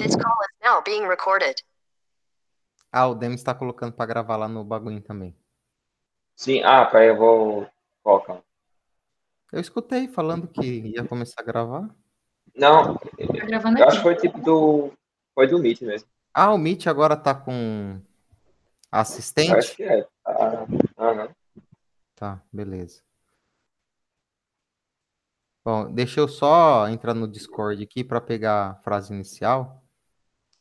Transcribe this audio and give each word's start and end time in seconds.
This 0.00 0.16
call 0.16 0.32
is 0.40 0.56
now 0.64 0.80
being 0.82 1.06
recorded. 1.06 1.54
Ah, 2.90 3.06
o 3.06 3.14
Demis 3.14 3.40
está 3.40 3.54
colocando 3.54 3.92
para 3.92 4.06
gravar 4.06 4.36
lá 4.36 4.48
no 4.48 4.64
bagulho 4.64 5.00
também. 5.02 5.36
Sim, 6.34 6.62
ah, 6.62 6.86
peraí, 6.86 7.08
eu 7.08 7.16
vou 7.18 7.68
colocar. 8.02 8.40
Eu 9.52 9.60
escutei 9.60 10.08
falando 10.08 10.48
que 10.48 10.62
ia 10.96 11.04
começar 11.06 11.42
a 11.42 11.44
gravar. 11.44 11.88
Não, 12.54 12.94
Tá 12.96 13.46
gravando 13.46 13.78
eu 13.78 13.84
aqui. 13.84 13.92
acho 13.92 13.96
que 13.98 14.02
foi 14.02 14.16
tipo 14.16 14.40
do. 14.40 14.92
Foi 15.34 15.46
do 15.46 15.58
Meet 15.58 15.82
mesmo. 15.82 16.08
Ah, 16.32 16.52
o 16.52 16.58
Meet 16.58 16.86
agora 16.86 17.16
tá 17.16 17.34
com 17.34 18.00
assistente? 18.90 19.52
acho 19.52 19.76
que 19.76 19.82
é. 19.82 20.06
Ah, 20.24 20.66
aham. 20.98 21.28
Tá, 22.14 22.40
beleza. 22.52 23.02
Bom, 25.64 25.92
deixa 25.92 26.20
eu 26.20 26.26
só 26.26 26.88
entrar 26.88 27.12
no 27.14 27.28
Discord 27.28 27.82
aqui 27.82 28.02
para 28.02 28.20
pegar 28.20 28.70
a 28.70 28.74
frase 28.76 29.12
inicial. 29.12 29.82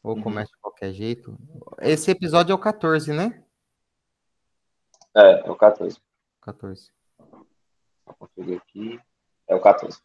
Ou 0.01 0.15
Uhum. 0.15 0.23
começa 0.23 0.51
de 0.51 0.57
qualquer 0.59 0.93
jeito. 0.93 1.37
Esse 1.79 2.11
episódio 2.11 2.51
é 2.53 2.55
o 2.55 2.59
14, 2.59 3.11
né? 3.13 3.43
É, 5.15 5.47
é 5.47 5.51
o 5.51 5.55
14. 5.55 5.99
14. 6.41 6.89
Vou 7.17 8.15
conferir 8.17 8.57
aqui. 8.61 8.99
É 9.47 9.55
o 9.55 9.61
14. 9.61 9.99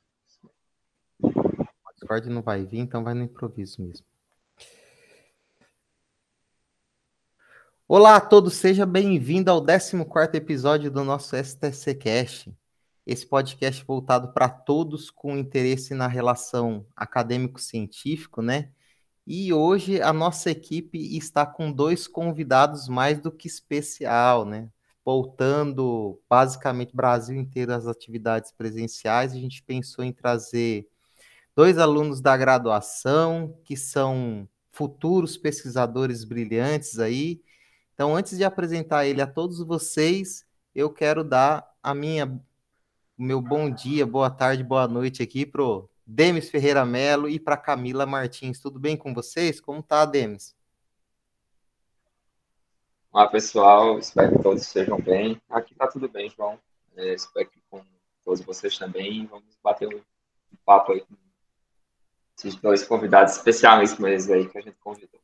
O 1.23 1.93
Discord 1.95 2.29
não 2.29 2.43
vai 2.43 2.65
vir, 2.65 2.79
então 2.81 3.05
vai 3.05 3.15
no 3.15 3.23
improviso 3.23 3.83
mesmo. 3.83 4.07
Olá 7.87 8.17
a 8.17 8.21
todos, 8.21 8.55
seja 8.55 8.87
bem-vindo 8.87 9.51
ao 9.51 9.61
14º 9.65 10.35
episódio 10.35 10.91
do 10.91 11.05
nosso 11.05 11.37
STC 11.37 11.95
Cast. 11.95 12.57
Esse 13.07 13.27
podcast 13.27 13.85
voltado 13.85 14.33
para 14.33 14.49
todos 14.49 15.11
com 15.11 15.37
interesse 15.37 15.95
na 15.95 16.07
relação 16.07 16.87
acadêmico-científico, 16.97 18.41
né? 18.41 18.73
E 19.27 19.53
hoje 19.53 20.03
a 20.03 20.13
nossa 20.13 20.51
equipe 20.51 21.17
está 21.17 21.47
com 21.47 21.73
dois 21.73 22.07
convidados 22.07 22.89
mais 22.89 23.19
do 23.21 23.33
que 23.33 23.47
especial, 23.49 24.45
né? 24.45 24.69
Voltando 25.05 26.21
basicamente 26.29 26.95
Brasil 26.95 27.37
inteiro 27.37 27.73
às 27.73 27.87
atividades 27.87 28.53
presenciais, 28.53 29.33
a 29.33 29.37
gente 29.37 29.63
pensou 29.63 30.05
em 30.05 30.13
trazer 30.13 30.87
dois 31.57 31.79
alunos 31.79 32.21
da 32.21 32.37
graduação 32.37 33.59
que 33.65 33.77
são 33.77 34.49
futuros 34.73 35.37
pesquisadores 35.37 36.25
brilhantes 36.25 36.99
aí. 36.99 37.41
Então, 37.95 38.15
antes 38.15 38.37
de 38.37 38.45
apresentar 38.45 39.07
ele 39.07 39.23
a 39.23 39.27
todos 39.27 39.59
vocês, 39.61 40.45
eu 40.75 40.91
quero 40.91 41.25
dar 41.25 41.67
a 41.83 41.95
minha 41.95 42.27
o 43.17 43.23
meu 43.23 43.41
bom 43.41 43.71
dia, 43.71 44.05
boa 44.05 44.29
tarde, 44.29 44.65
boa 44.65 44.89
noite 44.89 45.23
aqui 45.23 45.47
pro 45.47 45.89
Demis 46.07 46.51
Ferreira 46.51 46.85
Melo 46.85 47.29
e 47.29 47.41
para 47.41 47.57
Camila 47.57 48.05
Martins. 48.05 48.61
Tudo 48.61 48.79
bem 48.79 48.97
com 48.97 49.15
vocês? 49.15 49.61
Como 49.61 49.83
tá, 49.83 50.05
Demis? 50.05 50.55
Olá, 53.11 53.27
pessoal. 53.29 53.99
Espero 53.99 54.37
que 54.37 54.43
todos 54.43 54.63
estejam 54.63 55.01
bem. 55.01 55.41
Aqui 55.49 55.75
tá 55.75 55.87
tudo 55.87 56.09
bem, 56.09 56.29
João. 56.29 56.59
É, 56.97 57.15
espero 57.15 57.49
que 57.49 57.63
com 57.71 57.83
todos 58.25 58.43
vocês 58.43 58.77
também. 58.77 59.27
Vamos 59.27 59.57
bater 59.63 59.89
um 59.89 60.01
papo 60.65 60.93
aí 60.93 61.01
com 61.01 61.15
esses 62.37 62.55
dois 62.57 62.83
convidados 62.83 63.37
especialíssimos 63.37 64.29
aí 64.29 64.49
que 64.49 64.59
a 64.59 64.61
gente 64.61 64.77
convidou. 64.81 65.21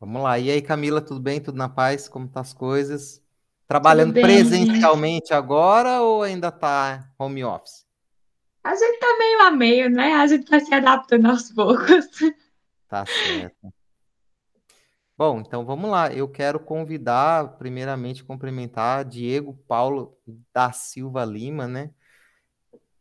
Vamos 0.00 0.22
lá. 0.22 0.38
E 0.38 0.50
aí, 0.50 0.60
Camila, 0.60 1.00
tudo 1.00 1.20
bem? 1.20 1.40
Tudo 1.40 1.56
na 1.56 1.68
paz? 1.68 2.08
Como 2.08 2.28
tá 2.28 2.40
as 2.40 2.52
coisas? 2.52 3.22
Trabalhando 3.68 4.12
presencialmente 4.12 5.32
agora 5.32 6.00
ou 6.00 6.22
ainda 6.22 6.50
tá 6.50 7.08
home 7.18 7.44
office? 7.44 7.85
A 8.66 8.74
gente 8.74 8.98
tá 8.98 9.16
meio 9.16 9.40
a 9.42 9.50
meio, 9.52 9.88
né? 9.88 10.14
A 10.14 10.26
gente 10.26 10.44
tá 10.44 10.58
se 10.58 10.74
adaptando 10.74 11.26
aos 11.26 11.52
poucos. 11.52 12.04
Tá 12.88 13.04
certo. 13.06 13.72
Bom, 15.16 15.38
então 15.38 15.64
vamos 15.64 15.88
lá. 15.88 16.12
Eu 16.12 16.28
quero 16.28 16.58
convidar, 16.58 17.56
primeiramente, 17.58 18.24
cumprimentar 18.24 19.04
Diego 19.04 19.54
Paulo 19.68 20.18
da 20.52 20.72
Silva 20.72 21.24
Lima, 21.24 21.68
né? 21.68 21.92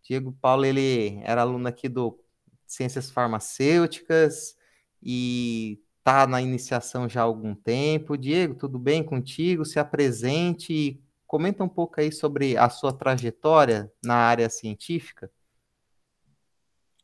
Diego 0.04 0.32
Paulo, 0.40 0.66
ele 0.66 1.20
era 1.24 1.42
aluno 1.42 1.68
aqui 1.68 1.90
do 1.90 2.24
Ciências 2.68 3.10
Farmacêuticas 3.10 4.56
e 5.02 5.82
tá 6.04 6.28
na 6.28 6.44
iniciação 6.44 7.10
já 7.10 7.22
há 7.22 7.24
algum 7.24 7.56
tempo. 7.56 8.16
Diego, 8.16 8.54
tudo 8.54 8.78
bem 8.78 9.04
contigo? 9.04 9.66
Se 9.66 9.80
apresente 9.80 10.72
e 10.72 11.04
comenta 11.26 11.64
um 11.64 11.70
pouco 11.70 12.00
aí 12.00 12.12
sobre 12.12 12.56
a 12.56 12.70
sua 12.70 12.94
trajetória 12.94 13.92
na 14.04 14.16
área 14.16 14.48
científica. 14.48 15.28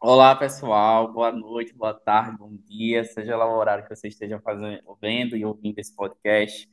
Olá, 0.04 0.36
pessoal. 0.36 1.14
Boa 1.14 1.32
noite, 1.32 1.74
boa 1.74 1.94
tarde, 1.94 2.36
bom 2.36 2.56
dia, 2.66 3.04
seja 3.04 3.38
lá 3.38 3.46
o 3.46 3.56
horário 3.58 3.84
que 3.88 3.96
você 3.96 4.08
esteja 4.08 4.40
fazendo, 4.40 4.82
vendo 5.00 5.38
e 5.38 5.46
ouvindo 5.46 5.78
esse 5.78 5.96
podcast. 5.96 6.68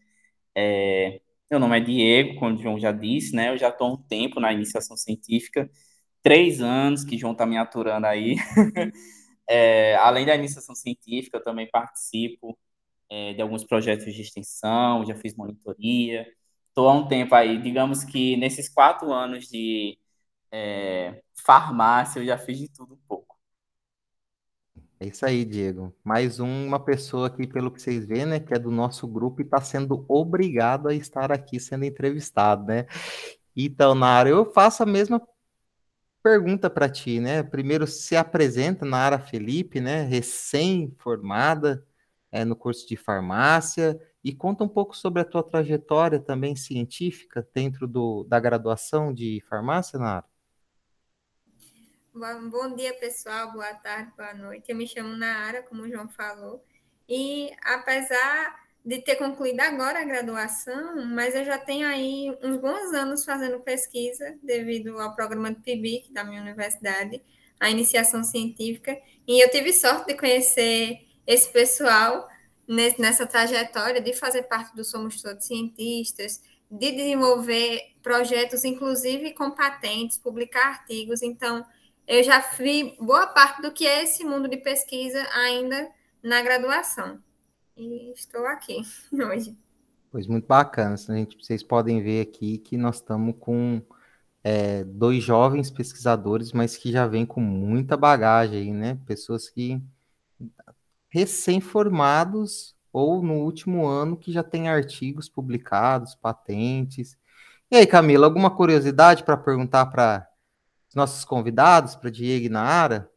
É, 0.57 1.21
meu 1.51 1.61
nome 1.61 1.77
é 1.79 1.81
Diego, 1.81 2.39
como 2.41 2.57
o 2.57 2.63
João 2.63 2.79
já 2.81 2.91
disse, 2.91 3.37
né? 3.37 3.51
Eu 3.51 3.59
já 3.59 3.69
estou 3.69 3.89
há 3.89 3.93
um 3.93 3.97
tempo 3.99 4.41
na 4.41 4.51
iniciação 4.53 4.97
científica, 4.97 5.71
três 6.23 6.63
anos 6.63 7.05
que 7.05 7.17
o 7.17 7.19
João 7.19 7.33
está 7.33 7.45
me 7.47 7.59
aturando 7.59 8.07
aí. 8.07 8.37
É, 9.51 9.97
além 9.97 10.27
da 10.27 10.35
iniciação 10.37 10.75
científica, 10.75 11.39
eu 11.39 11.43
também 11.43 11.69
participo 11.71 12.59
é, 13.11 13.35
de 13.35 13.43
alguns 13.43 13.65
projetos 13.65 14.15
de 14.15 14.23
extensão, 14.23 15.05
já 15.07 15.15
fiz 15.17 15.35
monitoria. 15.37 16.27
Estou 16.69 16.89
há 16.89 16.93
um 16.95 17.09
tempo 17.09 17.35
aí, 17.35 17.61
digamos 17.61 18.05
que 18.05 18.37
nesses 18.37 18.69
quatro 18.69 19.13
anos 19.13 19.49
de 19.49 19.99
é, 20.53 21.23
farmácia, 21.35 22.21
eu 22.21 22.27
já 22.27 22.39
fiz 22.39 22.59
de 22.59 22.69
tudo 22.69 22.95
um 22.95 22.99
pouco. 23.09 23.37
É 25.01 25.07
isso 25.07 25.25
aí, 25.25 25.45
Diego. 25.45 25.95
Mais 26.03 26.41
uma 26.41 26.81
pessoa 26.81 27.29
aqui, 27.29 27.47
pelo 27.47 27.71
que 27.71 27.81
vocês 27.81 28.05
veem, 28.05 28.27
né, 28.27 28.41
que 28.41 28.53
é 28.53 28.59
do 28.59 28.71
nosso 28.71 29.07
grupo 29.07 29.41
e 29.41 29.45
está 29.45 29.61
sendo 29.61 30.05
obrigado 30.09 30.89
a 30.89 30.95
estar 30.95 31.31
aqui 31.31 31.61
sendo 31.61 31.85
entrevistado, 31.85 32.65
né? 32.65 32.87
Então, 33.57 33.95
Nara, 33.95 34.29
eu 34.29 34.53
faço 34.53 34.83
a 34.83 34.87
mesma 34.87 35.21
pergunta 36.23 36.69
para 36.69 36.89
ti, 36.89 37.21
né? 37.21 37.43
Primeiro, 37.43 37.87
se 37.87 38.17
apresenta, 38.17 38.85
Nara 38.85 39.19
Felipe, 39.19 39.81
né? 39.81 40.03
Recém-formada 40.03 41.87
é, 42.33 42.45
no 42.45 42.57
curso 42.57 42.87
de 42.89 42.97
farmácia 42.97 44.01
e 44.23 44.35
conta 44.35 44.65
um 44.65 44.69
pouco 44.69 44.97
sobre 44.97 45.23
a 45.23 45.25
tua 45.25 45.43
trajetória 45.43 46.19
também 46.21 46.57
científica 46.57 47.47
dentro 47.55 47.87
do, 47.87 48.25
da 48.25 48.41
graduação 48.41 49.13
de 49.15 49.43
farmácia, 49.49 49.99
Nara. 49.99 50.25
Bom, 52.19 52.75
dia, 52.75 52.93
pessoal. 52.95 53.53
Boa 53.53 53.73
tarde, 53.75 54.11
boa 54.17 54.35
noite. 54.35 54.65
Eu 54.69 54.75
me 54.75 54.89
chamo 54.89 55.17
Naara, 55.17 55.63
como 55.63 55.83
o 55.83 55.89
João 55.89 56.09
falou. 56.09 56.61
E 57.09 57.49
apesar 57.63 58.59
de 58.85 59.01
ter 59.01 59.15
concluído 59.15 59.61
agora 59.61 60.01
a 60.01 60.05
graduação, 60.05 61.07
mas 61.07 61.37
eu 61.37 61.45
já 61.45 61.57
tenho 61.59 61.87
aí 61.87 62.37
uns 62.43 62.57
bons 62.57 62.93
anos 62.93 63.25
fazendo 63.25 63.61
pesquisa 63.61 64.37
devido 64.43 64.99
ao 64.99 65.15
programa 65.15 65.55
de 65.55 65.61
PIBIC 65.61 66.13
da 66.13 66.25
minha 66.25 66.43
universidade, 66.43 67.23
a 67.61 67.71
iniciação 67.71 68.25
científica. 68.25 68.99
E 69.25 69.41
eu 69.41 69.49
tive 69.49 69.73
sorte 69.73 70.09
de 70.09 70.19
conhecer 70.19 70.99
esse 71.25 71.49
pessoal 71.53 72.29
nessa 72.67 73.29
trajetória 73.29 74.01
de 74.01 74.13
fazer 74.13 74.43
parte 74.43 74.75
do 74.75 74.83
Somos 74.83 75.23
Todos 75.23 75.47
Cientistas, 75.47 76.43
de 76.69 76.91
desenvolver 76.91 77.81
projetos, 78.03 78.65
inclusive 78.65 79.35
com 79.35 79.53
patentes, 79.53 80.19
publicar 80.19 80.67
artigos. 80.67 81.23
Então, 81.23 81.65
eu 82.09 82.25
já 82.25 82.41
vi 82.41 82.97
boa 82.99 83.27
parte 83.27 83.61
do 83.61 83.71
que 83.71 83.87
é 83.87 84.03
esse 84.03 84.25
mundo 84.25 84.49
de 84.49 84.57
pesquisa 84.57 85.23
ainda 85.35 85.89
na 86.23 86.41
graduação. 86.41 87.19
E 87.77 88.11
estou 88.13 88.47
aqui 88.47 88.81
hoje. 89.13 89.55
Pois 90.11 90.27
muito 90.27 90.47
bacana. 90.47 90.95
A 90.95 91.15
gente, 91.15 91.37
vocês 91.37 91.63
podem 91.63 92.03
ver 92.03 92.23
aqui 92.23 92.57
que 92.57 92.79
nós 92.79 92.97
estamos 92.97 93.35
com 93.39 93.83
é, 94.43 94.85
dois 94.85 95.23
jovens 95.23 95.71
pesquisadores, 95.71 96.53
mas 96.53 96.79
que 96.79 96.91
já 96.91 97.07
vêm 97.07 97.27
com 97.27 97.43
muita 97.43 97.95
bagagem 97.95 98.59
aí, 98.59 98.73
né? 98.73 98.99
Pessoas 99.07 99.51
que 99.51 99.81
recém-formados 101.11 102.75
ou 102.91 103.23
no 103.23 103.35
último 103.35 103.87
ano 103.87 104.17
que 104.17 104.33
já 104.33 104.43
têm 104.43 104.69
artigos 104.69 105.29
publicados, 105.29 106.15
patentes. 106.15 107.19
E 107.71 107.77
aí, 107.77 107.87
Camila, 107.87 108.27
alguma 108.27 108.51
curiosidade 108.51 109.25
para 109.25 109.37
perguntar 109.37 109.87
para 109.87 110.28
nossos 110.99 111.25
convidados, 111.25 111.97
para 111.97 112.11
Diego 112.11 112.47
e 112.47 112.49
Naara? 112.51 113.11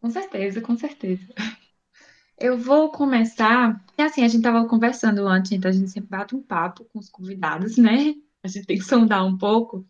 Com 0.00 0.10
certeza, 0.10 0.60
com 0.60 0.76
certeza. 0.76 1.26
Eu 2.38 2.56
vou 2.56 2.90
começar. 2.90 3.84
E 3.98 4.02
assim, 4.02 4.22
a 4.22 4.28
gente 4.28 4.38
estava 4.38 4.64
conversando 4.66 5.26
antes, 5.26 5.50
então 5.50 5.68
a 5.68 5.74
gente 5.74 5.90
sempre 5.90 6.08
bate 6.08 6.36
um 6.36 6.42
papo 6.42 6.84
com 6.84 7.00
os 7.00 7.08
convidados, 7.08 7.76
né? 7.76 8.14
A 8.44 8.46
gente 8.46 8.66
tem 8.66 8.78
que 8.78 8.84
sondar 8.84 9.26
um 9.26 9.36
pouco. 9.36 9.84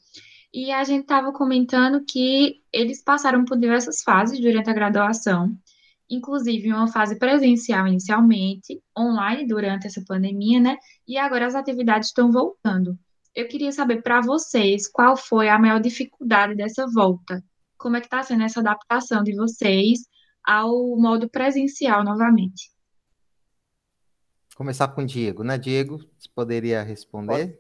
E 0.53 0.73
a 0.73 0.82
gente 0.82 1.03
estava 1.03 1.31
comentando 1.31 2.03
que 2.06 2.62
eles 2.73 3.03
passaram 3.03 3.44
por 3.44 3.59
diversas 3.59 4.03
fases 4.03 4.41
durante 4.41 4.70
a 4.70 4.73
graduação, 4.73 5.55
inclusive 6.09 6.73
uma 6.73 6.88
fase 6.88 7.19
presencial 7.19 7.87
inicialmente, 7.87 8.82
online 8.99 9.47
durante 9.47 9.87
essa 9.87 10.03
pandemia, 10.06 10.59
né? 10.59 10.79
E 11.06 11.19
agora 11.19 11.47
as 11.47 11.55
atividades 11.55 12.09
estão 12.09 12.32
voltando. 12.32 12.99
Eu 13.38 13.46
queria 13.46 13.70
saber 13.70 14.02
para 14.02 14.20
vocês 14.20 14.88
qual 14.88 15.17
foi 15.17 15.49
a 15.49 15.56
maior 15.56 15.81
dificuldade 15.81 16.56
dessa 16.56 16.85
volta. 16.93 17.40
Como 17.76 17.96
é 17.96 18.00
que 18.00 18.06
está 18.06 18.20
sendo 18.20 18.43
essa 18.43 18.58
adaptação 18.58 19.23
de 19.23 19.32
vocês 19.32 20.00
ao 20.43 20.96
modo 20.96 21.31
presencial 21.31 22.02
novamente. 22.02 22.73
Começar 24.56 24.88
com 24.88 25.02
o 25.02 25.06
Diego, 25.06 25.44
né? 25.44 25.56
Diego, 25.56 25.99
você 26.19 26.29
poderia 26.35 26.82
responder? 26.82 27.56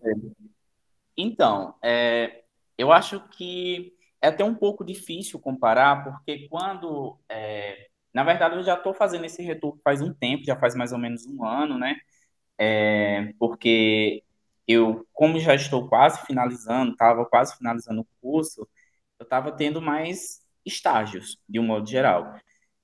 Então, 1.16 1.76
é, 1.80 2.42
eu 2.76 2.90
acho 2.90 3.20
que 3.28 3.94
é 4.20 4.26
até 4.26 4.42
um 4.42 4.56
pouco 4.56 4.84
difícil 4.84 5.38
comparar, 5.38 6.02
porque 6.02 6.48
quando. 6.48 7.16
É, 7.28 7.86
na 8.12 8.24
verdade, 8.24 8.56
eu 8.56 8.64
já 8.64 8.74
estou 8.74 8.92
fazendo 8.92 9.26
esse 9.26 9.44
retorno 9.44 9.80
faz 9.84 10.02
um 10.02 10.12
tempo, 10.12 10.42
já 10.42 10.56
faz 10.56 10.74
mais 10.74 10.90
ou 10.90 10.98
menos 10.98 11.24
um 11.24 11.44
ano, 11.44 11.78
né? 11.78 12.00
É, 12.58 13.32
porque 13.38 14.24
eu, 14.68 15.06
como 15.14 15.40
já 15.40 15.54
estou 15.54 15.88
quase 15.88 16.20
finalizando, 16.26 16.92
estava 16.92 17.24
quase 17.26 17.56
finalizando 17.56 18.02
o 18.02 18.08
curso, 18.20 18.68
eu 19.18 19.24
estava 19.24 19.50
tendo 19.52 19.80
mais 19.82 20.40
estágios, 20.64 21.38
de 21.48 21.58
um 21.58 21.64
modo 21.66 21.88
geral. 21.88 22.34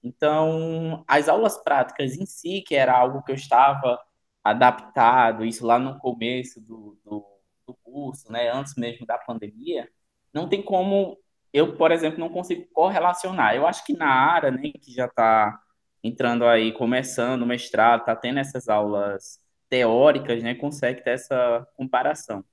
Então, 0.03 1.05
as 1.07 1.29
aulas 1.29 1.59
práticas 1.63 2.17
em 2.17 2.27
si, 2.27 2.63
que 2.63 2.75
era 2.75 2.97
algo 2.97 3.23
que 3.23 3.33
eu 3.33 3.37
estava 3.37 4.01
adaptado, 4.43 5.45
isso 5.45 5.67
lá 5.67 5.79
no 5.79 5.99
começo 5.99 6.61
do, 6.61 6.99
do, 7.05 7.25
do 7.67 7.75
curso, 7.83 8.31
né, 8.33 8.51
antes 8.51 8.75
mesmo 8.77 9.07
da 9.07 9.19
pandemia, 9.19 9.89
não 10.33 10.49
tem 10.49 10.63
como 10.63 11.19
eu, 11.53 11.77
por 11.77 11.93
exemplo, 11.93 12.19
não 12.19 12.29
consigo 12.29 12.67
correlacionar. 12.73 13.55
Eu 13.55 13.67
acho 13.67 13.85
que 13.87 13.93
na 13.97 14.09
área, 14.09 14.51
né, 14.51 14.73
que 14.73 14.93
já 14.93 15.07
está 15.07 15.61
entrando 16.03 16.45
aí, 16.45 16.73
começando 16.73 17.43
o 17.43 17.47
mestrado, 17.47 18.01
está 18.01 18.17
tendo 18.17 18.41
essas 18.41 18.69
aulas 18.69 19.39
teóricas, 19.75 20.41
né, 20.43 20.55
consegue 20.55 21.03
ter 21.03 21.11
essa 21.11 21.67
comparação. 21.76 22.44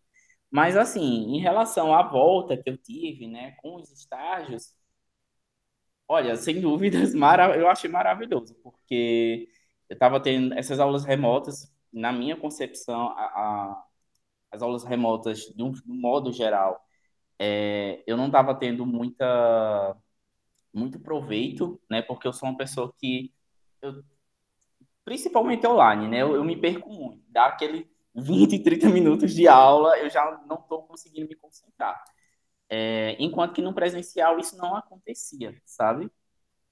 Mas, 0.50 0.76
assim, 0.78 1.02
em 1.36 1.40
relação 1.40 1.94
à 1.96 2.04
volta 2.04 2.58
que 2.58 2.70
eu 2.70 2.78
tive, 2.78 3.28
né, 3.28 3.52
com 3.62 3.76
os 3.76 3.92
estágios, 3.92 4.74
olha, 6.08 6.36
sem 6.36 6.60
dúvidas, 6.60 7.14
eu 7.58 7.70
achei 7.70 7.90
maravilhoso, 7.90 8.56
porque 8.64 9.48
eu 9.90 9.94
estava 9.94 10.20
tendo 10.20 10.54
essas 10.56 10.80
aulas 10.80 11.06
remotas, 11.06 11.72
na 11.94 12.12
minha 12.12 12.36
concepção, 12.36 13.10
a, 13.10 13.24
a, 13.24 13.86
as 14.52 14.62
aulas 14.64 14.84
remotas, 14.84 15.42
de 15.56 15.64
um, 15.64 15.72
de 15.72 15.92
um 15.92 15.96
modo 16.02 16.32
geral, 16.32 16.84
é, 17.40 18.04
eu 18.08 18.18
não 18.18 18.28
estava 18.28 18.56
tendo 18.56 18.86
muita 18.86 19.96
muito 20.74 21.00
proveito, 21.00 21.82
né? 21.90 22.02
Porque 22.02 22.28
eu 22.28 22.34
sou 22.34 22.50
uma 22.50 22.58
pessoa 22.58 22.94
que 22.98 23.34
eu, 23.82 24.04
principalmente 25.04 25.66
online, 25.68 26.08
né? 26.08 26.22
Eu, 26.22 26.36
eu, 26.36 26.44
me 26.44 26.56
perco 26.56 26.90
muito. 26.90 27.24
Dá 27.30 27.48
aquele 27.48 27.90
20, 28.16 28.60
30 28.60 28.90
minutos 28.90 29.34
de 29.34 29.48
aula, 29.48 29.98
eu 29.98 30.10
já 30.10 30.42
não 30.48 30.58
estou 30.58 30.84
conseguindo 30.84 31.28
me 31.28 31.36
concentrar. 31.36 32.04
É, 32.70 33.16
enquanto 33.20 33.56
que 33.56 33.62
no 33.62 33.74
presencial 33.74 34.40
isso 34.40 34.58
não 34.58 34.76
acontecia, 34.76 35.56
sabe? 35.66 36.10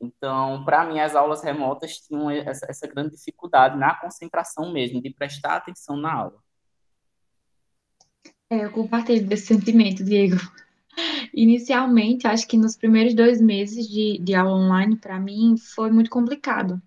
Então, 0.01 0.63
para 0.63 0.85
mim, 0.85 0.99
as 0.99 1.13
aulas 1.13 1.43
remotas 1.43 1.97
tinham 1.97 2.31
essa, 2.31 2.65
essa 2.69 2.87
grande 2.87 3.15
dificuldade 3.15 3.77
na 3.77 3.93
concentração 3.93 4.71
mesmo, 4.71 5.01
de 5.01 5.09
prestar 5.09 5.57
atenção 5.57 5.97
na 5.97 6.13
aula. 6.13 6.41
É, 8.49 8.63
eu 8.63 8.71
compartilho 8.71 9.27
desse 9.27 9.47
sentimento, 9.47 10.03
Diego. 10.03 10.37
Inicialmente, 11.33 12.27
acho 12.27 12.47
que 12.47 12.57
nos 12.57 12.75
primeiros 12.75 13.13
dois 13.13 13.41
meses 13.41 13.87
de, 13.87 14.17
de 14.19 14.33
aula 14.33 14.55
online, 14.55 14.95
para 14.97 15.19
mim, 15.19 15.55
foi 15.57 15.91
muito 15.91 16.09
complicado, 16.09 16.81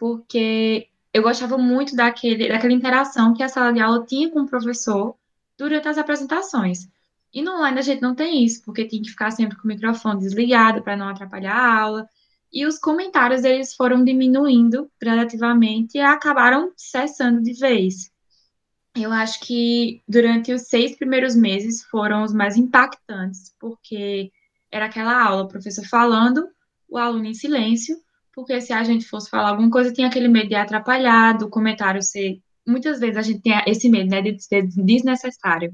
porque 0.00 0.88
eu 1.12 1.22
gostava 1.22 1.58
muito 1.58 1.94
daquele, 1.94 2.48
daquela 2.48 2.72
interação 2.72 3.34
que 3.34 3.42
a 3.42 3.48
sala 3.50 3.70
de 3.70 3.80
aula 3.80 4.02
tinha 4.06 4.30
com 4.30 4.40
o 4.40 4.48
professor 4.48 5.14
durante 5.58 5.86
as 5.88 5.98
apresentações. 5.98 6.88
E 7.34 7.42
no 7.42 7.52
online 7.52 7.78
a 7.78 7.82
gente 7.82 8.00
não 8.00 8.14
tem 8.14 8.42
isso, 8.42 8.62
porque 8.64 8.86
tem 8.86 9.02
que 9.02 9.10
ficar 9.10 9.30
sempre 9.30 9.58
com 9.58 9.64
o 9.64 9.66
microfone 9.68 10.18
desligado 10.18 10.82
para 10.82 10.96
não 10.96 11.06
atrapalhar 11.06 11.54
a 11.54 11.80
aula. 11.82 12.08
E 12.50 12.64
os 12.64 12.78
comentários 12.78 13.44
eles 13.44 13.74
foram 13.74 14.02
diminuindo 14.02 14.90
gradativamente 14.98 15.98
e 15.98 16.00
acabaram 16.00 16.72
cessando 16.74 17.42
de 17.42 17.52
vez. 17.52 18.10
Eu 18.96 19.12
acho 19.12 19.38
que 19.40 20.02
durante 20.08 20.50
os 20.50 20.62
seis 20.62 20.96
primeiros 20.96 21.36
meses 21.36 21.84
foram 21.84 22.24
os 22.24 22.32
mais 22.32 22.56
impactantes, 22.56 23.54
porque 23.60 24.32
era 24.70 24.86
aquela 24.86 25.22
aula, 25.22 25.42
o 25.42 25.48
professor 25.48 25.84
falando, 25.84 26.48
o 26.88 26.96
aluno 26.96 27.26
em 27.26 27.34
silêncio, 27.34 27.96
porque 28.32 28.60
se 28.60 28.72
a 28.72 28.82
gente 28.84 29.06
fosse 29.06 29.28
falar 29.28 29.50
alguma 29.50 29.70
coisa, 29.70 29.92
tinha 29.92 30.08
aquele 30.08 30.28
medo 30.28 30.48
de 30.48 30.54
atrapalhar, 30.54 31.36
do 31.36 31.48
comentário 31.48 32.02
ser. 32.02 32.40
Muitas 32.66 33.00
vezes 33.00 33.16
a 33.16 33.22
gente 33.22 33.42
tem 33.42 33.52
esse 33.66 33.88
medo, 33.88 34.10
né, 34.10 34.22
de 34.22 34.40
ser 34.42 34.66
desnecessário. 34.66 35.72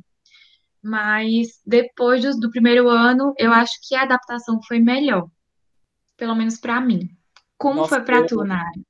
Mas 0.82 1.60
depois 1.66 2.22
do, 2.22 2.40
do 2.40 2.50
primeiro 2.50 2.88
ano, 2.88 3.34
eu 3.38 3.52
acho 3.52 3.74
que 3.86 3.94
a 3.94 4.02
adaptação 4.02 4.60
foi 4.66 4.78
melhor, 4.78 5.28
pelo 6.16 6.34
menos 6.34 6.58
para 6.58 6.80
mim. 6.80 7.08
Como 7.58 7.80
Nossa, 7.80 7.96
foi 7.96 8.04
para 8.04 8.24
tu, 8.26 8.44
Nari? 8.44 8.86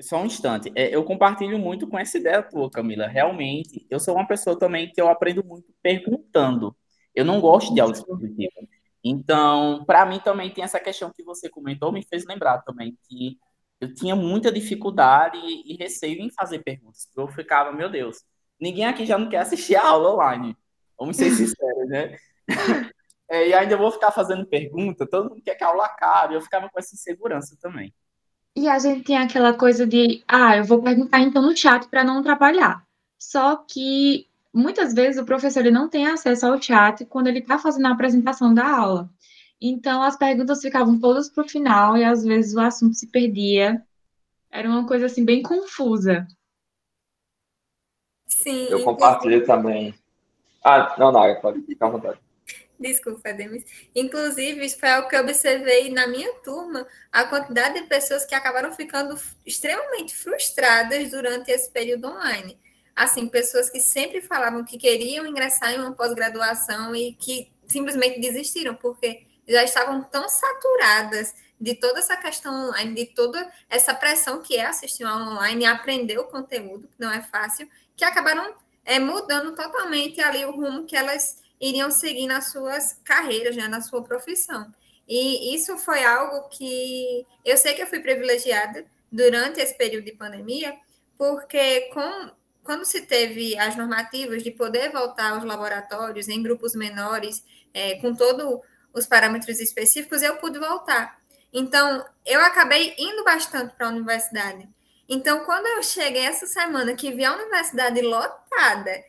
Só 0.00 0.22
um 0.22 0.26
instante. 0.26 0.72
É, 0.74 0.94
eu 0.94 1.04
compartilho 1.04 1.58
muito 1.58 1.86
com 1.86 1.98
essa 1.98 2.16
ideia 2.16 2.42
tua, 2.42 2.70
Camila. 2.70 3.06
Realmente, 3.06 3.86
eu 3.90 4.00
sou 4.00 4.14
uma 4.14 4.26
pessoa 4.26 4.58
também 4.58 4.90
que 4.90 5.00
eu 5.00 5.08
aprendo 5.08 5.44
muito 5.44 5.66
perguntando. 5.82 6.74
Eu 7.14 7.24
não 7.24 7.40
gosto 7.40 7.74
de 7.74 7.80
aula 7.80 7.92
Então, 9.02 9.84
para 9.86 10.04
mim 10.04 10.20
também 10.20 10.50
tem 10.50 10.62
essa 10.62 10.78
questão 10.78 11.10
que 11.10 11.22
você 11.22 11.48
comentou, 11.48 11.92
me 11.92 12.04
fez 12.04 12.24
lembrar 12.26 12.58
também 12.62 12.96
que 13.08 13.38
eu 13.80 13.94
tinha 13.94 14.14
muita 14.14 14.52
dificuldade 14.52 15.38
e, 15.38 15.74
receio 15.76 16.20
em 16.20 16.30
fazer 16.30 16.58
perguntas. 16.58 17.08
Eu 17.16 17.26
ficava, 17.28 17.72
meu 17.72 17.88
Deus, 17.88 18.18
ninguém 18.60 18.84
aqui 18.84 19.06
já 19.06 19.16
não 19.16 19.28
quer 19.28 19.38
assistir 19.38 19.74
a 19.74 19.86
aula 19.86 20.14
online. 20.14 20.56
Vamos 20.98 21.16
ser 21.16 21.30
sinceros, 21.32 21.88
né? 21.88 22.16
É, 23.32 23.46
e 23.46 23.54
ainda 23.54 23.76
vou 23.76 23.92
ficar 23.92 24.10
fazendo 24.10 24.44
pergunta, 24.44 25.06
todo 25.06 25.30
mundo 25.30 25.40
quer 25.40 25.54
que 25.54 25.62
a 25.62 25.68
aula 25.68 25.86
acabe. 25.86 26.34
Eu 26.34 26.40
ficava 26.40 26.68
com 26.68 26.80
essa 26.80 26.96
insegurança 26.96 27.56
também. 27.60 27.94
E 28.56 28.68
a 28.68 28.76
gente 28.80 29.04
tem 29.04 29.16
aquela 29.16 29.54
coisa 29.54 29.86
de, 29.86 30.24
ah, 30.26 30.56
eu 30.56 30.64
vou 30.64 30.82
perguntar 30.82 31.20
então 31.20 31.40
no 31.40 31.56
chat 31.56 31.86
para 31.86 32.02
não 32.02 32.18
atrapalhar. 32.18 32.84
Só 33.16 33.54
que 33.56 34.26
muitas 34.52 34.92
vezes 34.92 35.20
o 35.20 35.24
professor 35.24 35.60
ele 35.60 35.70
não 35.70 35.88
tem 35.88 36.06
acesso 36.06 36.46
ao 36.46 36.60
chat 36.60 37.04
quando 37.06 37.28
ele 37.28 37.38
está 37.38 37.58
fazendo 37.58 37.86
a 37.86 37.92
apresentação 37.92 38.52
da 38.52 38.68
aula. 38.68 39.10
Então 39.60 40.02
as 40.02 40.16
perguntas 40.16 40.60
ficavam 40.60 40.98
todas 40.98 41.28
para 41.28 41.44
o 41.44 41.48
final 41.48 41.96
e 41.96 42.04
às 42.04 42.24
vezes 42.24 42.54
o 42.54 42.60
assunto 42.60 42.94
se 42.94 43.06
perdia. 43.08 43.84
Era 44.50 44.68
uma 44.68 44.86
coisa 44.86 45.06
assim 45.06 45.24
bem 45.24 45.42
confusa. 45.42 46.26
Sim. 48.26 48.66
Eu 48.70 48.82
compartilho 48.84 49.44
também. 49.44 49.94
Ah, 50.64 50.94
não, 50.98 51.12
não, 51.12 51.40
pode 51.40 51.62
ficar 51.62 51.86
à 51.86 51.90
vontade. 51.90 52.18
Desculpa, 52.78 53.32
Demis. 53.34 53.64
Inclusive, 53.94 54.64
isso 54.64 54.78
foi 54.78 54.88
algo 54.88 55.08
que 55.08 55.14
eu 55.14 55.20
observei 55.20 55.90
na 55.90 56.06
minha 56.06 56.32
turma, 56.36 56.86
a 57.12 57.24
quantidade 57.24 57.78
de 57.78 57.86
pessoas 57.86 58.24
que 58.24 58.34
acabaram 58.34 58.72
ficando 58.72 59.14
extremamente 59.44 60.14
frustradas 60.14 61.10
durante 61.10 61.50
esse 61.50 61.70
período 61.70 62.08
online. 62.08 62.58
Assim, 63.00 63.26
pessoas 63.26 63.70
que 63.70 63.80
sempre 63.80 64.20
falavam 64.20 64.62
que 64.62 64.76
queriam 64.76 65.24
ingressar 65.24 65.72
em 65.72 65.78
uma 65.78 65.92
pós-graduação 65.92 66.94
e 66.94 67.14
que 67.14 67.50
simplesmente 67.66 68.20
desistiram, 68.20 68.74
porque 68.74 69.26
já 69.48 69.64
estavam 69.64 70.02
tão 70.04 70.28
saturadas 70.28 71.34
de 71.58 71.74
toda 71.74 71.98
essa 71.98 72.14
questão 72.18 72.68
online, 72.68 72.94
de 72.94 73.06
toda 73.06 73.50
essa 73.70 73.94
pressão 73.94 74.42
que 74.42 74.58
é 74.58 74.66
assistir 74.66 75.04
uma 75.04 75.32
online 75.32 75.62
e 75.62 75.66
aprender 75.66 76.18
o 76.18 76.24
conteúdo, 76.24 76.88
que 76.88 77.00
não 77.00 77.10
é 77.10 77.22
fácil, 77.22 77.66
que 77.96 78.04
acabaram 78.04 78.54
é, 78.84 78.98
mudando 78.98 79.54
totalmente 79.54 80.20
ali 80.20 80.44
o 80.44 80.50
rumo 80.50 80.84
que 80.84 80.94
elas 80.94 81.42
iriam 81.58 81.90
seguir 81.90 82.26
nas 82.26 82.50
suas 82.50 83.00
carreiras, 83.02 83.56
né, 83.56 83.66
na 83.66 83.80
sua 83.80 84.02
profissão. 84.02 84.70
E 85.08 85.54
isso 85.54 85.78
foi 85.78 86.04
algo 86.04 86.50
que 86.50 87.26
eu 87.46 87.56
sei 87.56 87.72
que 87.72 87.82
eu 87.82 87.86
fui 87.86 88.00
privilegiada 88.00 88.84
durante 89.10 89.58
esse 89.58 89.74
período 89.74 90.04
de 90.04 90.12
pandemia, 90.12 90.78
porque 91.16 91.88
com, 91.94 92.30
quando 92.62 92.84
se 92.84 93.02
teve 93.02 93.58
as 93.58 93.76
normativas 93.76 94.42
de 94.42 94.50
poder 94.50 94.90
voltar 94.90 95.32
aos 95.32 95.44
laboratórios 95.44 96.28
em 96.28 96.42
grupos 96.42 96.74
menores, 96.74 97.44
é, 97.72 97.96
com 97.96 98.14
todos 98.14 98.60
os 98.92 99.06
parâmetros 99.06 99.60
específicos, 99.60 100.22
eu 100.22 100.36
pude 100.36 100.58
voltar. 100.58 101.18
Então, 101.52 102.04
eu 102.24 102.40
acabei 102.40 102.94
indo 102.98 103.24
bastante 103.24 103.74
para 103.74 103.86
a 103.86 103.90
universidade. 103.90 104.68
Então, 105.08 105.44
quando 105.44 105.66
eu 105.66 105.82
cheguei 105.82 106.22
essa 106.22 106.46
semana, 106.46 106.94
que 106.94 107.10
vi 107.10 107.24
a 107.24 107.34
universidade 107.34 108.00
lotada, 108.00 109.02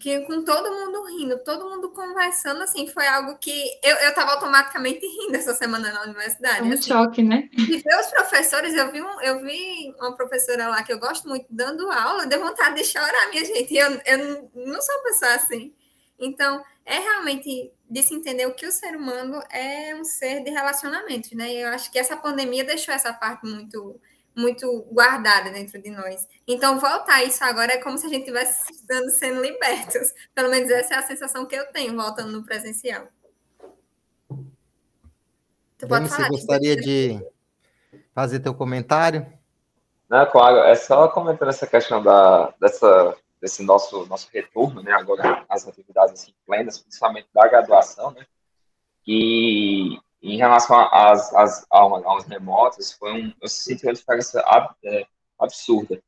que 0.00 0.20
com 0.20 0.42
todo 0.42 0.70
mundo 0.70 1.04
rindo, 1.04 1.38
todo 1.44 1.68
mundo 1.68 1.90
conversando, 1.90 2.62
assim, 2.62 2.86
foi 2.86 3.06
algo 3.06 3.36
que 3.38 3.52
eu, 3.82 3.96
eu 3.96 4.14
tava 4.14 4.32
automaticamente 4.32 5.06
rindo 5.06 5.36
essa 5.36 5.54
semana 5.54 5.92
na 5.92 6.02
universidade. 6.02 6.60
É 6.60 6.62
um 6.62 6.72
assim. 6.72 6.88
choque, 6.88 7.22
né? 7.22 7.48
E 7.52 7.76
ver 7.76 8.00
os 8.00 8.06
professores, 8.06 8.74
eu 8.74 8.90
vi, 8.90 9.02
um, 9.02 9.20
eu 9.20 9.42
vi 9.42 9.94
uma 9.98 10.16
professora 10.16 10.68
lá 10.68 10.82
que 10.82 10.92
eu 10.92 10.98
gosto 10.98 11.28
muito 11.28 11.46
dando 11.50 11.90
aula, 11.90 12.26
deu 12.26 12.40
vontade 12.40 12.76
de 12.76 12.84
chorar, 12.84 13.28
minha 13.30 13.44
gente. 13.44 13.74
Eu, 13.74 14.00
eu 14.06 14.50
não 14.54 14.80
sou 14.80 14.94
uma 14.96 15.04
pessoa 15.04 15.34
assim. 15.34 15.74
Então, 16.18 16.64
é 16.86 16.98
realmente 16.98 17.72
de 17.88 18.02
se 18.02 18.14
entender 18.14 18.46
o 18.46 18.54
que 18.54 18.66
o 18.66 18.72
ser 18.72 18.96
humano 18.96 19.40
é 19.50 19.94
um 19.94 20.04
ser 20.04 20.42
de 20.42 20.50
relacionamentos, 20.50 21.30
né? 21.32 21.52
E 21.52 21.60
eu 21.60 21.68
acho 21.68 21.90
que 21.90 21.98
essa 21.98 22.16
pandemia 22.16 22.64
deixou 22.64 22.94
essa 22.94 23.12
parte 23.12 23.46
muito 23.46 24.00
muito 24.36 24.82
guardada 24.90 25.50
dentro 25.50 25.80
de 25.80 25.90
nós. 25.90 26.26
Então, 26.46 26.78
voltar 26.78 27.16
a 27.16 27.24
isso 27.24 27.42
agora 27.44 27.72
é 27.72 27.78
como 27.78 27.96
se 27.98 28.06
a 28.06 28.08
gente 28.08 28.22
estivesse 28.22 28.74
sendo 29.18 29.40
libertos. 29.40 30.12
Pelo 30.34 30.50
menos 30.50 30.70
essa 30.70 30.94
é 30.94 30.98
a 30.98 31.02
sensação 31.02 31.46
que 31.46 31.54
eu 31.54 31.66
tenho 31.72 31.94
voltando 31.96 32.32
no 32.32 32.44
presencial. 32.44 33.06
Tu 35.78 35.88
pode 35.88 36.08
falar, 36.08 36.28
você 36.28 36.30
gostaria 36.30 36.76
de, 36.76 37.20
fazer 38.14 38.40
teu 38.40 38.54
comentário? 38.54 39.26
Não, 40.08 40.24
claro, 40.26 40.58
é 40.58 40.74
só 40.74 41.08
comentando 41.08 41.48
essa 41.48 41.66
questão 41.66 42.02
da, 42.02 42.54
dessa, 42.60 43.16
desse 43.40 43.62
nosso, 43.64 44.06
nosso 44.06 44.28
retorno, 44.32 44.82
né, 44.82 44.92
agora 44.92 45.44
as 45.48 45.66
atividades 45.66 46.14
assim, 46.14 46.34
plenas, 46.46 46.78
principalmente 46.78 47.26
da 47.34 47.48
graduação, 47.48 48.12
né, 48.12 48.24
que 49.02 49.98
em 50.32 50.38
relação 50.38 50.88
às, 50.90 51.34
às 51.34 51.66
aulas, 51.68 52.24
remotas, 52.24 52.92
foi 52.92 53.12
um, 53.12 53.32
eu 53.42 53.48
senti 53.48 53.86
uma 53.86 53.92
diferença 53.92 54.40
ab, 54.46 54.74
é, 54.82 55.06
absurda, 55.38 56.02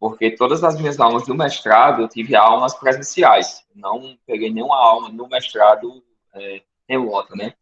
porque 0.00 0.32
todas 0.32 0.64
as 0.64 0.78
minhas 0.80 0.98
aulas 0.98 1.24
do 1.26 1.34
mestrado 1.34 2.02
eu 2.02 2.08
tive 2.08 2.34
aulas 2.34 2.74
presenciais, 2.74 3.64
não 3.72 4.18
peguei 4.26 4.50
nenhuma 4.50 4.76
aula 4.76 5.08
no 5.10 5.28
mestrado 5.28 6.02
é, 6.34 6.62
remota, 6.88 7.36
né, 7.36 7.54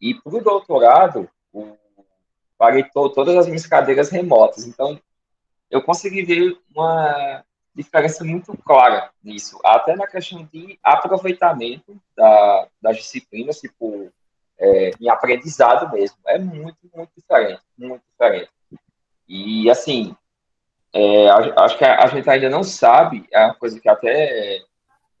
e 0.00 0.14
para 0.14 0.36
o 0.36 0.42
doutorado, 0.42 1.28
paguei 2.58 2.82
to, 2.84 3.08
todas 3.10 3.36
as 3.36 3.46
minhas 3.46 3.64
cadeiras 3.64 4.10
remotas, 4.10 4.66
então 4.66 5.00
eu 5.70 5.80
consegui 5.82 6.24
ver 6.24 6.58
uma 6.74 7.44
diferença 7.72 8.24
muito 8.24 8.56
clara 8.58 9.10
nisso, 9.22 9.60
até 9.64 9.94
na 9.94 10.08
questão 10.08 10.48
de 10.52 10.78
aproveitamento 10.82 11.96
da, 12.16 12.68
das 12.82 12.96
disciplinas, 12.96 13.60
tipo, 13.60 14.12
é, 14.64 14.90
em 14.98 15.08
aprendizado 15.08 15.92
mesmo. 15.92 16.16
É 16.26 16.38
muito, 16.38 16.78
muito 16.94 17.10
diferente, 17.16 17.60
muito 17.76 18.02
diferente. 18.10 18.50
E, 19.28 19.70
assim, 19.70 20.16
é, 20.92 21.28
acho 21.28 21.76
que 21.76 21.84
a, 21.84 22.06
gente 22.06 22.28
ainda 22.28 22.48
não 22.48 22.62
sabe, 22.62 23.26
é 23.32 23.44
uma 23.44 23.54
coisa 23.54 23.78
que 23.78 23.88
até 23.88 24.62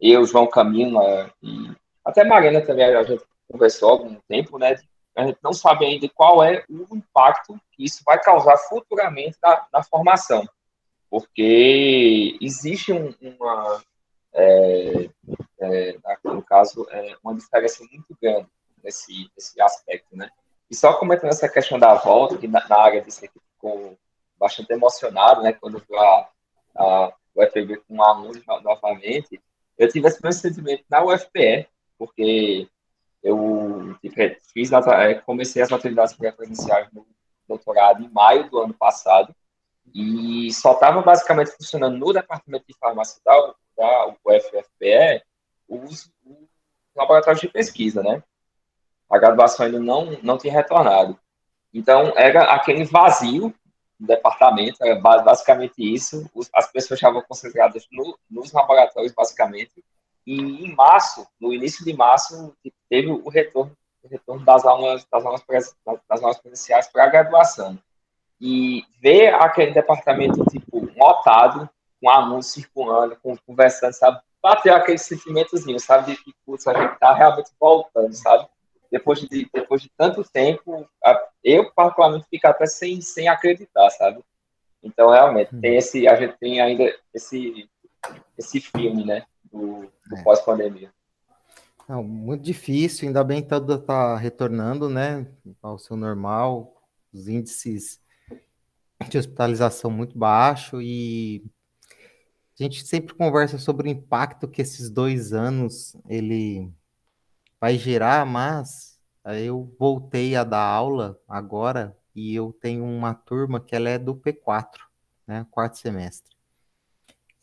eu, 0.00 0.24
João 0.24 0.46
Camila 0.46 1.30
e 1.42 1.70
até 2.04 2.24
Marina 2.24 2.60
também, 2.60 2.84
a 2.84 3.02
gente 3.02 3.24
conversou 3.50 3.88
há 3.88 3.92
algum 3.92 4.16
tempo, 4.28 4.58
né, 4.58 4.76
a 5.16 5.26
gente 5.26 5.38
não 5.42 5.52
sabe 5.52 5.86
ainda 5.86 6.08
qual 6.14 6.42
é 6.42 6.64
o 6.68 6.96
impacto 6.96 7.58
que 7.72 7.84
isso 7.84 8.02
vai 8.04 8.20
causar 8.20 8.56
futuramente 8.58 9.38
na, 9.42 9.66
na 9.72 9.82
formação, 9.82 10.46
porque 11.08 12.36
existe 12.40 12.92
um, 12.92 13.14
uma, 13.22 13.80
é, 14.34 15.08
é, 15.60 15.96
no 16.24 16.42
caso, 16.42 16.86
é, 16.90 17.16
uma 17.22 17.34
diferença 17.34 17.82
muito 17.84 18.16
grande 18.20 18.48
nesse, 18.84 19.30
nesse 19.34 19.60
aspecto, 19.60 20.16
né? 20.16 20.30
E 20.70 20.76
só 20.76 20.92
comentando 20.94 21.30
essa 21.30 21.48
questão 21.48 21.78
da 21.78 21.94
volta, 21.94 22.38
que 22.38 22.46
na, 22.46 22.66
na 22.68 22.78
área 22.78 23.00
disso 23.00 23.24
aqui 23.24 23.40
ficou 23.54 23.98
bastante 24.38 24.72
emocionado, 24.72 25.42
né, 25.42 25.52
quando 25.52 25.82
viu 25.88 25.98
a, 25.98 26.28
a 26.76 27.12
UFB 27.34 27.78
com 27.88 28.02
alunos 28.02 28.44
novamente, 28.62 29.40
eu 29.78 29.88
tive 29.88 30.08
esse 30.08 30.22
mesmo 30.22 30.40
sentimento 30.40 30.84
na 30.88 31.04
UFPE, 31.04 31.66
porque 31.98 32.68
eu 33.22 33.96
fiz, 34.52 34.70
é, 34.72 35.14
comecei 35.14 35.62
as 35.62 35.72
atividades 35.72 36.14
presenciais 36.14 36.88
no 36.92 37.06
doutorado 37.48 38.02
em 38.02 38.08
maio 38.08 38.50
do 38.50 38.58
ano 38.58 38.74
passado 38.74 39.34
e 39.94 40.52
só 40.52 40.72
estava 40.72 41.02
basicamente 41.02 41.52
funcionando 41.52 41.98
no 41.98 42.12
departamento 42.12 42.64
de 42.66 42.76
farmácia 42.78 43.20
da, 43.24 43.54
da 43.76 44.14
UFFPE 44.24 45.22
os, 45.68 46.10
os 46.24 46.48
laboratórios 46.94 47.40
de 47.40 47.48
pesquisa, 47.48 48.02
né? 48.02 48.22
A 49.10 49.18
graduação 49.18 49.66
ainda 49.66 49.78
não, 49.78 50.18
não 50.22 50.38
tinha 50.38 50.52
retornado. 50.52 51.18
Então, 51.72 52.12
era 52.16 52.44
aquele 52.54 52.84
vazio 52.84 53.54
do 53.98 54.06
departamento, 54.06 54.84
era 54.84 54.98
basicamente 55.00 55.74
isso. 55.78 56.28
as 56.54 56.70
pessoas 56.70 56.98
estavam 56.98 57.22
concentradas 57.22 57.86
no, 57.90 58.18
nos 58.30 58.52
laboratórios, 58.52 59.12
basicamente, 59.12 59.84
e 60.26 60.40
em 60.40 60.74
março, 60.74 61.26
no 61.38 61.52
início 61.52 61.84
de 61.84 61.94
março, 61.94 62.54
teve 62.88 63.10
o 63.10 63.28
retorno, 63.28 63.76
o 64.02 64.08
retorno 64.08 64.44
das 64.44 64.64
aulas, 64.64 65.06
das 65.10 65.24
aulas, 65.24 65.42
das 66.08 66.22
aulas 66.22 66.38
presenciais 66.38 66.86
para 66.88 67.04
a 67.04 67.08
graduação. 67.08 67.78
E 68.40 68.84
ver 69.00 69.34
aquele 69.34 69.72
departamento, 69.72 70.44
tipo, 70.46 70.90
lotado, 70.96 71.68
com 72.00 72.10
alunos 72.10 72.46
circulando, 72.46 73.16
com, 73.22 73.36
conversando, 73.46 73.92
sabe? 73.92 74.20
Bateu 74.42 74.74
aquele 74.74 74.98
sentimentozinho, 74.98 75.78
sabe? 75.78 76.12
De 76.12 76.22
que, 76.22 76.34
putz, 76.44 76.66
a 76.66 76.74
gente 76.74 76.98
tá 76.98 77.14
realmente 77.14 77.50
voltando, 77.58 78.12
sabe? 78.12 78.46
Depois 78.94 79.20
de, 79.20 79.50
depois 79.52 79.82
de 79.82 79.90
tanto 79.96 80.22
tempo, 80.22 80.88
eu, 81.42 81.72
particularmente, 81.72 82.26
fico 82.30 82.46
até 82.46 82.64
sem, 82.66 83.00
sem 83.00 83.26
acreditar, 83.26 83.90
sabe? 83.90 84.22
Então, 84.82 85.10
realmente, 85.10 85.50
tem 85.60 85.74
hum. 85.74 85.78
esse, 85.78 86.06
a 86.06 86.14
gente 86.14 86.36
tem 86.38 86.60
ainda 86.60 86.94
esse, 87.12 87.68
esse 88.38 88.60
filme, 88.60 89.04
né? 89.04 89.24
do, 89.54 89.88
do 90.08 90.16
é. 90.16 90.22
pós-pandemia. 90.22 90.92
Não, 91.88 92.02
muito 92.02 92.42
difícil, 92.42 93.06
ainda 93.06 93.22
bem 93.22 93.42
que 93.42 93.48
tudo 93.48 93.74
está 93.74 94.16
retornando, 94.16 94.88
né, 94.88 95.26
ao 95.62 95.78
seu 95.78 95.96
normal, 95.96 96.82
os 97.12 97.28
índices 97.28 98.00
de 99.08 99.18
hospitalização 99.18 99.90
muito 99.90 100.18
baixo 100.18 100.80
e 100.80 101.44
a 102.58 102.62
gente 102.62 102.86
sempre 102.86 103.14
conversa 103.14 103.58
sobre 103.58 103.88
o 103.88 103.90
impacto 103.90 104.48
que 104.48 104.62
esses 104.62 104.88
dois 104.88 105.32
anos 105.32 105.94
ele 106.08 106.72
vai 107.64 107.78
gerar, 107.78 108.26
mas 108.26 109.00
eu 109.24 109.74
voltei 109.78 110.36
a 110.36 110.44
dar 110.44 110.62
aula 110.62 111.18
agora 111.26 111.96
e 112.14 112.34
eu 112.34 112.52
tenho 112.52 112.84
uma 112.84 113.14
turma 113.14 113.58
que 113.58 113.74
ela 113.74 113.88
é 113.88 113.98
do 113.98 114.14
P4, 114.14 114.68
né, 115.26 115.46
quarto 115.50 115.78
semestre 115.78 116.34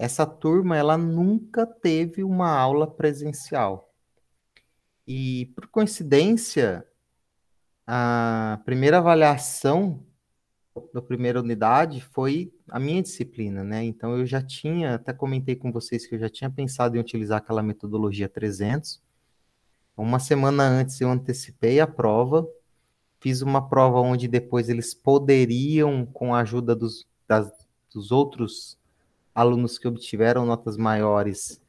essa 0.01 0.25
turma 0.25 0.75
ela 0.75 0.97
nunca 0.97 1.63
teve 1.63 2.23
uma 2.23 2.49
aula 2.49 2.89
presencial. 2.89 3.93
E 5.07 5.51
por 5.55 5.67
coincidência, 5.67 6.83
a 7.85 8.59
primeira 8.65 8.97
avaliação 8.97 10.03
da 10.91 11.03
primeira 11.03 11.39
unidade 11.39 12.01
foi 12.01 12.51
a 12.67 12.79
minha 12.79 13.03
disciplina, 13.03 13.63
né? 13.63 13.83
Então 13.83 14.17
eu 14.17 14.25
já 14.25 14.41
tinha, 14.41 14.95
até 14.95 15.13
comentei 15.13 15.55
com 15.55 15.71
vocês 15.71 16.07
que 16.07 16.15
eu 16.15 16.19
já 16.19 16.29
tinha 16.29 16.49
pensado 16.49 16.97
em 16.97 16.99
utilizar 16.99 17.37
aquela 17.37 17.61
metodologia 17.61 18.27
300. 18.27 18.99
Uma 20.01 20.17
semana 20.17 20.63
antes 20.63 20.99
eu 20.99 21.11
antecipei 21.11 21.79
a 21.79 21.85
prova, 21.85 22.49
fiz 23.19 23.43
uma 23.43 23.69
prova 23.69 23.99
onde 23.99 24.27
depois 24.27 24.67
eles 24.67 24.95
poderiam, 24.95 26.07
com 26.07 26.33
a 26.33 26.39
ajuda 26.39 26.75
dos, 26.75 27.07
das, 27.27 27.53
dos 27.93 28.11
outros 28.11 28.79
alunos 29.33 29.77
que 29.77 29.87
obtiveram 29.87 30.43
notas 30.43 30.75
maiores 30.75 31.61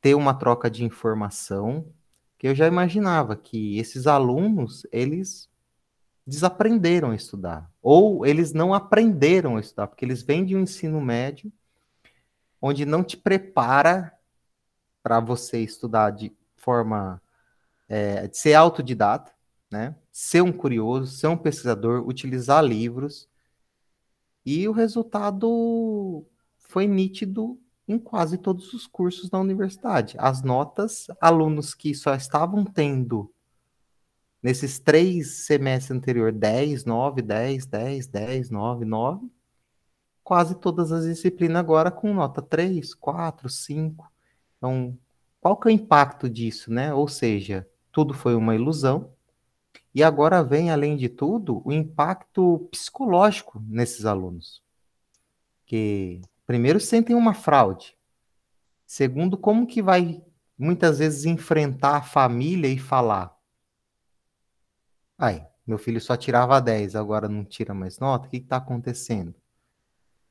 ter 0.00 0.14
uma 0.14 0.32
troca 0.32 0.70
de 0.70 0.82
informação, 0.82 1.84
que 2.38 2.48
eu 2.48 2.54
já 2.54 2.66
imaginava 2.66 3.36
que 3.36 3.78
esses 3.78 4.06
alunos, 4.06 4.86
eles 4.90 5.46
desaprenderam 6.26 7.10
a 7.10 7.14
estudar, 7.14 7.70
ou 7.82 8.24
eles 8.24 8.54
não 8.54 8.72
aprenderam 8.72 9.58
a 9.58 9.60
estudar, 9.60 9.88
porque 9.88 10.06
eles 10.06 10.22
vêm 10.22 10.42
de 10.42 10.56
um 10.56 10.60
ensino 10.60 11.02
médio 11.02 11.52
onde 12.62 12.86
não 12.86 13.04
te 13.04 13.18
prepara 13.18 14.10
para 15.02 15.20
você 15.20 15.58
estudar 15.58 16.12
de 16.12 16.34
forma 16.56 17.21
é, 17.92 18.26
ser 18.32 18.54
autodidata, 18.54 19.30
né? 19.70 19.94
Ser 20.10 20.40
um 20.40 20.50
curioso, 20.50 21.12
ser 21.14 21.26
um 21.26 21.36
pesquisador, 21.36 22.08
utilizar 22.08 22.64
livros. 22.64 23.28
E 24.46 24.66
o 24.66 24.72
resultado 24.72 26.24
foi 26.56 26.86
nítido 26.86 27.60
em 27.86 27.98
quase 27.98 28.38
todos 28.38 28.72
os 28.72 28.86
cursos 28.86 29.28
da 29.28 29.38
universidade. 29.38 30.16
As 30.18 30.42
notas, 30.42 31.06
alunos 31.20 31.74
que 31.74 31.94
só 31.94 32.14
estavam 32.14 32.64
tendo 32.64 33.30
nesses 34.42 34.78
três 34.78 35.44
semestres 35.44 35.90
anteriores 35.90 36.40
10, 36.40 36.86
9, 36.86 37.20
10, 37.20 37.66
10, 37.66 38.06
10, 38.06 38.50
9, 38.50 38.84
9, 38.86 39.30
quase 40.24 40.54
todas 40.54 40.92
as 40.92 41.04
disciplinas 41.04 41.60
agora 41.60 41.90
com 41.90 42.14
nota 42.14 42.40
3, 42.40 42.94
4, 42.94 43.50
5. 43.50 44.10
Então, 44.56 44.98
qual 45.42 45.58
que 45.58 45.68
é 45.68 45.72
o 45.72 45.74
impacto 45.74 46.30
disso, 46.30 46.72
né? 46.72 46.94
Ou 46.94 47.06
seja, 47.06 47.68
tudo 47.92 48.14
foi 48.14 48.34
uma 48.34 48.54
ilusão. 48.54 49.12
E 49.94 50.02
agora 50.02 50.42
vem, 50.42 50.70
além 50.70 50.96
de 50.96 51.08
tudo, 51.08 51.62
o 51.64 51.72
impacto 51.72 52.66
psicológico 52.70 53.62
nesses 53.68 54.06
alunos. 54.06 54.62
Que 55.66 56.22
Primeiro, 56.46 56.80
sentem 56.80 57.14
uma 57.16 57.34
fraude. 57.34 57.96
Segundo, 58.84 59.38
como 59.38 59.66
que 59.66 59.80
vai 59.80 60.22
muitas 60.58 60.98
vezes 60.98 61.24
enfrentar 61.24 61.96
a 61.96 62.02
família 62.02 62.68
e 62.68 62.78
falar: 62.78 63.34
ai, 65.16 65.46
meu 65.66 65.78
filho 65.78 66.00
só 66.00 66.16
tirava 66.16 66.60
10, 66.60 66.94
agora 66.96 67.28
não 67.28 67.44
tira 67.44 67.72
mais 67.72 67.98
nota, 67.98 68.26
o 68.26 68.30
que 68.30 68.36
está 68.38 68.56
acontecendo? 68.56 69.34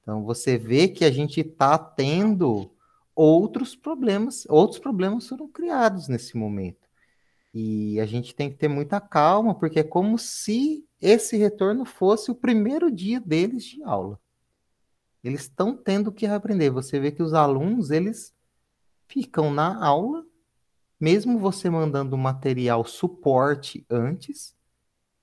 Então 0.02 0.24
você 0.24 0.58
vê 0.58 0.88
que 0.88 1.06
a 1.06 1.12
gente 1.12 1.42
está 1.42 1.78
tendo 1.78 2.72
outros 3.16 3.76
problemas, 3.76 4.46
outros 4.48 4.80
problemas 4.80 5.28
foram 5.28 5.48
criados 5.48 6.08
nesse 6.08 6.38
momento. 6.38 6.88
E 7.54 8.00
a 8.00 8.06
gente 8.06 8.34
tem 8.34 8.50
que 8.50 8.56
ter 8.56 8.68
muita 8.68 9.02
calma, 9.02 9.54
porque 9.54 9.80
é 9.80 9.84
como 9.84 10.18
se 10.18 10.86
esse 11.02 11.36
retorno 11.36 11.84
fosse 11.84 12.32
o 12.32 12.36
primeiro 12.36 12.92
dia 12.92 13.20
deles 13.20 13.66
de 13.66 13.84
aula. 13.84 14.20
Eles 15.24 15.42
estão 15.42 15.76
tendo 15.76 16.12
que 16.12 16.26
aprender. 16.26 16.70
Você 16.70 17.00
vê 17.00 17.12
que 17.12 17.22
os 17.22 17.34
alunos, 17.34 17.92
eles 17.92 18.34
ficam 19.08 19.52
na 19.52 19.84
aula, 19.84 20.26
mesmo 21.00 21.38
você 21.38 21.70
mandando 21.70 22.18
material 22.18 22.86
suporte 22.86 23.86
antes, 23.90 24.56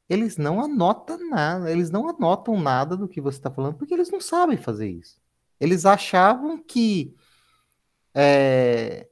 eles 0.09 0.37
não 0.37 0.61
anotam 0.61 1.29
nada, 1.29 1.71
eles 1.71 1.91
não 1.91 2.09
anotam 2.09 2.61
nada 2.61 2.97
do 2.97 3.09
que 3.09 3.21
você 3.21 3.39
está 3.39 3.51
falando, 3.51 3.77
porque 3.77 3.95
eles 3.95 4.11
não 4.11 4.21
sabem 4.21 4.57
fazer 4.57 4.89
isso. 4.89 5.21
Eles 5.61 5.85
achavam 5.85 6.63
que 6.63 7.15
é, 8.15 9.09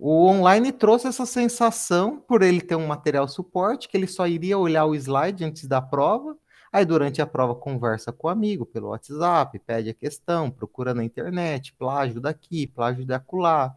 o 0.00 0.26
online 0.26 0.70
trouxe 0.70 1.08
essa 1.08 1.26
sensação, 1.26 2.20
por 2.20 2.42
ele 2.42 2.60
ter 2.60 2.76
um 2.76 2.86
material 2.86 3.26
suporte, 3.26 3.88
que 3.88 3.96
ele 3.96 4.06
só 4.06 4.28
iria 4.28 4.56
olhar 4.56 4.86
o 4.86 4.94
slide 4.94 5.44
antes 5.44 5.66
da 5.66 5.82
prova, 5.82 6.38
aí 6.72 6.84
durante 6.84 7.20
a 7.20 7.26
prova 7.26 7.56
conversa 7.56 8.12
com 8.12 8.28
o 8.28 8.30
amigo 8.30 8.64
pelo 8.64 8.90
WhatsApp, 8.90 9.58
pede 9.58 9.90
a 9.90 9.94
questão, 9.94 10.52
procura 10.52 10.94
na 10.94 11.02
internet, 11.02 11.72
plágio 11.72 12.20
daqui, 12.20 12.68
plágio 12.68 13.04
de 13.04 13.12
acolá, 13.12 13.74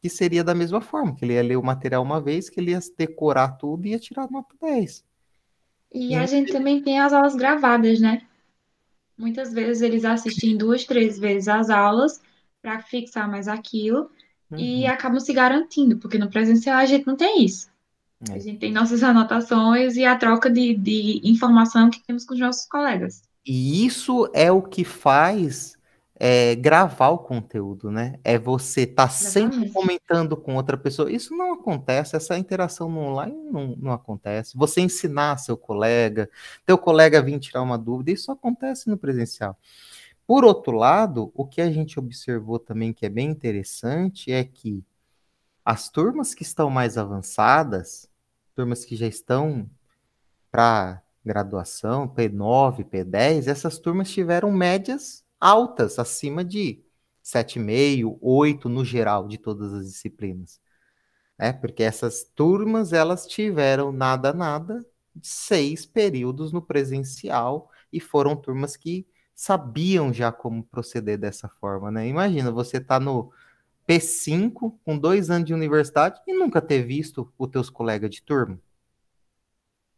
que 0.00 0.08
seria 0.08 0.44
da 0.44 0.54
mesma 0.54 0.80
forma, 0.80 1.16
que 1.16 1.24
ele 1.24 1.32
ia 1.34 1.42
ler 1.42 1.56
o 1.56 1.62
material 1.64 2.04
uma 2.04 2.20
vez, 2.20 2.48
que 2.48 2.60
ele 2.60 2.70
ia 2.70 2.80
decorar 2.96 3.56
tudo 3.56 3.86
e 3.86 3.90
ia 3.90 3.98
tirar 3.98 4.30
nota 4.30 4.54
10. 4.62 5.04
E 5.92 6.14
a 6.14 6.26
gente 6.26 6.52
também 6.52 6.80
tem 6.80 7.00
as 7.00 7.12
aulas 7.12 7.34
gravadas, 7.34 8.00
né? 8.00 8.22
Muitas 9.18 9.52
vezes 9.52 9.82
eles 9.82 10.04
assistem 10.04 10.56
duas, 10.56 10.84
três 10.84 11.18
vezes 11.18 11.48
as 11.48 11.70
aulas 11.70 12.20
para 12.62 12.80
fixar 12.82 13.28
mais 13.28 13.48
aquilo 13.48 14.10
uhum. 14.50 14.58
e 14.58 14.86
acabam 14.86 15.20
se 15.20 15.32
garantindo, 15.32 15.98
porque 15.98 16.18
no 16.18 16.30
presencial 16.30 16.78
a 16.78 16.86
gente 16.86 17.06
não 17.06 17.16
tem 17.16 17.44
isso. 17.44 17.68
É. 18.28 18.34
A 18.34 18.38
gente 18.38 18.58
tem 18.58 18.72
nossas 18.72 19.02
anotações 19.02 19.96
e 19.96 20.04
a 20.04 20.16
troca 20.16 20.50
de, 20.50 20.74
de 20.74 21.20
informação 21.24 21.90
que 21.90 22.00
temos 22.00 22.24
com 22.24 22.34
os 22.34 22.40
nossos 22.40 22.66
colegas. 22.66 23.22
E 23.46 23.84
isso 23.84 24.30
é 24.32 24.50
o 24.50 24.62
que 24.62 24.84
faz 24.84 25.76
é, 26.16 26.54
gravar 26.54 27.08
o 27.08 27.18
conteúdo, 27.18 27.90
né? 27.90 28.18
É 28.24 28.38
você 28.38 28.82
estar 28.82 29.08
tá 29.08 29.08
sempre 29.10 29.68
comentando 29.70 30.36
com 30.36 30.54
outra 30.54 30.76
pessoa. 30.76 31.10
Isso 31.10 31.36
não 31.36 31.52
acontece, 31.52 32.16
essa 32.16 32.38
interação 32.38 32.88
no 32.88 33.00
online 33.00 33.36
não, 33.50 33.76
não 33.76 33.92
acontece. 33.92 34.56
Você 34.56 34.80
ensinar 34.80 35.38
seu 35.38 35.56
colega, 35.56 36.30
teu 36.64 36.78
colega 36.78 37.20
vir 37.20 37.38
tirar 37.38 37.62
uma 37.62 37.76
dúvida, 37.76 38.12
isso 38.12 38.30
acontece 38.32 38.88
no 38.88 38.96
presencial. 38.96 39.58
Por 40.26 40.44
outro 40.44 40.76
lado, 40.76 41.30
o 41.34 41.46
que 41.46 41.60
a 41.60 41.70
gente 41.70 41.98
observou 41.98 42.58
também 42.58 42.92
que 42.92 43.04
é 43.04 43.08
bem 43.08 43.30
interessante 43.30 44.32
é 44.32 44.42
que 44.44 44.84
as 45.64 45.88
turmas 45.88 46.34
que 46.34 46.42
estão 46.42 46.70
mais 46.70 46.96
avançadas, 46.98 48.10
turmas 48.54 48.84
que 48.84 48.96
já 48.96 49.06
estão 49.06 49.68
para 50.50 51.02
graduação, 51.24 52.08
P9, 52.08 52.84
P10, 52.84 53.48
essas 53.48 53.78
turmas 53.78 54.10
tiveram 54.10 54.52
médias 54.52 55.24
altas, 55.40 55.98
acima 55.98 56.44
de 56.44 56.82
7,5, 57.22 58.18
8 58.20 58.68
no 58.68 58.84
geral 58.84 59.26
de 59.26 59.38
todas 59.38 59.72
as 59.72 59.86
disciplinas. 59.86 60.60
É, 61.38 61.52
porque 61.52 61.82
essas 61.82 62.24
turmas 62.34 62.92
elas 62.92 63.26
tiveram 63.26 63.90
nada 63.90 64.32
nada 64.32 64.84
seis 65.22 65.84
períodos 65.86 66.52
no 66.52 66.62
presencial 66.62 67.70
e 67.92 68.00
foram 68.00 68.36
turmas 68.36 68.76
que 68.76 69.06
sabiam 69.34 70.12
já 70.12 70.30
como 70.30 70.62
proceder 70.62 71.18
dessa 71.18 71.48
forma, 71.48 71.90
né? 71.90 72.06
Imagina, 72.06 72.50
você 72.50 72.80
tá 72.80 73.00
no 73.00 73.32
P5 73.86 74.78
com 74.84 74.98
dois 74.98 75.30
anos 75.30 75.46
de 75.46 75.54
universidade 75.54 76.20
e 76.26 76.32
nunca 76.32 76.62
ter 76.62 76.82
visto 76.82 77.32
os 77.38 77.48
teus 77.48 77.68
colegas 77.68 78.10
de 78.10 78.22
turma. 78.22 78.58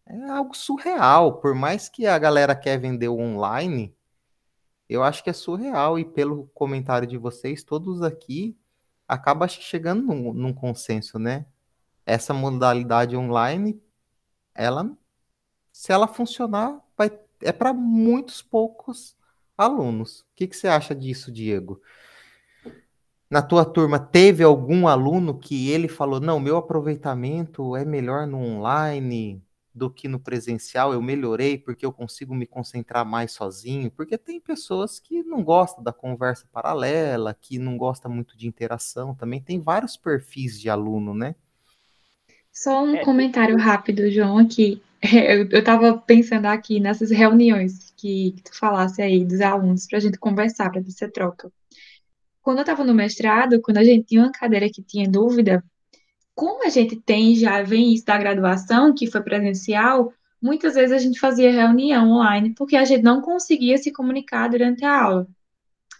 É 0.06 0.30
algo 0.30 0.56
surreal, 0.56 1.40
por 1.40 1.54
mais 1.54 1.88
que 1.88 2.06
a 2.06 2.18
galera 2.18 2.54
quer 2.54 2.78
vender 2.78 3.08
online, 3.08 3.94
eu 4.88 5.02
acho 5.02 5.22
que 5.22 5.30
é 5.30 5.32
surreal, 5.32 5.98
e 5.98 6.04
pelo 6.04 6.46
comentário 6.54 7.08
de 7.08 7.18
vocês, 7.18 7.64
todos 7.64 8.02
aqui 8.02 8.56
acaba 9.06 9.48
chegando 9.48 10.02
num, 10.02 10.32
num 10.32 10.52
consenso, 10.52 11.18
né? 11.18 11.44
Essa 12.04 12.32
modalidade 12.32 13.16
online, 13.16 13.82
ela, 14.54 14.96
se 15.72 15.92
ela 15.92 16.06
funcionar, 16.06 16.80
vai, 16.96 17.10
é 17.42 17.50
para 17.50 17.72
muitos 17.72 18.42
poucos 18.42 19.15
alunos. 19.56 20.20
O 20.20 20.24
que, 20.34 20.46
que 20.46 20.56
você 20.56 20.68
acha 20.68 20.94
disso, 20.94 21.32
Diego? 21.32 21.80
Na 23.28 23.42
tua 23.42 23.64
turma, 23.64 23.98
teve 23.98 24.44
algum 24.44 24.86
aluno 24.86 25.38
que 25.38 25.70
ele 25.70 25.88
falou: 25.88 26.20
não, 26.20 26.38
meu 26.38 26.56
aproveitamento 26.56 27.74
é 27.74 27.84
melhor 27.84 28.26
no 28.26 28.38
online, 28.38 29.42
do 29.76 29.90
que 29.90 30.08
no 30.08 30.18
presencial, 30.18 30.94
eu 30.94 31.02
melhorei 31.02 31.58
porque 31.58 31.84
eu 31.84 31.92
consigo 31.92 32.34
me 32.34 32.46
concentrar 32.46 33.04
mais 33.04 33.32
sozinho, 33.32 33.90
porque 33.90 34.16
tem 34.16 34.40
pessoas 34.40 34.98
que 34.98 35.22
não 35.22 35.44
gostam 35.44 35.84
da 35.84 35.92
conversa 35.92 36.46
paralela, 36.50 37.34
que 37.34 37.58
não 37.58 37.76
gostam 37.76 38.10
muito 38.10 38.38
de 38.38 38.48
interação, 38.48 39.14
também 39.14 39.40
tem 39.40 39.60
vários 39.60 39.96
perfis 39.96 40.58
de 40.58 40.70
aluno, 40.70 41.12
né? 41.12 41.34
Só 42.56 42.82
um 42.82 42.96
é, 42.96 43.04
comentário 43.04 43.58
rápido, 43.58 44.10
João, 44.10 44.38
aqui. 44.38 44.82
Eu, 45.02 45.46
eu 45.50 45.62
tava 45.62 45.98
pensando 45.98 46.46
aqui 46.46 46.80
nessas 46.80 47.10
reuniões 47.10 47.92
que, 47.96 48.32
que 48.32 48.42
tu 48.42 48.58
falasse 48.58 49.00
aí 49.00 49.24
dos 49.24 49.40
alunos 49.42 49.86
para 49.86 49.98
a 49.98 50.00
gente 50.00 50.18
conversar, 50.18 50.70
para 50.70 50.80
você 50.80 51.06
troca. 51.06 51.52
Quando 52.42 52.58
eu 52.58 52.62
estava 52.62 52.82
no 52.82 52.94
mestrado, 52.94 53.60
quando 53.60 53.76
a 53.76 53.84
gente 53.84 54.06
tinha 54.06 54.22
uma 54.22 54.32
cadeira 54.32 54.68
que 54.70 54.82
tinha 54.82 55.08
dúvida, 55.08 55.62
como 56.34 56.66
a 56.66 56.70
gente 56.70 56.96
tem, 56.96 57.36
já 57.36 57.62
vem 57.62 57.92
isso 57.92 58.06
da 58.06 58.16
graduação, 58.16 58.92
que 58.92 59.06
foi 59.06 59.20
presencial, 59.22 60.12
muitas 60.42 60.74
vezes 60.74 60.92
a 60.92 60.98
gente 60.98 61.20
fazia 61.20 61.52
reunião 61.52 62.10
online, 62.10 62.54
porque 62.54 62.74
a 62.74 62.84
gente 62.84 63.02
não 63.02 63.20
conseguia 63.20 63.76
se 63.78 63.92
comunicar 63.92 64.48
durante 64.48 64.84
a 64.84 65.02
aula. 65.02 65.28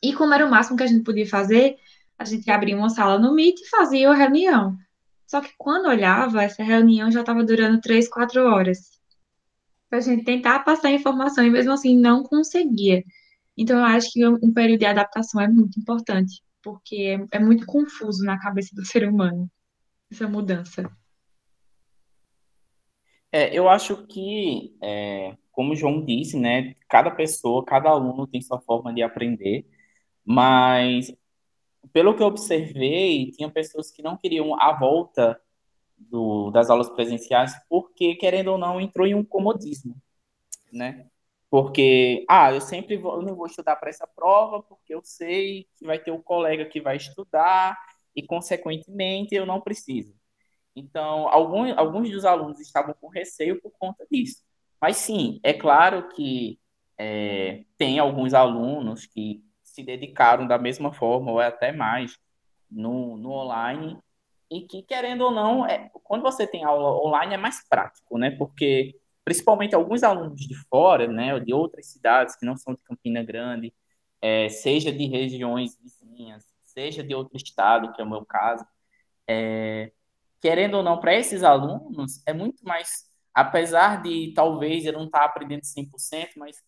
E 0.03 0.13
como 0.15 0.33
era 0.33 0.45
o 0.45 0.51
máximo 0.51 0.77
que 0.77 0.83
a 0.83 0.89
gente 0.89 1.05
podia 1.05 1.29
fazer, 1.29 1.77
a 2.19 2.25
gente 2.25 2.51
abria 2.51 2.77
uma 2.77 2.89
sala 2.89 3.19
no 3.19 3.35
Meet 3.35 3.61
e 3.61 3.69
fazia 3.69 4.11
a 4.11 4.15
reunião. 4.15 4.77
Só 5.27 5.41
que 5.41 5.53
quando 5.59 5.89
olhava, 5.89 6.43
essa 6.45 6.63
reunião 6.63 7.11
já 7.11 7.21
estava 7.21 7.45
durando 7.45 7.81
três, 7.81 8.09
quatro 8.09 8.47
horas. 8.47 9.01
Para 9.89 9.99
a 9.99 10.03
gente 10.03 10.25
tentar 10.25 10.61
passar 10.61 10.91
informação 10.93 11.45
e 11.45 11.51
mesmo 11.51 11.73
assim 11.73 11.99
não 11.99 12.23
conseguia. 12.23 13.05
Então, 13.57 13.79
eu 13.79 13.85
acho 13.85 14.13
que 14.13 14.27
um 14.27 14.53
período 14.53 14.81
de 14.81 14.87
adaptação 14.87 15.41
é 15.41 15.49
muito 15.49 15.81
importante, 15.81 16.43
porque 16.63 16.97
é, 17.33 17.37
é 17.37 17.39
muito 17.39 17.67
confuso 17.67 18.25
na 18.25 18.39
cabeça 18.39 18.75
do 18.75 18.85
ser 18.87 19.09
humano 19.09 19.51
essa 20.11 20.29
mudança? 20.29 20.91
É, 23.33 23.57
eu 23.57 23.69
acho 23.69 24.07
que, 24.07 24.77
é, 24.81 25.37
como 25.51 25.73
o 25.73 25.77
João 25.77 26.05
disse, 26.05 26.39
né, 26.39 26.75
cada 26.89 27.11
pessoa, 27.11 27.65
cada 27.65 27.91
aluno 27.91 28.27
tem 28.27 28.41
sua 28.41 28.61
forma 28.61 28.95
de 28.95 29.03
aprender, 29.03 29.67
mas 30.25 31.13
pelo 31.93 32.15
que 32.15 32.23
eu 32.23 32.27
observei, 32.27 33.31
tinha 33.33 33.51
pessoas 33.51 33.91
que 33.91 34.03
não 34.03 34.17
queriam 34.17 34.61
a 34.61 34.73
volta 34.73 35.41
do, 35.97 36.51
das 36.51 36.71
aulas 36.71 36.89
presenciais 36.91 37.55
porque, 37.69 38.15
querendo 38.17 38.49
ou 38.49 38.59
não, 38.59 38.81
entrou 38.81 39.07
em 39.07 39.15
um 39.15 39.25
comodismo, 39.25 39.97
né? 40.73 41.09
Porque, 41.49 42.25
ah, 42.29 42.53
eu 42.53 42.61
sempre 42.61 42.97
vou, 42.97 43.17
eu 43.17 43.23
não 43.23 43.35
vou 43.35 43.47
estudar 43.47 43.77
para 43.77 43.89
essa 43.89 44.07
prova 44.07 44.63
porque 44.63 44.95
eu 44.95 45.01
sei 45.05 45.67
que 45.77 45.87
vai 45.87 45.99
ter 45.99 46.11
um 46.11 46.21
colega 46.21 46.67
que 46.67 46.81
vai 46.81 46.97
estudar 46.97 47.79
e, 48.15 48.23
consequentemente, 48.23 49.35
eu 49.35 49.47
não 49.47 49.61
preciso. 49.61 50.15
Então, 50.75 51.29
alguns, 51.29 51.77
alguns 51.79 52.11
dos 52.11 52.25
alunos 52.25 52.61
estavam 52.61 52.95
com 53.01 53.09
receio 53.09 53.61
por 53.61 53.71
conta 53.79 54.07
disso. 54.11 54.43
Mas, 54.81 54.97
sim, 54.99 55.41
é 55.43 55.55
claro 55.55 56.09
que 56.09 56.59
é, 56.99 57.65
tem 57.79 57.99
alguns 57.99 58.35
alunos 58.35 59.07
que 59.07 59.43
se 59.77 59.83
dedicaram 59.83 60.47
da 60.47 60.59
mesma 60.59 60.91
forma, 60.91 61.31
ou 61.31 61.39
até 61.39 61.71
mais, 61.71 62.19
no, 62.71 63.19
no 63.19 63.31
online, 63.31 63.99
e 64.51 64.63
que, 64.63 64.83
querendo 64.83 65.23
ou 65.23 65.31
não, 65.31 65.67
é, 65.67 65.91
quando 66.03 66.23
você 66.23 66.47
tem 66.47 66.65
aula 66.65 66.99
online 67.07 67.35
é 67.35 67.37
mais 67.37 67.63
prático, 67.69 68.17
né? 68.17 68.31
Porque, 68.31 68.99
principalmente 69.23 69.75
alguns 69.75 70.03
alunos 70.03 70.41
de 70.41 70.55
fora, 70.69 71.07
né, 71.09 71.39
de 71.41 71.53
outras 71.53 71.87
cidades 71.89 72.37
que 72.37 72.47
não 72.47 72.57
são 72.57 72.73
de 72.75 72.81
Campina 72.83 73.23
Grande, 73.23 73.75
é, 74.23 74.49
seja 74.49 74.91
de 74.91 75.07
regiões 75.07 75.77
vizinhas, 75.79 76.45
seja 76.65 77.03
de 77.03 77.15
outro 77.15 77.37
estado, 77.37 77.93
que 77.93 78.01
é 78.01 78.05
o 78.05 78.09
meu 78.09 78.25
caso, 78.25 78.65
é, 79.29 79.93
querendo 80.41 80.79
ou 80.79 80.83
não, 80.83 80.99
para 80.99 81.15
esses 81.15 81.43
alunos, 81.43 82.23
é 82.27 82.33
muito 82.33 82.65
mais, 82.65 83.11
apesar 83.35 84.03
de 84.03 84.33
talvez 84.35 84.87
ele 84.87 84.97
não 84.97 85.07
estar 85.07 85.21
tá 85.21 85.25
aprendendo 85.27 85.65
100%, 85.65 86.31
mas 86.39 86.63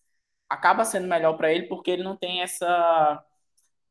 acaba 0.48 0.84
sendo 0.84 1.06
melhor 1.08 1.36
para 1.36 1.52
ele 1.52 1.66
porque 1.68 1.90
ele 1.90 2.02
não 2.02 2.16
tem 2.16 2.42
essa 2.42 3.24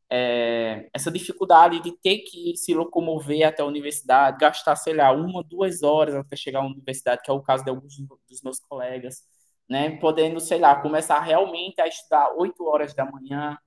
é, 0.10 0.90
essa 0.94 1.12
dificuldade 1.12 1.82
de 1.82 1.92
ter 1.98 2.20
que 2.20 2.56
se 2.58 2.74
locomover 2.74 3.48
até 3.48 3.62
a 3.62 3.66
universidade, 3.66 4.38
gastar, 4.40 4.76
sei 4.76 4.94
lá, 4.94 5.12
uma, 5.12 5.44
duas 5.44 5.84
horas 5.84 6.16
até 6.16 6.36
chegar 6.36 6.60
à 6.62 6.66
universidade, 6.66 7.22
que 7.24 7.32
é 7.32 7.34
o 7.34 7.42
caso 7.42 7.64
de 7.64 7.70
alguns 7.70 7.98
dos 8.30 8.42
meus 8.42 8.60
colegas, 8.60 9.24
né? 9.70 9.98
Podendo, 9.98 10.40
sei 10.40 10.60
lá, 10.60 10.76
começar 10.82 11.20
realmente 11.22 11.82
a 11.82 11.88
estudar 11.88 12.34
oito 12.38 12.66
horas 12.66 12.94
da 12.94 13.06
manhã, 13.06 13.58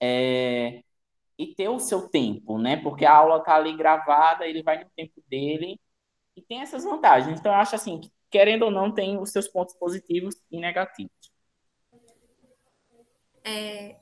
é, 0.00 0.82
e 1.38 1.54
ter 1.54 1.68
o 1.68 1.78
seu 1.80 2.08
tempo, 2.08 2.58
né? 2.58 2.76
Porque 2.78 3.04
a 3.04 3.14
aula 3.16 3.42
tá 3.42 3.56
ali 3.56 3.76
gravada, 3.76 4.46
ele 4.46 4.62
vai 4.62 4.82
no 4.84 4.90
tempo 4.96 5.22
dele 5.28 5.80
e 6.36 6.42
tem 6.42 6.62
essas 6.62 6.84
vantagens. 6.84 7.40
Então, 7.40 7.52
eu 7.52 7.58
acho 7.58 7.74
assim, 7.76 8.00
que, 8.00 8.12
querendo 8.30 8.64
ou 8.64 8.70
não, 8.70 8.92
tem 8.92 9.18
os 9.20 9.30
seus 9.30 9.48
pontos 9.48 9.74
positivos 9.76 10.36
e 10.50 10.60
negativos. 10.60 11.33
É, 13.44 13.96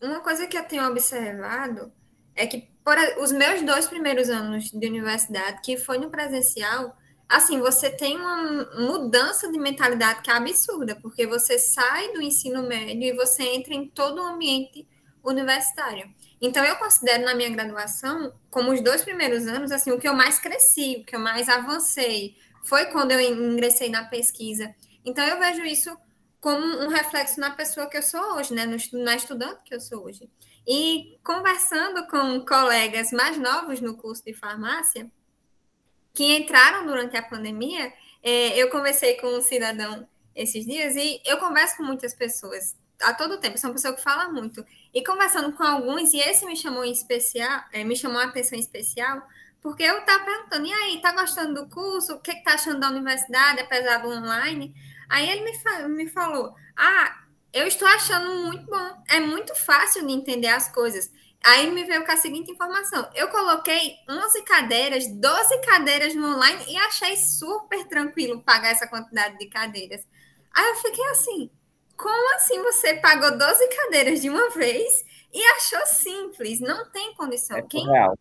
uma 0.00 0.20
coisa 0.20 0.46
que 0.46 0.56
eu 0.56 0.64
tenho 0.64 0.86
observado 0.86 1.92
é 2.34 2.46
que 2.46 2.68
por 2.84 2.96
os 3.22 3.32
meus 3.32 3.62
dois 3.62 3.86
primeiros 3.86 4.28
anos 4.28 4.70
de 4.70 4.86
universidade, 4.86 5.60
que 5.62 5.76
foi 5.76 5.98
no 5.98 6.10
presencial, 6.10 6.96
assim, 7.28 7.60
você 7.60 7.90
tem 7.90 8.16
uma 8.16 8.68
mudança 8.78 9.50
de 9.50 9.58
mentalidade 9.58 10.22
que 10.22 10.30
é 10.30 10.34
absurda, 10.34 10.96
porque 10.96 11.26
você 11.26 11.58
sai 11.58 12.12
do 12.12 12.20
ensino 12.20 12.62
médio 12.62 13.02
e 13.02 13.12
você 13.12 13.42
entra 13.44 13.74
em 13.74 13.88
todo 13.88 14.20
o 14.20 14.26
ambiente 14.26 14.86
universitário. 15.22 16.12
Então, 16.40 16.64
eu 16.64 16.76
considero 16.76 17.24
na 17.24 17.34
minha 17.34 17.50
graduação, 17.50 18.32
como 18.50 18.72
os 18.72 18.80
dois 18.80 19.02
primeiros 19.02 19.46
anos, 19.46 19.70
assim, 19.70 19.92
o 19.92 19.98
que 19.98 20.08
eu 20.08 20.14
mais 20.14 20.38
cresci, 20.38 20.96
o 21.00 21.04
que 21.04 21.14
eu 21.14 21.20
mais 21.20 21.48
avancei, 21.48 22.34
foi 22.64 22.86
quando 22.86 23.12
eu 23.12 23.20
ingressei 23.20 23.90
na 23.90 24.04
pesquisa. 24.04 24.74
Então, 25.04 25.24
eu 25.24 25.38
vejo 25.38 25.62
isso 25.64 25.94
como 26.40 26.64
um 26.82 26.88
reflexo 26.88 27.38
na 27.38 27.50
pessoa 27.50 27.88
que 27.88 27.98
eu 27.98 28.02
sou 28.02 28.36
hoje, 28.36 28.54
né? 28.54 28.64
na 28.92 29.14
estudante 29.14 29.60
que 29.64 29.74
eu 29.74 29.80
sou 29.80 30.04
hoje. 30.04 30.28
E 30.66 31.18
conversando 31.22 32.06
com 32.06 32.44
colegas 32.44 33.12
mais 33.12 33.36
novos 33.36 33.80
no 33.80 33.96
curso 33.96 34.24
de 34.24 34.34
farmácia, 34.34 35.10
que 36.14 36.36
entraram 36.36 36.86
durante 36.86 37.16
a 37.16 37.22
pandemia, 37.22 37.92
é, 38.22 38.56
eu 38.58 38.70
conversei 38.70 39.14
com 39.16 39.26
um 39.28 39.40
cidadão 39.40 40.08
esses 40.34 40.64
dias 40.64 40.96
e 40.96 41.20
eu 41.24 41.38
converso 41.38 41.76
com 41.76 41.82
muitas 41.82 42.14
pessoas 42.14 42.76
a 43.02 43.14
todo 43.14 43.40
tempo, 43.40 43.58
sou 43.58 43.70
uma 43.70 43.74
pessoa 43.74 43.94
que 43.94 44.02
fala 44.02 44.28
muito. 44.28 44.64
E 44.92 45.02
conversando 45.04 45.52
com 45.52 45.62
alguns, 45.62 46.12
e 46.12 46.18
esse 46.18 46.44
me 46.44 46.56
chamou 46.56 46.84
em 46.84 46.92
especial, 46.92 47.64
é, 47.72 47.82
me 47.82 47.96
chamou 47.96 48.20
a 48.20 48.24
atenção 48.24 48.58
especial, 48.58 49.22
porque 49.62 49.82
eu 49.82 49.98
estava 49.98 50.24
perguntando, 50.24 50.66
e 50.66 50.72
aí, 50.72 51.00
tá 51.00 51.12
gostando 51.12 51.54
do 51.54 51.70
curso? 51.70 52.14
O 52.14 52.20
que, 52.20 52.34
que 52.34 52.44
tá 52.44 52.54
achando 52.54 52.80
da 52.80 52.90
universidade, 52.90 53.60
apesar 53.60 53.98
do 53.98 54.08
online? 54.08 54.74
Aí 55.10 55.28
ele 55.28 55.42
me, 55.42 55.58
fa 55.58 55.88
me 55.88 56.08
falou, 56.08 56.54
ah, 56.76 57.16
eu 57.52 57.66
estou 57.66 57.86
achando 57.88 58.46
muito 58.46 58.64
bom, 58.64 59.02
é 59.08 59.18
muito 59.18 59.54
fácil 59.56 60.06
de 60.06 60.12
entender 60.12 60.46
as 60.46 60.72
coisas. 60.72 61.10
Aí 61.42 61.70
me 61.70 61.84
veio 61.84 62.04
com 62.04 62.12
a 62.12 62.16
seguinte 62.16 62.50
informação: 62.52 63.08
eu 63.14 63.28
coloquei 63.28 63.96
11 64.08 64.42
cadeiras, 64.42 65.06
12 65.08 65.60
cadeiras 65.62 66.14
no 66.14 66.34
online 66.34 66.64
e 66.68 66.76
achei 66.76 67.16
super 67.16 67.86
tranquilo 67.88 68.42
pagar 68.42 68.70
essa 68.70 68.86
quantidade 68.86 69.36
de 69.38 69.46
cadeiras. 69.46 70.06
Aí 70.54 70.64
eu 70.68 70.76
fiquei 70.76 71.04
assim: 71.06 71.50
como 71.96 72.34
assim 72.36 72.62
você 72.62 72.94
pagou 72.94 73.36
12 73.36 73.68
cadeiras 73.68 74.20
de 74.20 74.30
uma 74.30 74.50
vez 74.54 75.04
e 75.32 75.42
achou 75.56 75.84
simples? 75.86 76.60
Não 76.60 76.90
tem 76.90 77.14
condição. 77.14 77.56
É 77.56 77.62
quem, 77.62 77.86
real. 77.86 78.16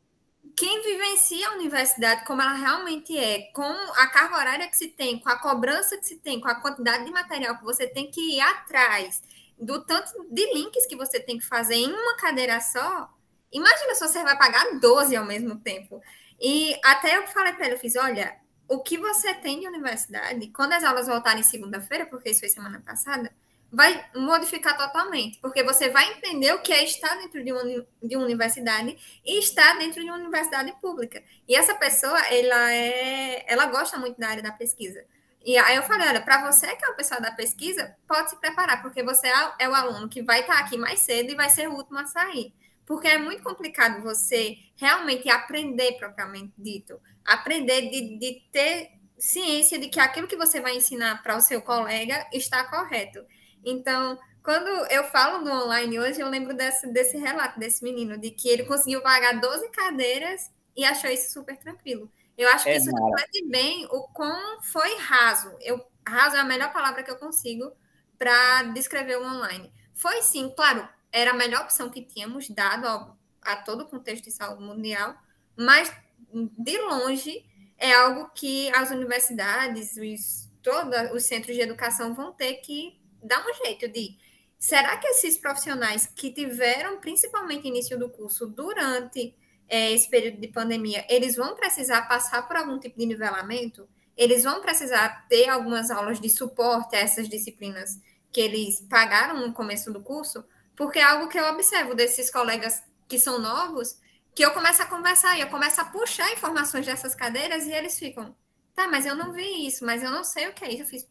Quem 0.59 0.81
vivencia 0.81 1.47
a 1.47 1.53
universidade 1.53 2.25
como 2.25 2.41
ela 2.41 2.51
realmente 2.51 3.17
é, 3.17 3.43
com 3.53 3.63
a 3.63 4.07
carga 4.07 4.35
horária 4.35 4.67
que 4.67 4.75
se 4.75 4.89
tem, 4.89 5.17
com 5.17 5.29
a 5.29 5.39
cobrança 5.39 5.97
que 5.97 6.05
se 6.05 6.17
tem, 6.17 6.41
com 6.41 6.49
a 6.49 6.55
quantidade 6.55 7.05
de 7.05 7.11
material 7.11 7.57
que 7.57 7.63
você 7.63 7.87
tem 7.87 8.11
que 8.11 8.35
ir 8.35 8.41
atrás 8.41 9.23
do 9.57 9.81
tanto 9.85 10.11
de 10.29 10.53
links 10.53 10.85
que 10.85 10.97
você 10.97 11.17
tem 11.17 11.37
que 11.37 11.45
fazer 11.45 11.75
em 11.75 11.89
uma 11.89 12.17
cadeira 12.17 12.59
só, 12.59 13.09
imagina 13.53 13.95
se 13.95 14.05
você 14.05 14.21
vai 14.21 14.37
pagar 14.37 14.77
12 14.81 15.15
ao 15.15 15.25
mesmo 15.25 15.57
tempo. 15.59 16.01
E 16.37 16.77
até 16.83 17.15
eu 17.15 17.27
falei 17.27 17.53
para 17.53 17.65
ele, 17.65 17.75
eu 17.75 17.79
fiz, 17.79 17.95
olha, 17.95 18.35
o 18.67 18.79
que 18.79 18.97
você 18.97 19.33
tem 19.33 19.61
de 19.61 19.67
universidade, 19.67 20.51
quando 20.53 20.73
as 20.73 20.83
aulas 20.83 21.07
voltarem 21.07 21.41
segunda-feira, 21.41 22.05
porque 22.05 22.31
isso 22.31 22.41
foi 22.41 22.49
semana 22.49 22.83
passada, 22.85 23.33
vai 23.71 24.03
modificar 24.15 24.75
totalmente, 24.77 25.37
porque 25.39 25.63
você 25.63 25.89
vai 25.89 26.13
entender 26.13 26.53
o 26.53 26.61
que 26.61 26.73
é 26.73 26.83
estar 26.83 27.15
dentro 27.15 27.43
de 27.43 27.51
uma, 27.51 27.63
de 28.01 28.15
uma 28.15 28.25
universidade 28.25 28.97
e 29.23 29.39
estar 29.39 29.77
dentro 29.77 30.01
de 30.01 30.09
uma 30.09 30.17
universidade 30.17 30.73
pública. 30.81 31.23
E 31.47 31.55
essa 31.55 31.75
pessoa, 31.75 32.19
ela 32.27 32.73
é, 32.73 33.45
ela 33.47 33.67
gosta 33.67 33.97
muito 33.97 34.19
da 34.19 34.29
área 34.29 34.43
da 34.43 34.51
pesquisa. 34.51 35.05
E 35.45 35.57
aí 35.57 35.75
eu 35.75 35.83
falei, 35.83 36.07
olha, 36.07 36.21
para 36.21 36.51
você 36.51 36.75
que 36.75 36.83
é 36.83 36.89
o 36.89 36.95
pessoal 36.95 37.21
da 37.21 37.31
pesquisa, 37.31 37.95
pode 38.07 38.31
se 38.31 38.35
preparar, 38.37 38.81
porque 38.81 39.03
você 39.03 39.27
é, 39.27 39.53
é 39.59 39.69
o 39.69 39.75
aluno 39.75 40.09
que 40.09 40.21
vai 40.21 40.41
estar 40.41 40.59
aqui 40.59 40.77
mais 40.77 40.99
cedo 40.99 41.31
e 41.31 41.35
vai 41.35 41.49
ser 41.49 41.69
o 41.69 41.75
último 41.75 41.99
a 41.99 42.05
sair. 42.05 42.53
Porque 42.85 43.07
é 43.07 43.17
muito 43.19 43.43
complicado 43.43 44.01
você 44.01 44.57
realmente 44.75 45.29
aprender 45.29 45.93
propriamente 45.93 46.53
dito. 46.57 46.99
Aprender 47.23 47.89
de, 47.89 48.17
de 48.17 48.41
ter 48.51 48.99
ciência 49.17 49.77
de 49.77 49.89
que 49.89 49.99
aquilo 49.99 50.27
que 50.27 50.35
você 50.35 50.59
vai 50.59 50.75
ensinar 50.75 51.21
para 51.21 51.37
o 51.37 51.41
seu 51.41 51.61
colega 51.61 52.27
está 52.33 52.63
correto. 52.63 53.23
Então, 53.63 54.17
quando 54.43 54.67
eu 54.91 55.03
falo 55.05 55.43
do 55.43 55.51
online 55.51 55.99
hoje, 55.99 56.19
eu 56.21 56.29
lembro 56.29 56.53
desse, 56.55 56.87
desse 56.91 57.17
relato 57.17 57.59
desse 57.59 57.83
menino, 57.83 58.17
de 58.17 58.31
que 58.31 58.47
ele 58.49 58.65
conseguiu 58.65 59.01
pagar 59.01 59.39
12 59.39 59.69
cadeiras 59.71 60.49
e 60.75 60.85
achou 60.85 61.09
isso 61.09 61.31
super 61.33 61.57
tranquilo. 61.57 62.11
Eu 62.37 62.47
acho 62.49 62.69
que 62.69 62.75
É, 62.75 62.77
isso 62.77 62.89
reflete 62.91 63.45
bem 63.49 63.85
o 63.91 64.03
quão 64.13 64.61
foi 64.61 64.95
raso. 64.97 65.55
Eu, 65.61 65.85
raso 66.07 66.35
é 66.37 66.39
a 66.39 66.45
melhor 66.45 66.71
palavra 66.71 67.03
que 67.03 67.11
eu 67.11 67.17
consigo 67.17 67.71
para 68.17 68.63
descrever 68.73 69.17
o 69.17 69.23
online. 69.23 69.71
Foi 69.93 70.21
sim, 70.21 70.49
claro, 70.55 70.87
era 71.11 71.31
a 71.31 71.33
melhor 71.33 71.63
opção 71.63 71.89
que 71.89 72.01
tínhamos 72.01 72.49
dado 72.49 72.85
ao- 72.87 73.17
a 73.41 73.57
todo 73.57 73.81
o 73.83 73.87
contexto 73.87 74.25
de 74.25 74.31
saúde 74.31 74.63
mundial, 74.63 75.15
mas 75.55 75.91
de 76.33 76.77
longe 76.79 77.45
é 77.77 77.93
algo 77.93 78.29
que 78.35 78.69
as 78.75 78.91
universidades, 78.91 79.95
os, 79.97 80.49
todos 80.61 81.11
os 81.13 81.23
centros 81.23 81.55
de 81.55 81.61
educação 81.61 82.13
vão 82.13 82.31
ter 82.33 82.55
que 82.55 82.98
dar 83.23 83.45
um 83.45 83.53
jeito 83.53 83.87
de. 83.87 84.17
Será 84.57 84.97
que 84.97 85.07
esses 85.07 85.37
profissionais 85.37 86.05
que 86.05 86.31
tiveram, 86.31 86.99
principalmente 86.99 87.67
início 87.67 87.97
do 87.97 88.09
curso, 88.09 88.45
durante 88.45 89.33
é, 89.69 89.91
esse 89.91 90.09
período 90.09 90.41
de 90.41 90.49
pandemia, 90.49 91.05
eles 91.09 91.35
vão 91.35 91.55
precisar 91.55 92.01
passar 92.03 92.45
por 92.47 92.57
algum 92.57 92.77
tipo 92.77 92.97
de 92.97 93.05
nivelamento? 93.05 93.87
Eles 94.17 94.43
vão 94.43 94.61
precisar 94.61 95.27
ter 95.29 95.47
algumas 95.47 95.89
aulas 95.89 96.19
de 96.19 96.29
suporte 96.29 96.95
a 96.95 96.99
essas 96.99 97.29
disciplinas 97.29 98.01
que 98.31 98.41
eles 98.41 98.81
pagaram 98.89 99.47
no 99.47 99.53
começo 99.53 99.93
do 99.93 100.01
curso? 100.01 100.43
Porque 100.75 100.99
é 100.99 101.03
algo 101.03 101.29
que 101.29 101.39
eu 101.39 101.45
observo 101.45 101.95
desses 101.95 102.29
colegas 102.29 102.83
que 103.07 103.17
são 103.17 103.39
novos, 103.39 103.97
que 104.35 104.45
eu 104.45 104.51
começo 104.51 104.81
a 104.81 104.85
conversar 104.85 105.37
e 105.37 105.41
eu 105.41 105.49
começo 105.49 105.81
a 105.81 105.85
puxar 105.85 106.31
informações 106.31 106.85
dessas 106.85 107.15
cadeiras 107.15 107.65
e 107.65 107.71
eles 107.71 107.97
ficam, 107.97 108.35
tá, 108.75 108.87
mas 108.87 109.05
eu 109.05 109.15
não 109.15 109.33
vi 109.33 109.67
isso, 109.67 109.85
mas 109.85 110.03
eu 110.03 110.11
não 110.11 110.23
sei 110.23 110.47
o 110.47 110.53
que 110.53 110.63
é 110.63 110.71
isso. 110.71 110.83
Eu 110.83 110.87
fiz, 110.87 111.07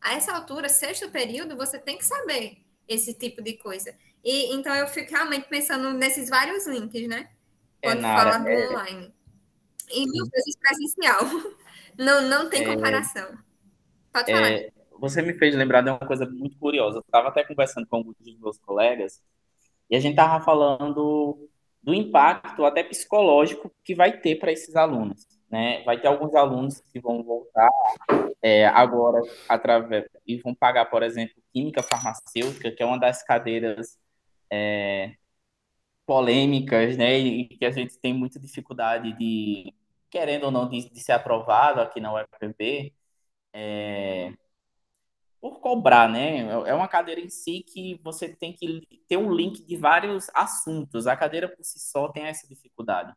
a 0.00 0.14
essa 0.14 0.32
altura, 0.32 0.68
sexto 0.68 1.10
período, 1.10 1.56
você 1.56 1.78
tem 1.78 1.98
que 1.98 2.04
saber 2.04 2.58
esse 2.88 3.14
tipo 3.14 3.42
de 3.42 3.54
coisa. 3.54 3.94
E 4.24 4.54
então 4.54 4.74
eu 4.74 4.86
fico 4.88 5.10
realmente 5.12 5.48
pensando 5.48 5.92
nesses 5.92 6.28
vários 6.28 6.66
links, 6.66 7.08
né? 7.08 7.30
É, 7.82 7.88
Quando 7.90 8.00
Nara, 8.00 8.32
fala 8.32 8.44
do 8.44 8.48
é- 8.48 8.68
online. 8.68 9.14
E 9.90 10.04
mil 10.10 10.26
vezes 10.26 10.56
presencial. 10.56 11.20
Não, 11.98 12.20
não 12.28 12.50
tem 12.50 12.62
É. 12.62 12.74
comparação. 12.74 13.38
Pode 14.12 14.30
falar. 14.30 14.50
É, 14.50 14.70
você 14.98 15.22
me 15.22 15.32
fez 15.32 15.54
lembrar 15.54 15.80
de 15.80 15.88
uma 15.88 15.98
coisa 15.98 16.26
muito 16.28 16.58
curiosa. 16.58 16.98
Eu 16.98 17.00
estava 17.00 17.28
até 17.28 17.42
conversando 17.42 17.86
com 17.86 17.96
alguns 17.96 18.14
dos 18.20 18.38
meus 18.38 18.58
colegas 18.58 19.22
e 19.88 19.96
a 19.96 20.00
gente 20.00 20.12
estava 20.12 20.44
falando 20.44 21.48
do 21.82 21.94
impacto 21.94 22.66
até 22.66 22.82
psicológico 22.84 23.72
que 23.82 23.94
vai 23.94 24.20
ter 24.20 24.36
para 24.38 24.52
esses 24.52 24.76
alunos, 24.76 25.26
né? 25.50 25.82
Vai 25.84 26.00
ter 26.00 26.08
alguns 26.08 26.34
alunos 26.34 26.80
que 26.92 27.00
vão 27.00 27.22
voltar 27.22 27.70
é, 28.42 28.66
agora 28.66 29.20
através 29.48 30.06
e 30.26 30.38
vão 30.38 30.54
pagar, 30.54 30.86
por 30.86 31.02
exemplo, 31.02 31.34
química 31.52 31.82
farmacêutica, 31.82 32.70
que 32.70 32.82
é 32.82 32.86
uma 32.86 32.98
das 32.98 33.22
cadeiras 33.22 33.98
é, 34.50 35.14
polêmicas, 36.06 36.96
né? 36.96 37.18
E 37.18 37.46
que 37.48 37.64
a 37.64 37.70
gente 37.70 37.98
tem 37.98 38.14
muita 38.14 38.38
dificuldade 38.40 39.12
de, 39.14 39.74
querendo 40.10 40.44
ou 40.44 40.50
não, 40.50 40.68
de, 40.68 40.90
de 40.90 41.00
ser 41.00 41.12
aprovado 41.12 41.80
aqui 41.80 42.00
na 42.00 42.12
UFPB 42.14 42.94
é, 43.52 44.32
por 45.40 45.60
cobrar, 45.60 46.08
né? 46.08 46.40
É 46.66 46.74
uma 46.74 46.88
cadeira 46.88 47.20
em 47.20 47.28
si 47.28 47.62
que 47.62 48.00
você 48.02 48.28
tem 48.34 48.52
que 48.52 48.82
ter 49.08 49.16
um 49.16 49.32
link 49.32 49.62
de 49.64 49.76
vários 49.76 50.28
assuntos. 50.34 51.06
A 51.06 51.16
cadeira 51.16 51.48
por 51.48 51.64
si 51.64 51.78
só 51.78 52.08
tem 52.08 52.24
essa 52.24 52.48
dificuldade. 52.48 53.14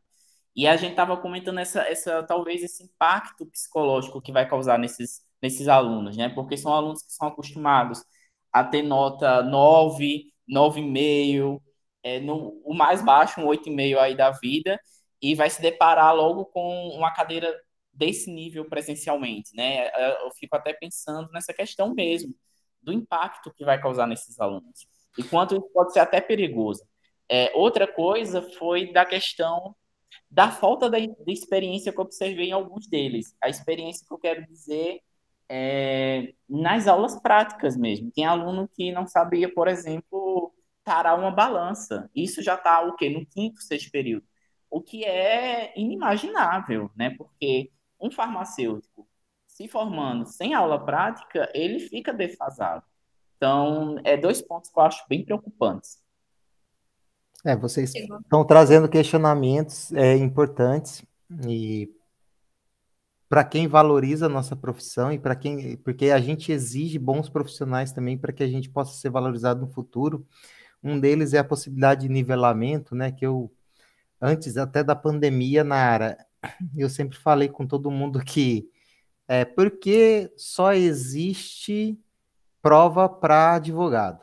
E 0.55 0.67
a 0.67 0.75
gente 0.75 0.91
estava 0.91 1.15
comentando 1.17 1.59
essa, 1.59 1.81
essa, 1.83 2.23
talvez 2.23 2.63
esse 2.63 2.83
impacto 2.83 3.45
psicológico 3.45 4.21
que 4.21 4.31
vai 4.31 4.47
causar 4.47 4.77
nesses, 4.77 5.21
nesses 5.41 5.67
alunos, 5.67 6.17
né? 6.17 6.29
Porque 6.29 6.57
são 6.57 6.73
alunos 6.73 7.03
que 7.03 7.13
são 7.13 7.27
acostumados 7.27 8.03
a 8.51 8.63
ter 8.63 8.81
nota 8.81 9.43
9, 9.43 10.33
9,5, 10.49 11.61
é, 12.03 12.19
no, 12.19 12.61
o 12.65 12.73
mais 12.73 13.01
baixo, 13.01 13.39
um 13.41 13.45
8,5 13.45 13.97
aí 13.99 14.15
da 14.15 14.31
vida, 14.31 14.79
e 15.21 15.35
vai 15.35 15.49
se 15.49 15.61
deparar 15.61 16.15
logo 16.15 16.45
com 16.45 16.89
uma 16.89 17.13
cadeira 17.13 17.53
desse 17.93 18.31
nível 18.31 18.65
presencialmente, 18.65 19.55
né? 19.55 19.89
Eu 20.23 20.31
fico 20.31 20.55
até 20.55 20.73
pensando 20.73 21.29
nessa 21.31 21.53
questão 21.53 21.93
mesmo, 21.93 22.33
do 22.81 22.93
impacto 22.93 23.53
que 23.53 23.65
vai 23.65 23.79
causar 23.79 24.07
nesses 24.07 24.39
alunos. 24.39 24.87
E 25.17 25.23
quanto 25.23 25.55
isso 25.55 25.69
pode 25.73 25.93
ser 25.93 25.99
até 25.99 26.21
perigoso. 26.21 26.83
É, 27.27 27.51
outra 27.53 27.85
coisa 27.85 28.41
foi 28.41 28.91
da 28.91 29.05
questão 29.05 29.75
da 30.29 30.51
falta 30.51 30.89
de, 30.89 31.07
de 31.07 31.33
experiência 31.33 31.91
que 31.91 31.99
eu 31.99 32.03
observei 32.03 32.49
em 32.49 32.51
alguns 32.51 32.87
deles. 32.87 33.35
A 33.41 33.49
experiência 33.49 34.05
que 34.07 34.13
eu 34.13 34.19
quero 34.19 34.45
dizer 34.47 35.01
é, 35.49 36.33
nas 36.47 36.87
aulas 36.87 37.19
práticas 37.19 37.75
mesmo. 37.75 38.11
Tem 38.11 38.25
aluno 38.25 38.69
que 38.69 38.91
não 38.91 39.07
sabia, 39.07 39.51
por 39.53 39.67
exemplo, 39.67 40.53
tarar 40.83 41.15
uma 41.15 41.31
balança. 41.31 42.09
Isso 42.15 42.41
já 42.43 42.55
está 42.55 42.81
o 42.81 42.95
quê? 42.95 43.09
No 43.09 43.25
quinto, 43.25 43.61
sexto 43.61 43.91
período. 43.91 44.25
O 44.69 44.81
que 44.81 45.03
é 45.03 45.73
inimaginável, 45.79 46.91
né? 46.95 47.09
Porque 47.17 47.71
um 47.99 48.11
farmacêutico 48.11 49.07
se 49.47 49.67
formando 49.67 50.25
sem 50.25 50.53
aula 50.53 50.83
prática, 50.83 51.51
ele 51.53 51.79
fica 51.79 52.13
defasado. 52.13 52.85
Então, 53.35 53.97
é 54.05 54.15
dois 54.15 54.41
pontos 54.41 54.69
que 54.69 54.79
eu 54.79 54.83
acho 54.83 55.05
bem 55.09 55.25
preocupantes. 55.25 55.97
É, 57.45 57.55
vocês 57.55 57.93
estão 57.95 58.43
trazendo 58.43 58.89
questionamentos 58.89 59.91
é, 59.93 60.15
importantes 60.17 61.03
e 61.47 61.89
para 63.29 63.43
quem 63.43 63.67
valoriza 63.67 64.25
a 64.25 64.29
nossa 64.29 64.55
profissão 64.55 65.13
e 65.13 65.19
para 65.19 65.35
quem, 65.35 65.77
porque 65.77 66.09
a 66.09 66.19
gente 66.19 66.51
exige 66.51 66.97
bons 66.97 67.29
profissionais 67.29 67.91
também 67.91 68.17
para 68.17 68.33
que 68.33 68.43
a 68.43 68.47
gente 68.47 68.69
possa 68.69 68.99
ser 68.99 69.09
valorizado 69.09 69.61
no 69.61 69.71
futuro. 69.71 70.27
Um 70.83 70.99
deles 70.99 71.33
é 71.33 71.37
a 71.37 71.43
possibilidade 71.43 72.01
de 72.01 72.09
nivelamento, 72.09 72.95
né? 72.95 73.11
Que 73.11 73.25
eu 73.25 73.51
antes 74.19 74.57
até 74.57 74.83
da 74.83 74.95
pandemia 74.95 75.63
na 75.63 75.75
área, 75.75 76.17
eu 76.75 76.89
sempre 76.89 77.17
falei 77.17 77.47
com 77.47 77.65
todo 77.65 77.91
mundo 77.91 78.19
que 78.25 78.69
é 79.27 79.45
porque 79.45 80.33
só 80.35 80.73
existe 80.73 81.97
prova 82.61 83.07
para 83.07 83.55
advogado, 83.55 84.19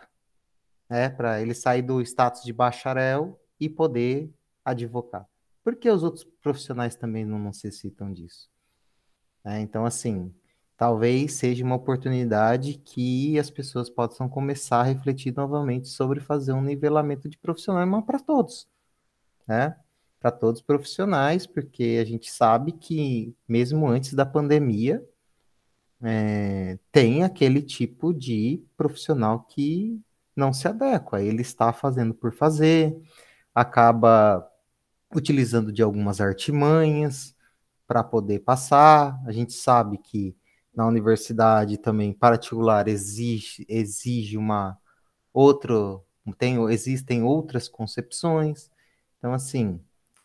né? 0.88 1.08
Para 1.08 1.40
ele 1.40 1.54
sair 1.54 1.82
do 1.82 2.00
status 2.00 2.42
de 2.42 2.52
bacharel 2.52 3.40
e 3.58 3.68
poder 3.68 4.32
advogar. 4.64 5.26
Porque 5.62 5.90
os 5.90 6.02
outros 6.02 6.24
profissionais 6.24 6.94
também 6.94 7.24
não 7.24 7.38
necessitam 7.38 8.12
disso. 8.12 8.48
Né? 9.44 9.60
Então, 9.60 9.84
assim, 9.84 10.32
talvez 10.76 11.32
seja 11.32 11.64
uma 11.64 11.76
oportunidade 11.76 12.74
que 12.84 13.38
as 13.38 13.50
pessoas 13.50 13.88
possam 13.88 14.28
começar 14.28 14.80
a 14.80 14.84
refletir 14.84 15.34
novamente 15.34 15.88
sobre 15.88 16.20
fazer 16.20 16.52
um 16.52 16.62
nivelamento 16.62 17.28
de 17.28 17.38
profissionais, 17.38 17.88
mas 17.88 18.04
para 18.04 18.18
todos, 18.20 18.68
né? 19.48 19.76
Para 20.20 20.30
todos 20.30 20.60
os 20.60 20.66
profissionais, 20.66 21.46
porque 21.46 21.98
a 22.00 22.04
gente 22.04 22.30
sabe 22.30 22.72
que 22.72 23.34
mesmo 23.48 23.86
antes 23.86 24.14
da 24.14 24.26
pandemia 24.26 25.04
é, 26.02 26.78
tem 26.92 27.24
aquele 27.24 27.62
tipo 27.62 28.12
de 28.12 28.62
profissional 28.76 29.44
que 29.44 30.00
não 30.36 30.52
se 30.52 30.68
adequa, 30.68 31.22
ele 31.22 31.42
está 31.42 31.72
fazendo 31.72 32.14
por 32.14 32.32
fazer, 32.32 32.96
acaba 33.54 34.46
utilizando 35.14 35.72
de 35.72 35.82
algumas 35.82 36.20
artimanhas, 36.20 37.36
para 37.86 38.02
poder 38.02 38.40
passar. 38.40 39.20
A 39.26 39.32
gente 39.32 39.52
sabe 39.52 39.98
que 39.98 40.36
na 40.74 40.86
universidade 40.86 41.78
também 41.78 42.12
particular 42.12 42.88
exige, 42.88 43.64
exige 43.68 44.36
uma 44.36 44.78
outra, 45.32 45.74
tem, 46.38 46.62
existem 46.70 47.22
outras 47.22 47.68
concepções. 47.68 48.70
Então, 49.18 49.32
assim, 49.32 49.80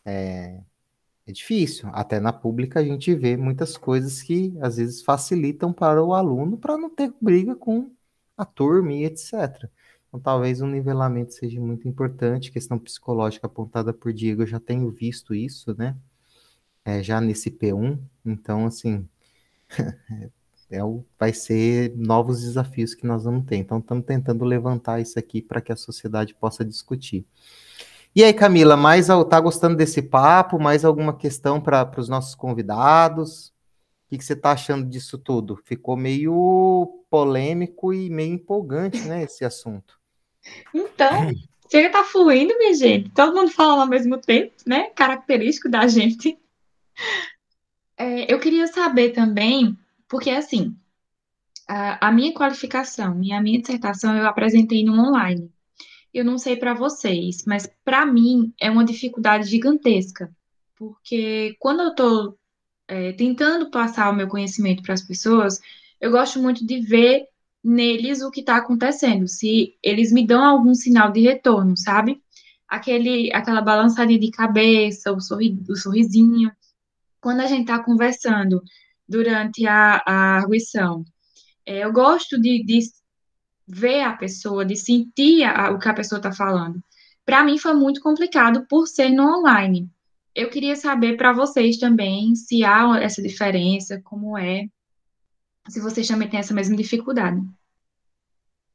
é, 0.05 0.61
é 1.27 1.31
difícil. 1.31 1.89
Até 1.93 2.19
na 2.19 2.33
pública 2.33 2.79
a 2.79 2.83
gente 2.83 3.13
vê 3.15 3.37
muitas 3.37 3.77
coisas 3.77 4.21
que 4.21 4.57
às 4.61 4.77
vezes 4.77 5.03
facilitam 5.03 5.71
para 5.71 6.03
o 6.03 6.13
aluno 6.13 6.57
para 6.57 6.77
não 6.77 6.89
ter 6.89 7.13
briga 7.21 7.55
com 7.55 7.91
a 8.37 8.45
turma 8.45 8.93
e 8.93 9.05
etc. 9.05 9.69
Então, 10.11 10.19
talvez 10.19 10.61
um 10.61 10.67
nivelamento 10.67 11.33
seja 11.33 11.59
muito 11.59 11.87
importante. 11.87 12.51
Questão 12.51 12.77
psicológica 12.77 13.47
apontada 13.47 13.93
por 13.93 14.11
Diego, 14.13 14.43
eu 14.43 14.47
já 14.47 14.59
tenho 14.59 14.91
visto 14.91 15.33
isso, 15.33 15.73
né? 15.77 15.95
é, 16.85 17.01
já 17.01 17.21
nesse 17.21 17.49
P1, 17.51 17.99
então, 18.25 18.65
assim, 18.65 19.07
é 20.69 20.83
o, 20.83 21.05
vai 21.19 21.33
ser 21.33 21.93
novos 21.95 22.41
desafios 22.41 22.95
que 22.95 23.05
nós 23.05 23.23
vamos 23.23 23.45
ter. 23.45 23.57
Então, 23.57 23.79
estamos 23.79 24.05
tentando 24.05 24.45
levantar 24.45 24.99
isso 24.99 25.19
aqui 25.19 25.41
para 25.41 25.61
que 25.61 25.71
a 25.71 25.75
sociedade 25.75 26.33
possa 26.33 26.65
discutir. 26.65 27.25
E 28.15 28.23
aí, 28.23 28.33
Camila, 28.33 28.75
mais 28.75 29.07
tá 29.29 29.39
gostando 29.39 29.75
desse 29.77 30.01
papo? 30.01 30.59
Mais 30.59 30.83
alguma 30.83 31.15
questão 31.15 31.61
para 31.61 31.89
os 31.97 32.09
nossos 32.09 32.35
convidados? 32.35 33.49
O 34.07 34.09
que, 34.09 34.17
que 34.17 34.25
você 34.25 34.33
está 34.33 34.51
achando 34.51 34.85
disso 34.89 35.17
tudo? 35.17 35.55
Ficou 35.63 35.95
meio 35.95 37.05
polêmico 37.09 37.93
e 37.93 38.09
meio 38.09 38.33
empolgante, 38.33 38.99
né, 39.07 39.23
esse 39.23 39.45
assunto. 39.45 40.00
Então, 40.73 41.31
chega 41.71 41.89
tá 41.89 42.03
fluindo, 42.03 42.57
minha 42.57 42.73
gente. 42.73 43.09
Todo 43.11 43.35
mundo 43.35 43.51
falando 43.51 43.81
ao 43.81 43.87
mesmo 43.87 44.17
tempo, 44.17 44.53
né? 44.65 44.89
Característico 44.91 45.69
da 45.69 45.87
gente. 45.87 46.37
É, 47.97 48.31
eu 48.31 48.39
queria 48.39 48.67
saber 48.67 49.11
também, 49.11 49.77
porque 50.07 50.29
assim, 50.29 50.75
a, 51.67 52.07
a 52.07 52.11
minha 52.11 52.33
qualificação 52.33 53.21
e 53.23 53.31
a 53.31 53.41
minha 53.41 53.59
dissertação 53.59 54.15
eu 54.17 54.27
apresentei 54.27 54.83
no 54.83 54.93
online. 54.93 55.51
Eu 56.13 56.25
não 56.25 56.37
sei 56.37 56.57
para 56.57 56.73
vocês, 56.73 57.45
mas 57.45 57.69
para 57.85 58.05
mim 58.05 58.53
é 58.59 58.69
uma 58.69 58.83
dificuldade 58.83 59.49
gigantesca, 59.49 60.29
porque 60.75 61.55
quando 61.59 61.83
eu 61.83 61.89
estou 61.89 62.37
é, 62.87 63.13
tentando 63.13 63.71
passar 63.71 64.09
o 64.09 64.15
meu 64.15 64.27
conhecimento 64.27 64.83
para 64.83 64.93
as 64.93 65.01
pessoas, 65.01 65.61
eu 66.01 66.11
gosto 66.11 66.41
muito 66.41 66.65
de 66.65 66.81
ver 66.81 67.27
neles 67.63 68.21
o 68.21 68.31
que 68.31 68.39
está 68.41 68.57
acontecendo, 68.57 69.27
se 69.27 69.75
eles 69.83 70.11
me 70.11 70.25
dão 70.25 70.43
algum 70.43 70.73
sinal 70.73 71.11
de 71.11 71.21
retorno, 71.21 71.77
sabe? 71.77 72.21
Aquele, 72.67 73.31
aquela 73.33 73.61
balançadinha 73.61 74.19
de 74.19 74.31
cabeça, 74.31 75.11
o, 75.11 75.19
sorri, 75.19 75.59
o 75.69 75.75
sorrisinho 75.75 76.51
quando 77.21 77.41
a 77.41 77.45
gente 77.45 77.61
está 77.61 77.81
conversando 77.81 78.61
durante 79.07 79.65
a, 79.67 80.01
a 80.05 80.37
arguição, 80.37 81.05
é, 81.65 81.83
eu 81.85 81.93
gosto 81.93 82.39
de, 82.41 82.63
de, 82.65 82.79
ver 83.67 84.01
a 84.01 84.13
pessoa, 84.13 84.65
de 84.65 84.75
sentir 84.75 85.43
a, 85.43 85.71
o 85.71 85.79
que 85.79 85.87
a 85.87 85.93
pessoa 85.93 86.17
está 86.17 86.31
falando. 86.31 86.83
Para 87.23 87.43
mim 87.43 87.57
foi 87.57 87.73
muito 87.73 88.01
complicado 88.01 88.65
por 88.67 88.87
ser 88.87 89.11
no 89.11 89.23
online. 89.37 89.87
Eu 90.33 90.49
queria 90.49 90.75
saber 90.75 91.15
para 91.15 91.31
vocês 91.31 91.77
também 91.77 92.33
se 92.35 92.63
há 92.63 92.99
essa 92.99 93.21
diferença, 93.21 94.01
como 94.03 94.37
é, 94.37 94.65
se 95.69 95.79
vocês 95.79 96.07
também 96.07 96.29
têm 96.29 96.39
essa 96.39 96.53
mesma 96.53 96.75
dificuldade. 96.75 97.41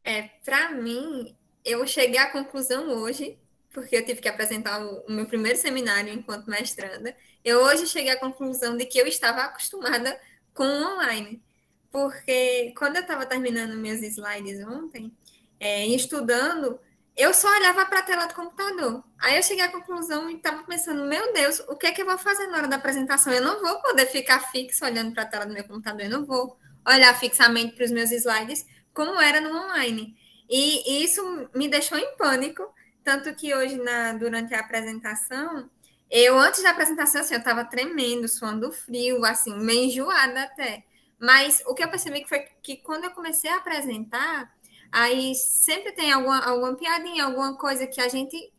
É, 0.04 0.22
para 0.44 0.72
mim, 0.72 1.36
eu 1.64 1.86
cheguei 1.86 2.18
à 2.18 2.30
conclusão 2.30 2.88
hoje 2.90 3.38
porque 3.76 3.94
eu 3.94 4.04
tive 4.06 4.22
que 4.22 4.28
apresentar 4.28 4.82
o, 4.82 5.04
meu 5.06 5.26
primeiro 5.26 5.58
seminário 5.58 6.10
enquanto 6.10 6.48
mestranda, 6.48 7.14
eu 7.44 7.60
hoje 7.60 7.86
cheguei 7.86 8.10
à 8.10 8.18
conclusão 8.18 8.74
de 8.74 8.86
que 8.86 8.98
eu 8.98 9.06
estava 9.06 9.42
acostumada 9.42 10.18
com 10.54 10.64
o 10.64 10.94
online. 10.94 11.42
Porque 11.90 12.72
quando 12.74 12.96
eu 12.96 13.02
estava 13.02 13.26
terminando 13.26 13.76
meus 13.76 14.00
slides 14.00 14.66
ontem, 14.66 15.14
é, 15.60 15.86
estudando, 15.88 16.80
eu 17.14 17.34
só 17.34 17.54
olhava 17.54 17.84
para 17.84 17.98
a 17.98 18.02
tela 18.02 18.24
do 18.24 18.34
computador. 18.34 19.04
Aí 19.18 19.36
eu 19.36 19.42
cheguei 19.42 19.64
à 19.64 19.70
conclusão 19.70 20.30
e 20.30 20.36
estava 20.36 20.64
pensando, 20.64 21.04
meu 21.04 21.34
Deus, 21.34 21.60
o 21.68 21.76
que 21.76 21.86
é 21.86 21.92
que 21.92 22.00
eu 22.00 22.06
vou 22.06 22.16
fazer 22.16 22.46
na 22.46 22.56
hora 22.56 22.68
da 22.68 22.76
apresentação? 22.76 23.30
Eu 23.30 23.44
não 23.44 23.60
vou 23.60 23.82
poder 23.82 24.06
ficar 24.06 24.40
fixo 24.50 24.86
olhando 24.86 25.12
para 25.12 25.24
a 25.24 25.26
tela 25.26 25.44
do 25.44 25.52
meu 25.52 25.64
computador, 25.64 26.00
eu 26.00 26.10
não 26.10 26.24
vou 26.24 26.58
olhar 26.86 27.12
fixamente 27.18 27.74
para 27.74 27.84
os 27.84 27.90
meus 27.90 28.10
slides 28.10 28.66
como 28.92 29.20
era 29.20 29.40
no 29.40 29.50
online. 29.50 30.16
E, 30.48 31.04
isso 31.04 31.48
me 31.54 31.68
deixou 31.68 31.98
em 31.98 32.16
pânico, 32.16 32.66
tanto 33.04 33.34
que 33.34 33.54
hoje, 33.54 33.76
na, 33.76 34.12
durante 34.14 34.54
a 34.54 34.60
apresentação, 34.60 35.68
eu, 36.10 36.38
antes 36.38 36.62
da 36.62 36.70
apresentação, 36.70 37.20
assim, 37.20 37.34
eu 37.34 37.40
estava 37.40 37.64
tremendo, 37.64 38.28
suando 38.28 38.72
frio, 38.72 39.24
assim, 39.24 39.56
meio 39.58 39.86
enjoada 39.86 40.42
até. 40.42 40.84
Mas 41.18 41.62
o 41.66 41.74
que 41.74 41.82
eu 41.82 41.88
percebi 41.88 42.22
que 42.22 42.28
foi 42.28 42.40
que 42.62 42.76
quando 42.76 43.04
eu 43.04 43.10
comecei 43.10 43.50
a 43.50 43.56
apresentar, 43.56 44.52
aí 44.92 45.34
sempre 45.34 45.92
tem 45.92 46.12
alguma, 46.12 46.44
alguma 46.44 46.74
piadinha, 46.76 47.24
alguma 47.24 47.56
coisa 47.56 47.86
que 47.86 48.00
a 48.00 48.08
gente 48.08 48.52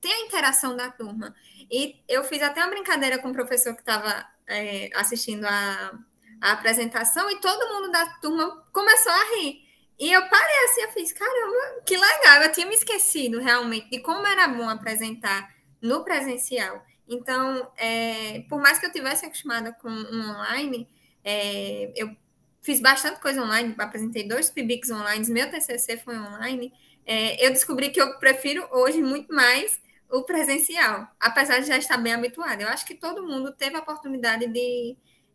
tem 0.00 0.12
a 0.12 0.26
interação 0.26 0.76
da 0.76 0.90
turma. 0.90 1.34
E 1.70 2.02
eu 2.08 2.24
fiz 2.24 2.42
até 2.42 2.60
uma 2.60 2.70
brincadeira 2.70 3.18
com 3.18 3.30
o 3.30 3.32
professor 3.32 3.74
que 3.74 3.80
estava 3.80 4.26
é, 4.46 4.90
assistindo 4.94 5.44
a, 5.44 5.98
a 6.44 6.52
apresentação 6.52 7.30
e 7.30 7.40
todo 7.40 7.72
mundo 7.72 7.90
da 7.90 8.04
turma 8.20 8.62
começou 8.70 9.10
a 9.10 9.34
rir. 9.34 9.64
E 9.98 10.12
eu 10.12 10.28
parei 10.28 10.64
assim, 10.66 10.82
eu 10.82 10.90
fiz, 10.90 11.10
caramba, 11.10 11.82
que 11.86 11.96
legal. 11.96 12.42
Eu 12.42 12.52
tinha 12.52 12.66
me 12.66 12.74
esquecido 12.74 13.40
realmente 13.40 13.88
de 13.88 14.00
como 14.00 14.26
era 14.26 14.46
bom 14.46 14.68
apresentar 14.68 15.48
no 15.80 16.04
presencial. 16.04 16.84
Então, 17.08 17.72
é, 17.78 18.44
por 18.46 18.60
mais 18.60 18.78
que 18.78 18.84
eu 18.84 18.92
tivesse 18.92 19.24
acostumada 19.24 19.72
com 19.72 19.88
um 19.88 20.30
online, 20.32 20.86
é, 21.24 21.94
eu 21.96 22.14
fiz 22.60 22.78
bastante 22.78 23.20
coisa 23.20 23.42
online, 23.42 23.74
apresentei 23.78 24.28
dois 24.28 24.50
PIBICs 24.50 24.90
online, 24.90 25.26
meu 25.30 25.50
TCC 25.50 25.96
foi 25.96 26.18
online. 26.18 26.74
É, 27.06 27.46
eu 27.46 27.50
descobri 27.52 27.88
que 27.88 28.02
eu 28.02 28.18
prefiro 28.18 28.68
hoje 28.70 29.00
muito 29.00 29.34
mais 29.34 29.80
o 30.10 30.24
presencial, 30.24 31.08
apesar 31.18 31.60
de 31.60 31.68
já 31.68 31.78
estar 31.78 31.96
bem 31.96 32.12
habituada. 32.12 32.62
Eu 32.62 32.68
acho 32.68 32.84
que 32.84 32.94
todo 32.94 33.26
mundo 33.26 33.50
teve 33.50 33.76
a 33.76 33.80
oportunidade 33.80 34.46
de, 34.46 34.94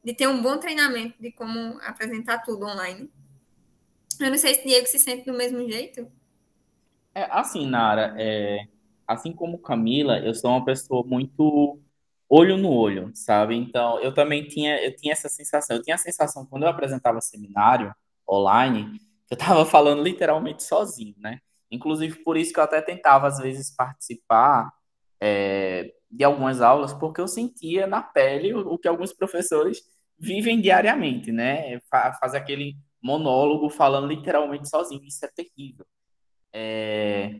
de 0.09 0.15
ter 0.15 0.27
um 0.27 0.41
bom 0.41 0.57
treinamento 0.57 1.21
de 1.21 1.31
como 1.31 1.79
apresentar 1.83 2.39
tudo 2.39 2.65
online. 2.65 3.11
Eu 4.19 4.31
não 4.31 4.37
sei 4.39 4.55
se 4.55 4.65
Diego 4.65 4.87
se 4.87 4.97
sente 4.97 5.23
do 5.23 5.37
mesmo 5.37 5.69
jeito. 5.69 6.11
É, 7.13 7.27
assim, 7.29 7.67
Nara, 7.67 8.15
é, 8.17 8.65
assim 9.07 9.31
como 9.31 9.59
Camila, 9.59 10.17
eu 10.17 10.33
sou 10.33 10.49
uma 10.49 10.65
pessoa 10.65 11.03
muito 11.05 11.79
olho 12.27 12.57
no 12.57 12.71
olho, 12.71 13.11
sabe? 13.13 13.55
Então, 13.55 13.99
eu 13.99 14.11
também 14.11 14.47
tinha, 14.47 14.83
eu 14.83 14.95
tinha 14.95 15.13
essa 15.13 15.29
sensação. 15.29 15.77
Eu 15.77 15.83
tinha 15.83 15.95
a 15.95 15.99
sensação, 15.99 16.43
quando 16.43 16.63
eu 16.63 16.69
apresentava 16.69 17.21
seminário 17.21 17.93
online, 18.27 18.97
que 19.27 19.33
eu 19.33 19.37
estava 19.37 19.63
falando 19.65 20.01
literalmente 20.01 20.63
sozinho, 20.63 21.13
né? 21.19 21.39
Inclusive, 21.69 22.23
por 22.23 22.35
isso 22.35 22.51
que 22.51 22.59
eu 22.59 22.63
até 22.63 22.81
tentava, 22.81 23.27
às 23.27 23.37
vezes, 23.37 23.69
participar 23.75 24.73
é, 25.21 25.93
de 26.09 26.23
algumas 26.23 26.61
aulas, 26.61 26.93
porque 26.95 27.21
eu 27.21 27.27
sentia 27.27 27.85
na 27.85 28.01
pele 28.01 28.55
o, 28.55 28.73
o 28.73 28.77
que 28.79 28.87
alguns 28.87 29.13
professores 29.13 29.98
vivem 30.19 30.61
diariamente, 30.61 31.31
né? 31.31 31.79
Fazer 32.19 32.37
aquele 32.37 32.75
monólogo 33.01 33.69
falando 33.69 34.07
literalmente 34.07 34.69
sozinho. 34.69 35.03
Isso 35.03 35.25
é 35.25 35.29
terrível. 35.29 35.85
É... 36.53 37.39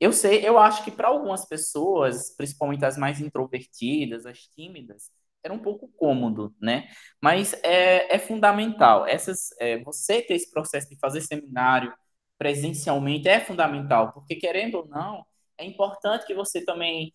Eu 0.00 0.12
sei, 0.12 0.46
eu 0.46 0.58
acho 0.58 0.84
que 0.84 0.90
para 0.92 1.08
algumas 1.08 1.44
pessoas, 1.46 2.34
principalmente 2.36 2.84
as 2.84 2.96
mais 2.96 3.20
introvertidas, 3.20 4.26
as 4.26 4.40
tímidas, 4.46 5.10
era 5.42 5.52
um 5.52 5.58
pouco 5.58 5.88
cômodo, 5.96 6.54
né? 6.60 6.88
Mas 7.20 7.54
é, 7.64 8.14
é 8.14 8.18
fundamental. 8.18 9.06
Essas, 9.06 9.50
é, 9.60 9.82
você 9.82 10.22
ter 10.22 10.34
esse 10.34 10.50
processo 10.50 10.88
de 10.88 10.98
fazer 10.98 11.20
seminário 11.20 11.92
presencialmente 12.38 13.28
é 13.28 13.40
fundamental, 13.40 14.12
porque 14.12 14.36
querendo 14.36 14.76
ou 14.76 14.86
não, 14.86 15.24
é 15.58 15.64
importante 15.64 16.26
que 16.26 16.34
você 16.34 16.64
também 16.64 17.12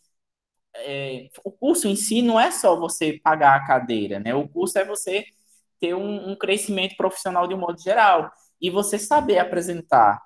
é, 0.78 1.30
o 1.44 1.52
curso 1.52 1.88
em 1.88 1.96
si 1.96 2.22
não 2.22 2.40
é 2.40 2.52
só 2.52 2.76
você 2.76 3.20
pagar 3.24 3.56
a 3.56 3.66
cadeira, 3.66 4.20
né? 4.20 4.34
O 4.34 4.48
curso 4.48 4.78
é 4.80 4.86
você 4.86 5.26
ter 5.80 5.94
um, 5.94 6.32
um 6.32 6.36
crescimento 6.36 6.96
profissional 6.96 7.48
de 7.48 7.54
um 7.54 7.60
modo 7.60 7.82
geral 7.82 8.32
e 8.62 8.70
você 8.70 8.98
saber 8.98 9.38
apresentar 9.40 10.22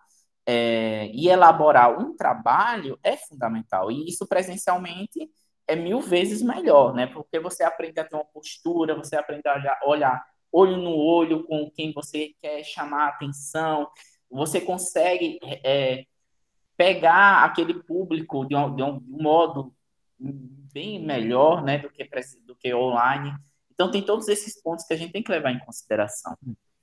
é, 0.46 1.08
e 1.14 1.28
elaborar 1.28 2.00
um 2.00 2.16
trabalho 2.16 2.98
é 3.04 3.18
fundamental. 3.18 3.92
E 3.92 4.08
isso 4.08 4.26
presencialmente 4.28 5.30
é 5.68 5.76
mil 5.76 6.00
vezes 6.00 6.42
melhor, 6.42 6.94
né? 6.94 7.08
Porque 7.08 7.40
você 7.40 7.64
aprende 7.64 8.00
a 8.00 8.06
ter 8.06 8.16
uma 8.16 8.26
postura, 8.26 8.96
você 8.96 9.16
aprende 9.16 9.48
a 9.48 9.56
olhar, 9.56 9.80
olhar 9.86 10.26
olho 10.52 10.78
no 10.78 10.96
olho 10.96 11.44
com 11.46 11.70
quem 11.72 11.92
você 11.92 12.34
quer 12.42 12.64
chamar 12.64 13.10
atenção, 13.10 13.88
você 14.30 14.62
consegue 14.62 15.40
é, 15.64 16.06
pegar 16.76 17.44
aquele 17.44 17.74
público 17.84 18.46
de 18.46 18.56
um, 18.56 18.76
de 18.76 18.84
um, 18.84 19.02
modo 19.08 19.74
bem 20.20 21.04
melhor, 21.04 21.64
né, 21.64 21.78
do 21.78 21.90
que 21.90 22.08
do 22.46 22.56
que 22.56 22.74
online. 22.74 23.34
Então 23.74 23.92
tem 23.92 24.02
todos 24.02 24.28
esses 24.28 24.62
pontos 24.62 24.86
que 24.86 24.94
a 24.94 24.98
gente 24.98 25.12
tem 25.12 25.24
que 25.24 25.32
levar 25.32 25.52
em 25.52 25.60
consideração. 25.60 26.36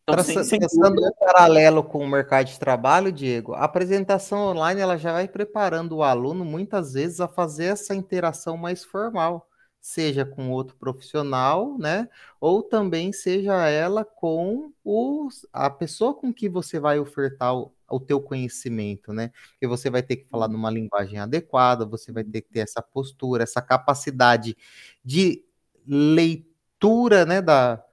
Então, 0.07 0.23
sem, 0.23 0.44
sem 0.44 0.61
um 0.62 1.12
paralelo 1.18 1.83
com 1.83 1.99
o 1.99 2.07
mercado 2.07 2.47
de 2.47 2.59
trabalho, 2.59 3.11
Diego, 3.11 3.55
a 3.55 3.64
apresentação 3.64 4.51
online 4.51 4.81
ela 4.81 4.99
já 4.99 5.12
vai 5.12 5.27
preparando 5.27 5.97
o 5.97 6.03
aluno 6.03 6.44
muitas 6.44 6.92
vezes 6.92 7.20
a 7.20 7.29
fazer 7.29 7.66
essa 7.66 7.94
interação 7.94 8.57
mais 8.57 8.85
formal, 8.85 9.49
seja 9.85 10.25
com 10.25 10.49
outro 10.51 10.75
profissional, 10.77 11.77
né? 11.77 12.09
Ou 12.40 12.62
também 12.62 13.12
seja 13.12 13.68
ela 13.68 14.03
com 14.03 14.73
os, 14.83 15.47
a 15.53 15.68
pessoa 15.68 16.14
com 16.14 16.33
que 16.33 16.49
você 16.49 16.81
vai 16.81 16.99
ofertar 16.99 17.55
o, 17.55 17.70
o 17.90 18.01
teu 18.01 18.18
conhecimento, 18.18 19.12
né? 19.12 19.31
Porque 19.51 19.66
você 19.66 19.90
vai 19.90 20.03
ter 20.03 20.16
que 20.16 20.25
falar 20.25 20.49
numa 20.49 20.70
linguagem 20.70 21.18
adequada, 21.18 21.85
você 21.85 22.11
vai 22.11 22.25
ter 22.25 22.40
que 22.40 22.49
ter 22.49 22.61
essa 22.61 22.81
postura, 22.81 23.42
essa 23.42 23.61
capacidade 23.61 24.57
de 25.05 25.44
leitura, 25.87 27.27
né, 27.27 27.42
da, 27.42 27.85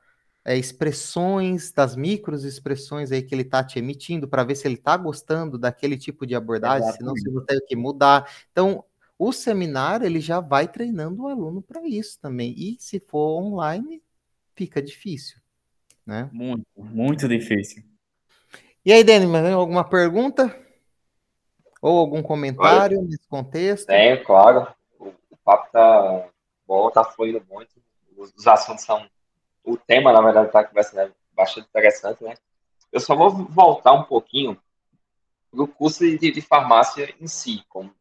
é, 0.45 0.57
expressões, 0.57 1.73
das 1.73 1.97
micros 1.97 2.45
expressões 2.45 3.11
aí 3.11 3.21
que 3.21 3.35
ele 3.35 3.41
está 3.41 3.65
te 3.65 3.79
emitindo, 3.79 4.29
para 4.29 4.45
ver 4.45 4.55
se 4.55 4.65
ele 4.65 4.75
está 4.75 4.95
gostando 4.95 5.57
daquele 5.57 5.97
tipo 5.97 6.25
de 6.25 6.35
abordagem, 6.35 6.87
Exatamente. 6.87 7.19
senão 7.21 7.33
você 7.33 7.45
vai 7.45 7.57
ter 7.59 7.65
que 7.65 7.75
mudar. 7.75 8.31
Então, 8.49 8.85
o 9.23 9.31
seminário 9.31 10.03
ele 10.03 10.19
já 10.19 10.39
vai 10.39 10.67
treinando 10.67 11.21
o 11.21 11.27
aluno 11.27 11.61
para 11.61 11.87
isso 11.87 12.19
também. 12.19 12.55
E 12.57 12.75
se 12.79 12.99
for 12.99 13.39
online, 13.39 14.01
fica 14.55 14.81
difícil. 14.81 15.37
Né? 16.03 16.27
Muito, 16.33 16.65
muito 16.75 17.27
difícil. 17.27 17.83
E 18.83 18.91
aí, 18.91 19.03
Dani, 19.03 19.25
alguma 19.51 19.87
pergunta? 19.87 20.59
Ou 21.79 21.99
algum 21.99 22.23
comentário 22.23 22.97
Oi? 22.97 23.05
nesse 23.05 23.27
contexto? 23.27 23.85
Tem, 23.85 24.23
claro. 24.23 24.73
O, 24.99 25.13
papo 25.45 25.71
tá 25.71 26.27
bom, 26.65 26.89
tá 26.89 27.03
fluindo 27.03 27.45
muito. 27.47 27.79
Os, 28.17 28.33
os 28.35 28.47
assuntos 28.47 28.83
são 28.83 29.07
o 29.63 29.77
tema, 29.77 30.11
na 30.11 30.21
verdade, 30.21 30.47
está 30.47 30.63
conversando 30.63 30.99
é 30.99 31.11
bastante 31.35 31.67
interessante, 31.67 32.23
né? 32.23 32.33
Eu 32.91 32.99
só 32.99 33.15
vou 33.15 33.29
voltar 33.29 33.93
um 33.93 34.03
pouquinho 34.03 34.57
para 35.51 35.61
o 35.61 35.67
curso 35.67 35.99
de, 35.99 36.31
de, 36.31 36.41
farmácia 36.41 37.13
em 37.21 37.27
si, 37.27 37.63
como 37.69 37.93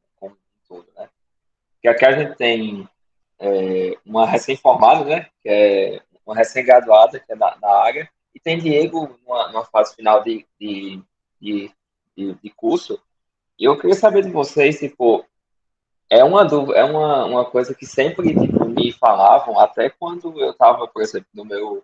todo, 0.71 0.87
né? 0.97 1.09
Aqui 1.85 2.07
a 2.07 2.13
gente 2.13 2.37
tem 2.37 2.89
é, 3.41 3.99
uma 4.07 4.25
recém-formada, 4.25 5.05
né? 5.05 5.27
Que 5.43 5.49
é 5.49 6.03
uma 6.25 6.37
recém-graduada, 6.37 7.19
que 7.19 7.33
é 7.33 7.35
na, 7.35 7.57
área, 7.63 8.09
e 8.33 8.39
tem 8.39 8.59
Diego 8.59 9.19
numa, 9.27 9.49
numa 9.49 9.65
fase 9.65 9.97
final 9.97 10.23
de, 10.23 10.47
de, 10.61 11.03
de, 11.41 11.73
de, 12.17 12.51
curso. 12.51 13.01
E 13.59 13.65
eu 13.65 13.77
queria 13.77 13.97
saber 13.97 14.23
de 14.23 14.31
vocês, 14.31 14.79
tipo, 14.79 15.25
é 16.09 16.23
uma 16.23 16.43
é 16.75 16.85
uma, 16.85 17.25
uma 17.25 17.45
coisa 17.45 17.75
que 17.75 17.85
sempre 17.85 18.29
tipo, 18.39 18.65
me 18.67 18.93
falavam, 18.93 19.59
até 19.59 19.91
quando 19.91 20.41
eu 20.41 20.53
estava, 20.53 20.87
por 20.87 21.03
exemplo, 21.03 21.29
no 21.35 21.45
meu, 21.45 21.83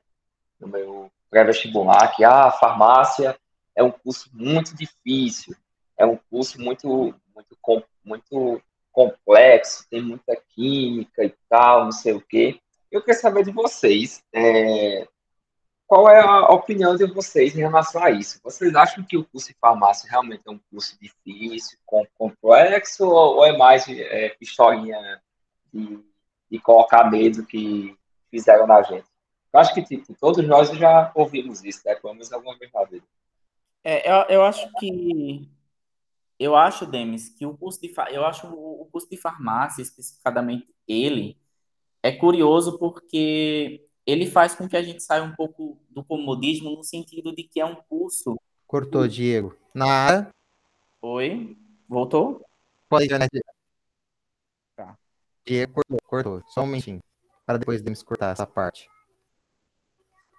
no 0.60 0.68
meu 0.68 1.10
pré-vestibular, 1.28 2.14
que 2.14 2.22
ah, 2.22 2.44
a 2.44 2.52
farmácia 2.52 3.36
é 3.74 3.82
um 3.82 3.90
curso 3.90 4.30
muito 4.32 4.76
difícil, 4.76 5.56
é 5.98 6.06
um 6.06 6.18
curso 6.30 6.60
muito, 6.60 7.14
muito, 7.34 7.84
muito 8.04 8.62
complexo, 8.96 9.86
tem 9.90 10.00
muita 10.00 10.34
química 10.54 11.22
e 11.22 11.34
tal, 11.50 11.84
não 11.84 11.92
sei 11.92 12.14
o 12.14 12.20
quê. 12.20 12.58
Eu 12.90 13.02
queria 13.02 13.20
saber 13.20 13.44
de 13.44 13.50
vocês, 13.50 14.24
é, 14.32 15.06
qual 15.86 16.08
é 16.08 16.18
a 16.18 16.48
opinião 16.48 16.96
de 16.96 17.04
vocês 17.04 17.54
em 17.54 17.60
relação 17.60 18.02
a 18.02 18.10
isso? 18.10 18.40
Vocês 18.42 18.74
acham 18.74 19.04
que 19.04 19.18
o 19.18 19.24
curso 19.26 19.48
de 19.48 19.56
farmácia 19.60 20.08
realmente 20.10 20.44
é 20.46 20.50
um 20.50 20.58
curso 20.70 20.96
difícil, 20.98 21.78
complexo, 22.16 23.06
ou 23.06 23.44
é 23.44 23.54
mais 23.54 23.86
é, 23.86 24.30
pistolinha 24.30 25.20
de, 25.70 26.02
de 26.50 26.58
colocar 26.58 27.10
medo 27.10 27.44
que 27.44 27.94
fizeram 28.30 28.66
na 28.66 28.80
gente? 28.80 29.04
Eu 29.52 29.60
acho 29.60 29.74
que 29.74 29.82
tipo, 29.82 30.14
todos 30.18 30.42
nós 30.48 30.70
já 30.70 31.12
ouvimos 31.14 31.62
isso, 31.62 31.82
né? 31.84 31.94
Pelo 31.96 32.14
menos 32.14 32.32
alguma 32.32 32.56
vez 32.56 32.72
na 32.72 32.84
vida. 32.84 33.04
É, 33.84 34.10
eu, 34.10 34.36
eu 34.36 34.42
acho 34.42 34.66
que 34.78 35.46
eu 36.38 36.54
acho, 36.54 36.86
Demis, 36.86 37.28
que 37.30 37.46
o 37.46 37.56
curso 37.56 37.80
de 37.80 37.92
eu 38.12 38.24
acho 38.24 38.46
o 38.46 38.86
curso 38.92 39.08
de 39.08 39.16
farmácia, 39.16 39.82
especificadamente 39.82 40.66
ele, 40.86 41.38
é 42.02 42.12
curioso 42.12 42.78
porque 42.78 43.86
ele 44.06 44.26
faz 44.26 44.54
com 44.54 44.68
que 44.68 44.76
a 44.76 44.82
gente 44.82 45.02
saia 45.02 45.22
um 45.22 45.34
pouco 45.34 45.80
do 45.90 46.04
comodismo 46.04 46.70
no 46.70 46.84
sentido 46.84 47.34
de 47.34 47.42
que 47.42 47.60
é 47.60 47.64
um 47.64 47.74
curso. 47.74 48.36
Cortou, 48.66 49.08
Diego. 49.08 49.56
Na 49.74 49.86
área. 49.86 50.30
Oi? 51.02 51.56
Voltou? 51.88 52.44
Pode 52.88 53.06
ir, 53.06 53.18
né? 53.18 53.26
Tá. 54.76 54.96
Diego 55.44 55.74
cortou, 55.74 55.98
cortou. 56.06 56.42
Só 56.48 56.62
um 56.62 56.66
minutinho. 56.66 57.00
Para 57.44 57.58
depois 57.58 57.82
de 57.82 57.90
me 57.90 57.96
cortar 58.04 58.32
essa 58.32 58.46
parte. 58.46 58.88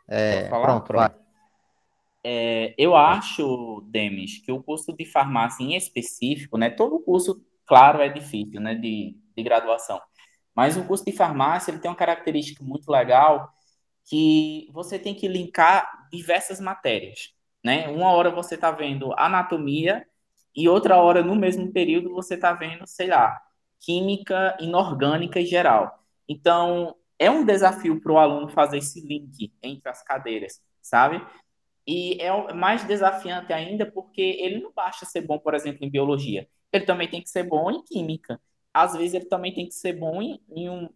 É, 0.08 0.48
pronto, 0.48 0.62
pronto, 0.62 0.94
vai. 0.94 1.27
É, 2.24 2.74
eu 2.78 2.96
acho, 2.96 3.82
Demis, 3.90 4.40
que 4.40 4.52
o 4.52 4.62
curso 4.62 4.94
de 4.94 5.06
farmácia 5.06 5.64
em 5.64 5.76
específico, 5.76 6.58
né? 6.58 6.70
Todo 6.70 7.00
curso, 7.00 7.42
claro, 7.66 8.02
é 8.02 8.10
difícil, 8.10 8.60
né? 8.60 8.76
De, 8.76 9.16
de 9.36 9.44
graduação. 9.44 10.02
Mas 10.56 10.78
o 10.78 10.86
curso 10.86 11.06
de 11.06 11.12
farmácia 11.12 11.72
ele 11.72 11.80
tem 11.80 11.90
uma 11.90 11.98
característica 11.98 12.64
muito 12.64 12.92
legal 12.92 13.54
que 14.06 14.68
você 14.74 14.98
tem 15.00 15.14
que 15.16 15.28
linkar 15.28 16.08
diversas 16.12 16.60
matérias, 16.60 17.34
né? 17.64 17.88
Uma 17.90 18.12
hora 18.12 18.32
você 18.32 18.56
está 18.56 18.72
vendo 18.72 19.14
anatomia 19.18 20.06
e 20.56 20.68
outra 20.70 20.98
hora 20.98 21.24
no 21.24 21.36
mesmo 21.36 21.72
período 21.72 22.14
você 22.14 22.36
está 22.36 22.54
vendo, 22.54 22.88
sei 22.88 23.08
lá, 23.08 23.40
química 23.80 24.58
inorgânica 24.60 25.40
em 25.40 25.46
geral. 25.46 26.04
Então 26.28 26.96
é 27.20 27.30
um 27.30 27.46
desafio 27.46 28.00
para 28.02 28.12
o 28.12 28.18
aluno 28.18 28.50
fazer 28.50 28.78
esse 28.78 29.02
link 29.02 29.54
entre 29.62 29.90
as 29.90 30.04
cadeiras, 30.04 30.62
sabe? 30.82 31.22
E 31.88 32.22
é 32.22 32.54
mais 32.54 32.84
desafiante 32.84 33.54
ainda 33.54 33.90
porque 33.90 34.22
ele 34.22 34.60
não 34.60 34.74
basta 34.74 35.06
ser 35.06 35.22
bom, 35.22 35.40
por 35.40 35.54
exemplo, 35.54 35.86
em 35.86 35.90
biologia. 35.90 36.48
Ele 36.72 36.86
também 36.86 37.10
tem 37.10 37.22
que 37.22 37.30
ser 37.30 37.44
bom 37.44 37.72
em 37.72 37.82
química. 37.84 38.42
Às 38.74 38.94
vezes 38.94 39.14
ele 39.14 39.26
também 39.26 39.54
tem 39.54 39.66
que 39.66 39.74
ser 39.74 39.94
bom 39.94 40.22
em, 40.22 40.44
em 40.50 40.70
um, 40.70 40.90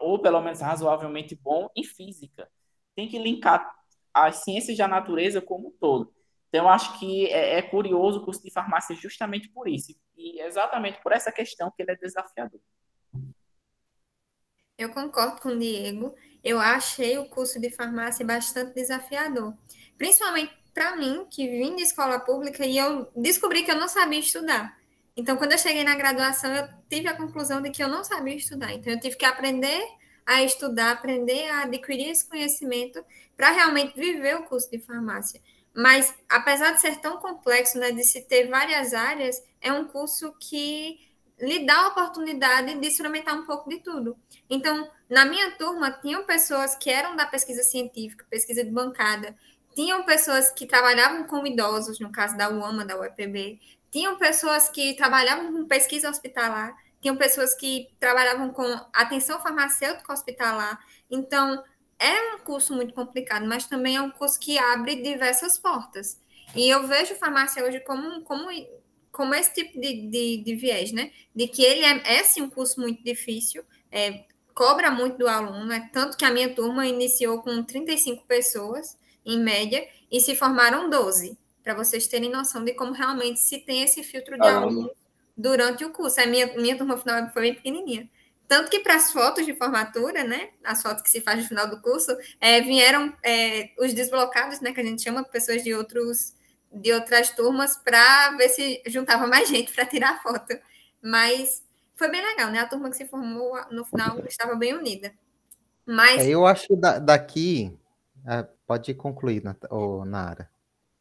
ou 0.00 0.18
pelo 0.18 0.42
menos 0.42 0.60
razoavelmente 0.60 1.34
bom 1.34 1.70
em 1.74 1.82
física. 1.82 2.48
Tem 2.94 3.08
que 3.08 3.18
linkar 3.18 3.74
as 4.12 4.44
ciências 4.44 4.76
da 4.76 4.86
natureza 4.86 5.40
como 5.40 5.68
um 5.68 5.72
todo. 5.72 6.12
Então, 6.48 6.66
eu 6.66 6.68
acho 6.68 6.98
que 7.00 7.26
é, 7.26 7.58
é 7.58 7.62
curioso 7.62 8.20
o 8.20 8.24
curso 8.24 8.42
de 8.42 8.52
farmácia 8.52 8.94
justamente 8.94 9.48
por 9.48 9.66
isso, 9.66 9.92
e 10.16 10.40
exatamente 10.40 11.02
por 11.02 11.10
essa 11.10 11.32
questão 11.32 11.72
que 11.74 11.82
ele 11.82 11.90
é 11.90 11.96
desafiador. 11.96 12.60
Eu 14.78 14.92
concordo 14.92 15.40
com 15.40 15.48
o 15.48 15.58
Diego. 15.58 16.14
Eu 16.44 16.60
achei 16.60 17.16
o 17.16 17.24
curso 17.24 17.58
de 17.58 17.70
farmácia 17.70 18.24
bastante 18.24 18.74
desafiador. 18.74 19.54
Principalmente 19.96 20.52
para 20.74 20.96
mim, 20.96 21.26
que 21.30 21.48
vim 21.48 21.76
de 21.76 21.82
escola 21.82 22.18
pública 22.18 22.66
e 22.66 22.76
eu 22.76 23.08
descobri 23.16 23.62
que 23.62 23.70
eu 23.70 23.76
não 23.76 23.88
sabia 23.88 24.18
estudar. 24.18 24.76
Então, 25.16 25.36
quando 25.36 25.52
eu 25.52 25.58
cheguei 25.58 25.84
na 25.84 25.94
graduação, 25.94 26.52
eu 26.52 26.68
tive 26.90 27.08
a 27.08 27.16
conclusão 27.16 27.62
de 27.62 27.70
que 27.70 27.82
eu 27.82 27.88
não 27.88 28.02
sabia 28.02 28.34
estudar. 28.34 28.72
Então, 28.72 28.92
eu 28.92 28.98
tive 28.98 29.16
que 29.16 29.24
aprender 29.24 29.80
a 30.26 30.42
estudar, 30.42 30.90
aprender 30.90 31.48
a 31.48 31.62
adquirir 31.62 32.10
esse 32.10 32.28
conhecimento 32.28 33.04
para 33.36 33.50
realmente 33.50 33.94
viver 33.94 34.36
o 34.36 34.42
curso 34.42 34.68
de 34.70 34.80
farmácia. 34.80 35.40
Mas, 35.72 36.12
apesar 36.28 36.72
de 36.72 36.80
ser 36.80 36.96
tão 37.00 37.18
complexo, 37.18 37.78
né, 37.78 37.92
de 37.92 38.02
se 38.02 38.22
ter 38.22 38.48
várias 38.48 38.92
áreas, 38.92 39.40
é 39.60 39.72
um 39.72 39.84
curso 39.84 40.34
que 40.40 40.98
lhe 41.44 41.66
dá 41.66 41.76
a 41.76 41.88
oportunidade 41.88 42.74
de 42.78 42.86
experimentar 42.86 43.34
um 43.34 43.44
pouco 43.44 43.68
de 43.68 43.80
tudo. 43.80 44.16
Então, 44.48 44.90
na 45.08 45.24
minha 45.24 45.52
turma, 45.52 45.90
tinham 45.90 46.24
pessoas 46.24 46.74
que 46.74 46.90
eram 46.90 47.14
da 47.14 47.26
pesquisa 47.26 47.62
científica, 47.62 48.26
pesquisa 48.30 48.64
de 48.64 48.70
bancada, 48.70 49.36
tinham 49.74 50.04
pessoas 50.04 50.50
que 50.50 50.66
trabalhavam 50.66 51.24
com 51.24 51.46
idosos, 51.46 52.00
no 52.00 52.10
caso 52.10 52.36
da 52.36 52.48
UAMA, 52.48 52.84
da 52.84 52.98
UEPB, 52.98 53.60
tinham 53.90 54.16
pessoas 54.16 54.68
que 54.68 54.94
trabalhavam 54.94 55.52
com 55.52 55.66
pesquisa 55.66 56.08
hospitalar, 56.08 56.74
tinham 57.00 57.16
pessoas 57.16 57.54
que 57.54 57.88
trabalhavam 58.00 58.50
com 58.50 58.64
atenção 58.92 59.40
farmacêutica 59.40 60.12
hospitalar. 60.12 60.78
Então, 61.10 61.62
é 61.98 62.34
um 62.34 62.38
curso 62.38 62.74
muito 62.74 62.94
complicado, 62.94 63.46
mas 63.46 63.66
também 63.66 63.96
é 63.96 64.00
um 64.00 64.10
curso 64.10 64.38
que 64.40 64.58
abre 64.58 65.02
diversas 65.02 65.58
portas. 65.58 66.20
E 66.54 66.68
eu 66.68 66.86
vejo 66.86 67.14
farmácia 67.16 67.64
hoje 67.64 67.80
como, 67.80 68.22
como, 68.22 68.48
como 69.14 69.32
esse 69.32 69.54
tipo 69.54 69.80
de, 69.80 70.08
de, 70.08 70.38
de 70.38 70.56
viés, 70.56 70.90
né? 70.90 71.12
De 71.34 71.46
que 71.46 71.62
ele 71.62 71.84
é, 71.84 72.18
é 72.18 72.24
sim 72.24 72.42
um 72.42 72.50
curso 72.50 72.80
muito 72.80 73.02
difícil, 73.02 73.64
é, 73.90 74.24
cobra 74.52 74.90
muito 74.90 75.18
do 75.18 75.28
aluno, 75.28 75.72
é 75.72 75.88
tanto 75.92 76.16
que 76.16 76.24
a 76.24 76.30
minha 76.30 76.52
turma 76.52 76.84
iniciou 76.84 77.40
com 77.40 77.62
35 77.62 78.26
pessoas, 78.26 78.98
em 79.24 79.38
média, 79.38 79.86
e 80.10 80.20
se 80.20 80.34
formaram 80.34 80.90
12, 80.90 81.38
para 81.62 81.74
vocês 81.74 82.08
terem 82.08 82.28
noção 82.28 82.64
de 82.64 82.74
como 82.74 82.92
realmente 82.92 83.40
se 83.40 83.58
tem 83.58 83.82
esse 83.82 84.02
filtro 84.02 84.36
de 84.36 84.46
aluno 84.46 84.90
durante 85.36 85.84
o 85.84 85.90
curso. 85.90 86.20
A 86.20 86.26
minha, 86.26 86.52
minha 86.56 86.76
turma 86.76 86.98
final 86.98 87.30
foi 87.30 87.42
bem 87.42 87.54
pequenininha. 87.54 88.10
Tanto 88.48 88.68
que 88.68 88.80
para 88.80 88.96
as 88.96 89.12
fotos 89.12 89.46
de 89.46 89.54
formatura, 89.54 90.24
né, 90.24 90.50
as 90.62 90.82
fotos 90.82 91.02
que 91.02 91.10
se 91.10 91.20
faz 91.20 91.40
no 91.40 91.48
final 91.48 91.70
do 91.70 91.80
curso, 91.80 92.14
é, 92.40 92.60
vieram 92.60 93.16
é, 93.24 93.70
os 93.78 93.94
desblocados, 93.94 94.60
né, 94.60 94.72
que 94.72 94.80
a 94.80 94.84
gente 94.84 95.02
chama 95.02 95.24
pessoas 95.24 95.62
de 95.62 95.72
outros 95.72 96.34
de 96.74 96.92
outras 96.92 97.30
turmas 97.30 97.76
para 97.76 98.36
ver 98.36 98.48
se 98.48 98.82
juntava 98.86 99.26
mais 99.26 99.48
gente 99.48 99.72
para 99.72 99.86
tirar 99.86 100.22
foto. 100.22 100.58
Mas 101.02 101.62
foi 101.94 102.10
bem 102.10 102.22
legal, 102.22 102.50
né? 102.50 102.58
A 102.60 102.66
turma 102.66 102.90
que 102.90 102.96
se 102.96 103.06
formou 103.06 103.58
no 103.70 103.84
final 103.84 104.18
estava 104.26 104.54
bem 104.54 104.74
unida. 104.74 105.12
Mas 105.86 106.22
é, 106.22 106.28
eu 106.28 106.46
acho 106.46 106.74
da, 106.76 106.98
daqui 106.98 107.76
é, 108.26 108.46
pode 108.66 108.92
concluir, 108.94 109.42
Nara. 110.06 110.50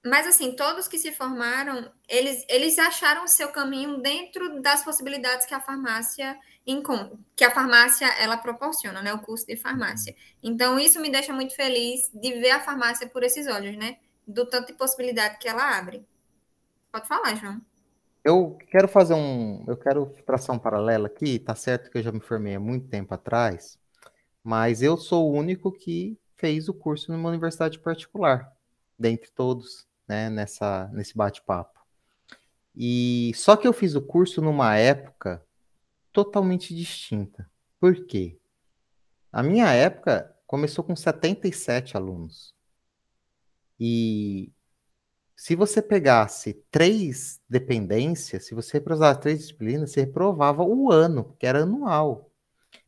Mas 0.05 0.27
assim, 0.27 0.53
todos 0.53 0.87
que 0.87 0.97
se 0.97 1.13
formaram, 1.13 1.89
eles, 2.09 2.45
eles 2.49 2.77
acharam 2.77 3.23
o 3.23 3.27
seu 3.27 3.49
caminho 3.49 4.01
dentro 4.01 4.61
das 4.61 4.83
possibilidades 4.83 5.45
que 5.45 5.53
a 5.53 5.61
farmácia 5.61 6.37
que 7.35 7.43
a 7.43 7.51
farmácia 7.51 8.07
ela 8.21 8.37
proporciona, 8.37 9.01
né, 9.01 9.13
o 9.13 9.19
curso 9.19 9.45
de 9.45 9.57
farmácia. 9.57 10.15
Então 10.41 10.79
isso 10.79 10.99
me 10.99 11.11
deixa 11.11 11.33
muito 11.33 11.53
feliz 11.55 12.09
de 12.13 12.33
ver 12.39 12.51
a 12.51 12.61
farmácia 12.61 13.07
por 13.07 13.21
esses 13.21 13.47
olhos, 13.47 13.75
né, 13.75 13.97
do 14.27 14.45
tanto 14.45 14.67
de 14.67 14.73
possibilidade 14.73 15.37
que 15.37 15.47
ela 15.47 15.77
abre. 15.77 16.05
Pode 16.91 17.07
falar, 17.07 17.35
João. 17.35 17.61
Eu 18.23 18.57
quero 18.69 18.87
fazer 18.87 19.13
um, 19.13 19.63
eu 19.67 19.75
quero 19.75 20.05
traçar 20.25 20.55
um 20.55 20.59
paralelo 20.59 21.05
aqui. 21.05 21.39
Tá 21.39 21.55
certo 21.55 21.91
que 21.91 21.97
eu 21.97 22.03
já 22.03 22.11
me 22.11 22.21
formei 22.21 22.55
há 22.55 22.59
muito 22.59 22.87
tempo 22.87 23.13
atrás, 23.13 23.77
mas 24.43 24.81
eu 24.81 24.97
sou 24.97 25.29
o 25.29 25.33
único 25.33 25.71
que 25.71 26.17
fez 26.37 26.69
o 26.69 26.73
curso 26.73 27.11
numa 27.11 27.29
universidade 27.29 27.79
particular, 27.79 28.51
dentre 28.97 29.29
todos, 29.31 29.87
né, 30.07 30.29
nessa 30.29 30.89
nesse 30.93 31.15
bate-papo. 31.17 31.79
E 32.75 33.31
só 33.35 33.55
que 33.55 33.67
eu 33.67 33.73
fiz 33.73 33.93
o 33.95 34.01
curso 34.01 34.41
numa 34.41 34.75
época 34.77 35.45
totalmente 36.11 36.73
distinta. 36.73 37.49
Por 37.79 38.05
quê? 38.05 38.39
A 39.31 39.43
minha 39.43 39.71
época 39.73 40.33
começou 40.47 40.83
com 40.83 40.95
77 40.95 41.97
alunos. 41.97 42.53
E 43.85 44.49
se 45.35 45.57
você 45.57 45.81
pegasse 45.81 46.53
três 46.71 47.41
dependências, 47.49 48.45
se 48.45 48.55
você 48.55 48.77
reprovasse 48.77 49.19
três 49.19 49.39
disciplinas, 49.39 49.91
você 49.91 49.99
reprovava 49.99 50.63
o 50.63 50.89
ano, 50.89 51.35
que 51.37 51.45
era 51.45 51.63
anual. 51.63 52.31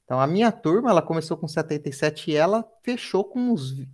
Então, 0.05 0.21
a 0.21 0.25
minha 0.25 0.53
turma, 0.53 0.89
ela 0.89 1.01
começou 1.01 1.35
com 1.35 1.49
77 1.49 2.31
e 2.31 2.35
ela 2.35 2.63
fechou 2.81 3.25
com 3.25 3.39
uns... 3.51 3.85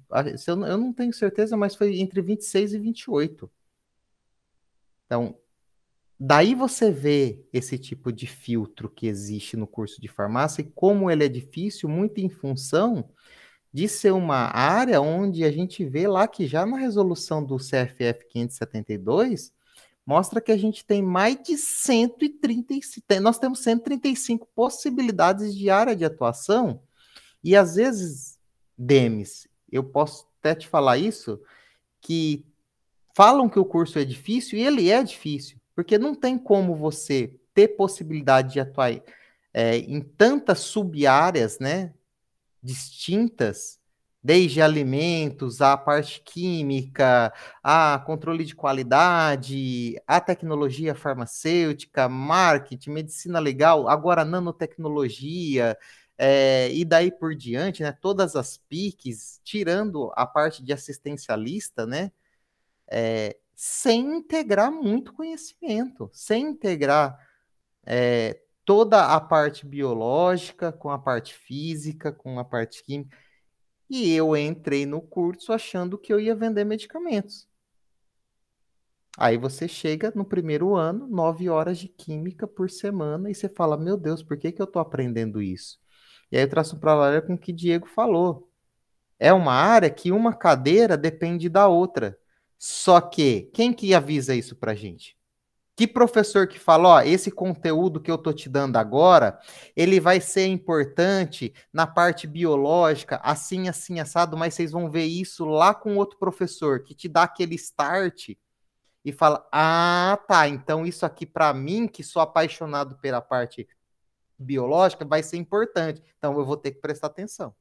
Eu 0.46 0.56
não 0.78 0.94
tenho 0.94 1.12
certeza, 1.12 1.58
mas 1.58 1.74
foi 1.74 2.00
entre 2.00 2.22
26 2.22 2.74
e 2.74 2.78
28. 2.78 3.52
Então, 5.08 5.36
Daí 6.24 6.54
você 6.54 6.92
vê 6.92 7.44
esse 7.52 7.80
tipo 7.80 8.12
de 8.12 8.28
filtro 8.28 8.88
que 8.88 9.08
existe 9.08 9.58
no 9.58 9.66
curso 9.66 10.00
de 10.00 10.08
farmácia 10.08 10.62
e 10.62 10.66
como 10.66 11.10
ele 11.10 11.26
é 11.26 11.28
difícil, 11.28 11.90
muito 11.90 12.20
em 12.20 12.30
função 12.30 13.10
de 13.74 13.88
ser 13.88 14.12
uma 14.12 14.56
área 14.56 15.02
onde 15.02 15.44
a 15.44 15.52
gente 15.52 15.86
vê 15.86 16.08
lá 16.08 16.28
que 16.28 16.46
já 16.46 16.66
na 16.66 16.78
resolução 16.78 17.44
do 17.44 17.58
CFF 17.58 18.28
572 18.30 19.54
mostra 20.06 20.42
que 20.42 20.52
a 20.52 20.58
gente 20.58 20.84
tem 20.84 21.02
mais 21.02 21.38
de 21.42 21.58
135, 21.58 23.06
nós 23.22 23.38
temos 23.38 23.60
135 23.60 24.48
possibilidades 24.54 25.56
de 25.56 25.70
área 25.70 25.96
de 25.96 26.04
atuação 26.04 26.82
e 27.44 27.56
às 27.56 27.76
vezes, 27.76 28.40
Demis, 28.78 29.48
eu 29.72 29.84
posso 29.84 30.28
até 30.40 30.56
te 30.56 30.68
falar 30.68 30.98
isso, 30.98 31.40
que 32.02 32.46
falam 33.16 33.50
que 33.50 33.60
o 33.60 33.66
curso 33.66 34.00
é 34.00 34.06
difícil 34.06 34.60
e 34.60 34.64
ele 34.64 34.90
é 34.90 35.04
difícil. 35.04 35.58
Porque 35.76 35.98
não 35.98 36.14
tem 36.14 36.38
como 36.38 36.76
você 36.76 37.34
ter 37.54 37.70
possibilidade 37.70 38.54
de 38.54 38.60
atuar 38.60 38.92
é, 39.54 39.78
em 39.78 40.02
tantas 40.02 40.60
sub-áreas, 40.60 41.60
né, 41.60 41.94
distintas, 42.62 43.80
desde 44.24 44.62
alimentos, 44.62 45.62
a 45.62 45.76
parte 45.76 46.22
química, 46.22 47.34
a 47.64 48.00
controle 48.06 48.46
de 48.46 48.56
qualidade, 48.56 50.00
a 50.06 50.22
tecnologia 50.22 50.94
farmacêutica, 50.94 52.08
marketing, 52.08 52.92
medicina 52.92 53.40
legal, 53.40 53.88
agora 53.90 54.24
nanotecnologia, 54.24 55.76
é, 56.18 56.72
e 56.72 56.86
daí 56.86 57.12
por 57.12 57.34
diante, 57.34 57.82
né, 57.82 57.92
todas 57.92 58.36
as 58.36 58.58
PICs, 58.58 59.42
tirando 59.44 60.12
a 60.16 60.28
parte 60.28 60.64
de 60.64 60.72
assistencialista, 60.72 61.88
né, 61.88 62.12
é, 62.88 63.38
sem 63.56 64.18
integrar 64.18 64.72
muito 64.72 65.14
conhecimento, 65.14 66.12
sem 66.14 66.50
integrar 66.50 67.18
é, 67.86 68.40
toda 68.72 69.08
a 69.08 69.20
parte 69.20 69.66
biológica 69.66 70.72
com 70.72 70.90
a 70.90 70.98
parte 70.98 71.34
física, 71.34 72.10
com 72.10 72.40
a 72.40 72.46
parte 72.46 72.82
química. 72.82 73.18
E 73.90 74.14
eu 74.14 74.34
entrei 74.38 74.86
no 74.86 75.02
curso 75.02 75.52
achando 75.52 75.98
que 75.98 76.14
eu 76.14 76.22
ia 76.22 76.34
vender 76.34 76.64
medicamentos. 76.64 77.46
Aí 79.18 79.38
você 79.38 79.68
chega 79.68 80.14
no 80.16 80.24
primeiro 80.24 80.74
ano, 80.74 81.06
nove 81.06 81.50
horas 81.50 81.80
de 81.80 81.90
química 81.90 82.48
por 82.48 82.70
semana, 82.70 83.30
e 83.30 83.36
você 83.36 83.50
fala: 83.50 83.76
Meu 83.76 83.98
Deus, 83.98 84.24
por 84.24 84.38
que, 84.38 84.54
que 84.54 84.62
eu 84.62 84.66
estou 84.66 84.82
aprendendo 84.82 85.42
isso? 85.42 85.78
E 86.32 86.38
aí 86.38 86.44
eu 86.44 86.50
traço 86.50 86.78
um 86.78 86.80
paralelo 86.80 87.28
com 87.28 87.34
o 87.34 87.38
que 87.38 87.52
Diego 87.52 87.90
falou. 87.90 88.50
É 89.20 89.34
uma 89.34 89.52
área 89.52 89.90
que 89.90 90.14
uma 90.14 90.34
cadeira 90.34 90.96
depende 90.96 91.50
da 91.50 91.68
outra. 91.68 92.18
Só 92.58 93.02
que 93.02 93.52
quem 93.54 93.74
que 93.74 93.94
avisa 93.94 94.34
isso 94.34 94.56
pra 94.56 94.74
gente? 94.74 95.18
Que 95.82 95.88
professor 95.88 96.48
que 96.48 96.60
fala, 96.60 96.90
ó, 96.90 97.02
esse 97.02 97.32
conteúdo 97.32 98.00
que 98.00 98.12
eu 98.12 98.16
tô 98.16 98.32
te 98.32 98.48
dando 98.48 98.78
agora, 98.78 99.40
ele 99.76 100.00
vai 100.00 100.22
ser 100.22 100.46
importante 100.46 101.56
na 101.74 101.88
parte 101.88 102.28
biológica, 102.28 103.20
assim, 103.24 103.68
assim, 103.68 104.00
assado, 104.00 104.38
mas 104.38 104.54
vocês 104.54 104.72
vão 104.72 104.92
ver 104.92 105.06
isso 105.06 105.44
lá 105.44 105.74
com 105.74 105.98
outro 105.98 106.20
professor 106.20 106.84
que 106.84 106.94
te 106.94 107.10
dá 107.10 107.24
aquele 107.24 107.56
start 107.56 108.36
e 109.04 109.12
fala: 109.12 109.44
"Ah, 109.52 110.20
tá, 110.28 110.48
então 110.48 110.86
isso 110.86 111.04
aqui 111.04 111.26
para 111.26 111.52
mim, 111.52 111.88
que 111.88 112.04
sou 112.04 112.22
apaixonado 112.22 113.00
pela 113.00 113.20
parte 113.20 113.68
biológica, 114.38 115.04
vai 115.04 115.24
ser 115.24 115.38
importante. 115.38 116.04
Então 116.20 116.38
eu 116.38 116.46
vou 116.46 116.58
ter 116.58 116.74
que 116.74 116.80
prestar 116.80 117.08
atenção." 117.08 117.56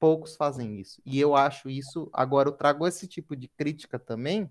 poucos 0.00 0.34
fazem 0.34 0.80
isso. 0.80 1.00
E 1.04 1.20
eu 1.20 1.36
acho 1.36 1.70
isso, 1.70 2.10
agora 2.12 2.48
eu 2.48 2.52
trago 2.52 2.86
esse 2.88 3.06
tipo 3.06 3.36
de 3.36 3.46
crítica 3.48 3.98
também 3.98 4.50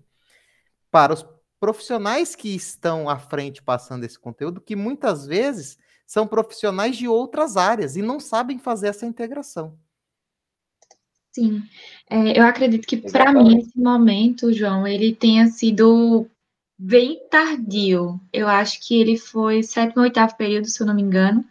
para 0.90 1.12
os 1.12 1.26
profissionais 1.60 2.34
que 2.34 2.48
estão 2.54 3.08
à 3.08 3.18
frente 3.18 3.62
passando 3.62 4.04
esse 4.04 4.18
conteúdo, 4.18 4.60
que 4.60 4.74
muitas 4.74 5.26
vezes 5.26 5.78
são 6.06 6.26
profissionais 6.26 6.96
de 6.96 7.06
outras 7.06 7.56
áreas 7.56 7.96
e 7.96 8.02
não 8.02 8.18
sabem 8.18 8.58
fazer 8.58 8.88
essa 8.88 9.06
integração. 9.06 9.78
Sim, 11.30 11.62
é, 12.08 12.36
eu 12.36 12.44
acredito 12.44 12.88
que 12.88 12.96
para 12.96 13.32
mim 13.32 13.58
esse 13.58 13.78
momento, 13.78 14.52
João, 14.52 14.84
ele 14.84 15.14
tenha 15.14 15.46
sido 15.46 16.26
bem 16.76 17.20
tardio. 17.28 18.20
Eu 18.32 18.48
acho 18.48 18.80
que 18.80 19.00
ele 19.00 19.16
foi 19.16 19.62
sétimo, 19.62 20.02
oitavo 20.02 20.36
período, 20.36 20.66
se 20.66 20.82
eu 20.82 20.86
não 20.86 20.94
me 20.94 21.02
engano, 21.02 21.44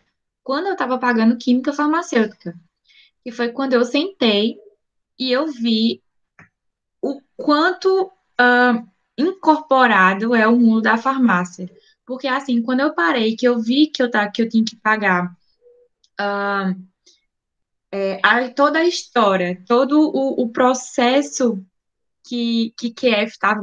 quando 0.43 0.65
eu 0.65 0.73
estava 0.73 0.97
pagando 0.97 1.37
química 1.37 1.71
farmacêutica 1.71 2.59
que 3.23 3.31
foi 3.31 3.49
quando 3.49 3.73
eu 3.73 3.85
sentei 3.85 4.59
e 5.17 5.31
eu 5.31 5.47
vi 5.47 6.01
o 7.01 7.21
quanto 7.37 8.07
uh, 8.07 8.87
incorporado 9.21 10.35
é 10.35 10.47
o 10.47 10.57
mundo 10.57 10.81
da 10.81 10.97
farmácia. 10.97 11.69
Porque, 12.05 12.27
assim, 12.27 12.61
quando 12.61 12.79
eu 12.81 12.93
parei, 12.93 13.35
que 13.35 13.47
eu 13.47 13.59
vi 13.59 13.87
que 13.87 14.01
eu, 14.01 14.09
tá, 14.09 14.29
que 14.29 14.41
eu 14.41 14.49
tinha 14.49 14.65
que 14.65 14.75
pagar 14.75 15.31
uh, 16.19 16.89
é, 17.91 18.19
a, 18.23 18.49
toda 18.49 18.79
a 18.79 18.85
história, 18.85 19.61
todo 19.67 19.99
o, 19.99 20.41
o 20.41 20.49
processo 20.49 21.63
que, 22.23 22.73
que 22.77 22.91
QF 22.93 23.31
estava, 23.31 23.61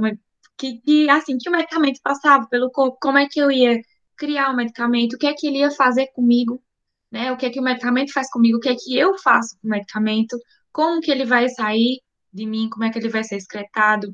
que, 0.56 0.78
que, 0.78 1.10
assim, 1.10 1.38
que 1.38 1.48
o 1.48 1.52
medicamento 1.52 2.00
passava 2.02 2.46
pelo 2.48 2.70
corpo, 2.70 2.98
como 3.00 3.18
é 3.18 3.26
que 3.28 3.40
eu 3.40 3.50
ia 3.50 3.80
criar 4.16 4.50
o 4.50 4.56
medicamento, 4.56 5.14
o 5.14 5.18
que 5.18 5.26
é 5.26 5.34
que 5.34 5.46
ele 5.46 5.58
ia 5.58 5.70
fazer 5.70 6.08
comigo, 6.08 6.62
né? 7.10 7.32
O 7.32 7.36
que 7.36 7.46
é 7.46 7.50
que 7.50 7.60
o 7.60 7.62
medicamento 7.62 8.12
faz 8.12 8.30
comigo, 8.30 8.58
o 8.58 8.60
que 8.60 8.68
é 8.68 8.74
que 8.74 8.96
eu 8.96 9.18
faço 9.18 9.56
com 9.60 9.68
o 9.68 9.70
medicamento, 9.70 10.38
como 10.72 11.00
que 11.00 11.10
ele 11.10 11.24
vai 11.24 11.48
sair 11.48 12.00
de 12.32 12.46
mim, 12.46 12.68
como 12.68 12.84
é 12.84 12.90
que 12.90 12.98
ele 12.98 13.08
vai 13.08 13.24
ser 13.24 13.36
excretado, 13.36 14.10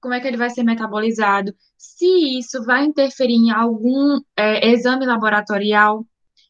como 0.00 0.14
é 0.14 0.20
que 0.20 0.26
ele 0.26 0.36
vai 0.36 0.50
ser 0.50 0.62
metabolizado, 0.62 1.54
se 1.76 2.38
isso 2.38 2.62
vai 2.64 2.84
interferir 2.84 3.34
em 3.34 3.50
algum 3.50 4.20
é, 4.36 4.70
exame 4.70 5.06
laboratorial. 5.06 6.06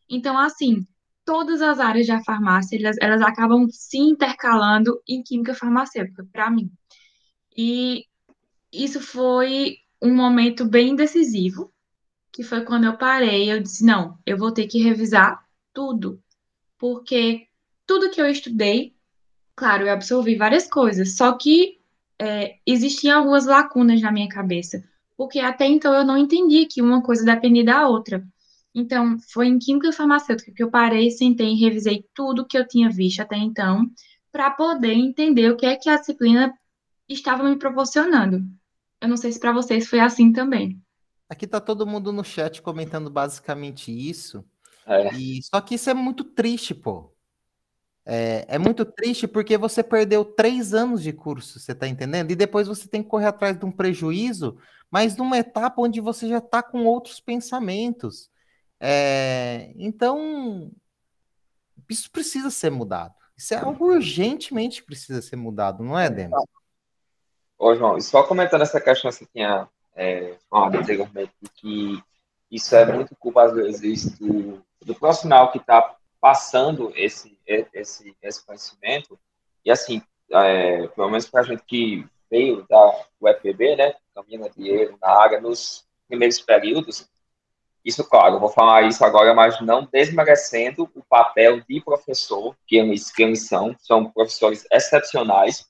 Então, 0.09 0.39
assim, 0.39 0.87
todas 1.25 1.61
as 1.63 1.81
áreas 1.81 2.07
da 2.07 2.23
farmácia, 2.23 2.79
elas, 2.79 2.97
elas 3.01 3.23
acabam 3.23 3.67
se 3.71 3.99
intercalando 3.99 5.01
em 5.09 5.23
química 5.23 5.55
farmacêutica, 5.55 6.27
para 6.33 6.51
mim. 6.51 6.71
E 7.57 8.05
isso 8.73 9.01
foi 9.01 9.79
um 10.01 10.15
momento 10.15 10.65
bem 10.65 10.95
decisivo, 10.95 11.73
que 12.33 12.43
foi 12.43 12.65
quando 12.65 12.85
eu 12.85 12.99
parei, 12.99 13.51
eu 13.51 13.63
disse, 13.63 13.85
não, 13.85 14.19
eu 14.27 14.37
vou 14.37 14.53
ter 14.53 14.67
que 14.67 14.83
revisar 14.83 15.43
tudo, 15.73 16.23
porque 16.79 17.47
tudo 17.87 18.11
que 18.11 18.21
eu 18.21 18.27
estudei, 18.27 18.95
claro, 19.55 19.85
eu 19.85 19.93
absorvi 19.93 20.37
várias 20.37 20.69
coisas, 20.69 21.17
só 21.17 21.33
que 21.33 21.76
é, 22.21 22.57
existiam 22.67 23.19
algumas 23.19 23.47
lacunas 23.47 24.01
na 24.01 24.11
minha 24.11 24.29
cabeça, 24.29 24.83
porque 25.17 25.39
até 25.39 25.67
então 25.67 25.95
eu 25.95 26.05
não 26.05 26.17
entendi 26.17 26.67
que 26.67 26.83
uma 26.83 27.03
coisa 27.03 27.25
dependia 27.25 27.65
da 27.65 27.89
outra. 27.89 28.27
Então, 28.75 29.17
foi 29.33 29.47
em 29.47 29.59
Química 29.59 29.91
Farmacêutica 29.91 30.53
que 30.53 30.63
eu 30.63 30.71
parei, 30.71 31.11
sentei 31.11 31.53
e 31.53 31.59
revisei 31.59 32.05
tudo 32.15 32.47
que 32.47 32.59
eu 32.59 32.69
tinha 32.69 32.91
visto 32.91 33.21
até 33.21 33.37
então, 33.37 33.91
para 34.31 34.51
poder 34.51 34.93
entender 34.93 35.51
o 35.51 35.57
que 35.57 35.65
é 35.65 35.77
que 35.77 35.89
a 35.89 35.97
disciplina 35.97 36.53
estava 37.09 37.43
me 37.43 37.57
proporcionando. 37.57 38.45
Eu 39.01 39.09
não 39.09 39.17
sei 39.17 39.33
se 39.33 39.41
para 39.41 39.53
vocês 39.53 39.89
foi 39.89 40.01
assim 40.01 40.31
também. 40.31 40.79
Aqui 41.29 41.47
tá 41.47 41.59
todo 41.59 41.87
mundo 41.87 42.13
no 42.13 42.23
chat 42.23 42.61
comentando 42.61 43.11
basicamente 43.11 43.91
isso. 43.91 44.45
É. 44.87 45.15
E 45.15 45.43
só 45.43 45.61
que 45.61 45.75
isso 45.75 45.89
é 45.89 45.95
muito 45.95 46.23
triste, 46.23 46.75
pô. 46.75 47.16
É, 48.09 48.45
é 48.47 48.59
muito 48.59 48.85
triste 48.85 49.27
porque 49.27 49.59
você 49.59 49.83
perdeu 49.83 50.25
três 50.25 50.73
anos 50.73 51.03
de 51.03 51.13
curso, 51.13 51.59
você 51.59 51.75
tá 51.75 51.89
entendendo? 51.89 52.31
E 52.31 52.37
depois 52.37 52.69
você 52.69 52.87
tem 52.87 53.03
que 53.03 53.09
correr 53.09 53.27
atrás 53.27 53.59
de 53.59 53.65
um 53.65 53.73
prejuízo, 53.73 54.57
mas 54.89 55.17
numa 55.17 55.37
etapa 55.37 55.83
onde 55.83 56.01
você 56.01 56.29
já 56.29 56.41
tá 56.41 56.63
com 56.63 56.85
outros 56.85 57.19
pensamentos. 57.19 58.31
É, 58.79 59.73
então, 59.77 60.71
isso 61.91 62.09
precisa 62.13 62.49
ser 62.49 62.71
mudado. 62.71 63.13
Isso 63.37 63.55
é 63.55 63.59
algo 63.59 63.87
urgentemente 63.87 64.85
precisa 64.85 65.21
ser 65.21 65.37
mudado, 65.37 65.83
não 65.83 65.99
é, 65.99 66.09
Demis? 66.09 66.39
Ô, 67.59 67.75
João, 67.75 68.01
só 68.01 68.23
comentando 68.23 68.63
essa 68.63 68.81
questão 68.81 69.11
que 69.11 69.17
você 69.17 69.27
tinha 69.27 69.69
é, 69.97 70.37
falado 70.49 70.77
anteriormente, 70.77 71.33
que 71.57 72.01
isso 72.51 72.77
é 72.77 72.93
muito 72.93 73.17
culpa, 73.17 73.45
às 73.45 73.81
vezes, 73.81 74.17
do, 74.19 74.63
do 74.85 74.95
profissional 74.95 75.51
que 75.51 75.59
está 75.59 75.96
passando 76.21 76.93
esse, 76.95 77.39
esse, 77.47 78.17
esse 78.23 78.45
conhecimento. 78.45 79.19
E, 79.65 79.71
assim, 79.71 80.03
é, 80.31 80.87
pelo 80.89 81.09
menos 81.09 81.29
para 81.29 81.41
a 81.41 81.45
gente 81.45 81.63
que 81.67 82.07
veio 82.31 82.67
da 82.69 83.05
UFPB, 83.21 83.77
né, 83.77 83.95
Caminho 84.15 84.51
de 84.51 84.69
Erro, 84.69 84.99
na 85.01 85.09
área, 85.09 85.41
nos 85.41 85.85
primeiros 86.09 86.41
períodos, 86.41 87.09
isso, 87.87 88.03
claro, 88.03 88.41
vou 88.41 88.49
falar 88.49 88.83
isso 88.83 89.05
agora, 89.05 89.33
mas 89.33 89.61
não 89.61 89.87
desmerecendo 89.87 90.91
o 90.93 91.05
papel 91.09 91.61
de 91.69 91.81
professor, 91.81 92.57
que 92.67 92.77
eles, 92.77 93.13
que 93.13 93.23
eles 93.23 93.47
são, 93.47 93.77
são 93.79 94.11
professores 94.11 94.67
excepcionais, 94.73 95.69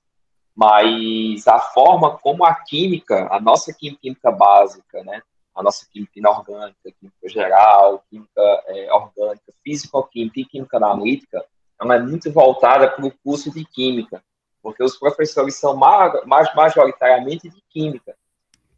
mas 0.55 1.47
a 1.47 1.59
forma 1.59 2.17
como 2.17 2.43
a 2.43 2.55
química, 2.55 3.29
a 3.31 3.39
nossa 3.39 3.71
química 3.75 4.31
básica, 4.31 5.05
né, 5.05 5.21
a 5.57 5.63
nossa 5.63 5.87
química 5.91 6.13
inorgânica, 6.19 6.93
química 7.01 7.29
geral, 7.29 8.05
química 8.11 8.63
é, 8.67 8.93
orgânica, 8.93 9.53
físico-química 9.65 10.41
e 10.41 10.45
química 10.45 10.77
analítica, 10.77 11.45
ela 11.81 11.97
é 11.97 11.99
muito 11.99 12.31
voltada 12.31 12.91
para 12.91 13.07
o 13.07 13.13
curso 13.25 13.51
de 13.51 13.65
química, 13.65 14.23
porque 14.63 14.85
os 14.85 14.99
professores 14.99 15.57
são 15.57 15.75
mais 15.75 16.55
majoritariamente 16.55 17.49
de 17.49 17.63
química. 17.71 18.15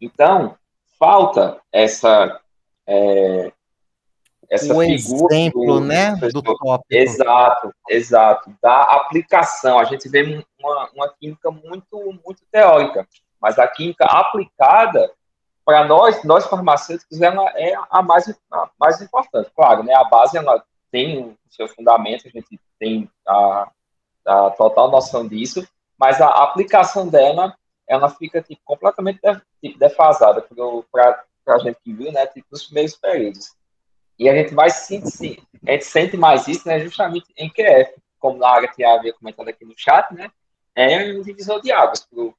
Então, 0.00 0.56
falta 0.98 1.60
essa 1.72 2.40
é, 2.86 3.52
essa 4.50 4.72
um 4.72 4.80
figura 4.80 5.34
exemplo, 5.34 5.66
do, 5.66 5.80
né, 5.80 6.16
do 6.32 6.42
tópico. 6.42 6.84
Exato, 6.90 7.72
exato, 7.88 8.56
da 8.62 8.82
aplicação. 8.82 9.78
A 9.78 9.84
gente 9.84 10.08
vê 10.08 10.44
uma, 10.58 10.90
uma 10.94 11.08
química 11.08 11.50
muito, 11.50 11.98
muito 12.24 12.42
teórica, 12.50 13.06
mas 13.40 13.58
a 13.58 13.68
química 13.68 14.04
aplicada, 14.06 15.12
para 15.68 15.84
nós, 15.84 16.24
nós 16.24 16.46
farmacêuticos, 16.46 17.20
ela 17.20 17.44
é 17.54 17.74
a 17.90 18.00
mais, 18.00 18.26
a 18.50 18.70
mais 18.80 19.02
importante. 19.02 19.50
Claro, 19.54 19.82
né, 19.82 19.92
a 19.92 20.04
base 20.04 20.38
ela 20.38 20.64
tem 20.90 21.22
o 21.22 21.36
seu 21.50 21.68
fundamento, 21.68 22.26
a 22.26 22.30
gente 22.30 22.58
tem 22.78 23.06
a, 23.26 23.70
a 24.24 24.50
total 24.52 24.90
noção 24.90 25.28
disso, 25.28 25.68
mas 25.98 26.22
a 26.22 26.28
aplicação 26.42 27.06
dela, 27.06 27.54
ela 27.86 28.08
fica 28.08 28.40
tipo, 28.40 28.62
completamente 28.64 29.20
tipo, 29.62 29.78
defasada 29.78 30.40
para 30.90 31.22
a 31.48 31.58
gente 31.58 31.78
que 31.84 31.92
viu, 31.92 32.10
né, 32.12 32.26
tipo, 32.28 32.46
nos 32.50 32.64
primeiros 32.64 32.96
períodos. 32.96 33.54
E 34.18 34.26
a 34.26 34.34
gente 34.34 34.54
vai 34.54 34.70
sentir, 34.70 35.42
a 35.66 35.72
gente 35.72 35.84
sente 35.84 36.16
mais 36.16 36.48
isso, 36.48 36.66
né, 36.66 36.80
justamente 36.80 37.26
em 37.36 37.50
QF, 37.50 37.92
como 38.18 38.42
a 38.42 38.66
que 38.68 38.82
havia 38.82 39.12
comentado 39.12 39.48
aqui 39.48 39.66
no 39.66 39.74
chat, 39.76 40.14
né, 40.14 40.30
é 40.74 41.12
um 41.12 41.20
divisor 41.20 41.60
de 41.60 41.70
águas 41.70 42.06
para 42.06 42.20
o 42.20 42.34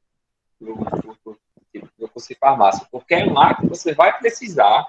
curso 2.12 2.28
de 2.28 2.36
farmácia, 2.36 2.88
porque 2.92 3.14
é 3.14 3.26
lá 3.26 3.54
que 3.54 3.68
você 3.68 3.94
vai 3.94 4.18
precisar 4.18 4.88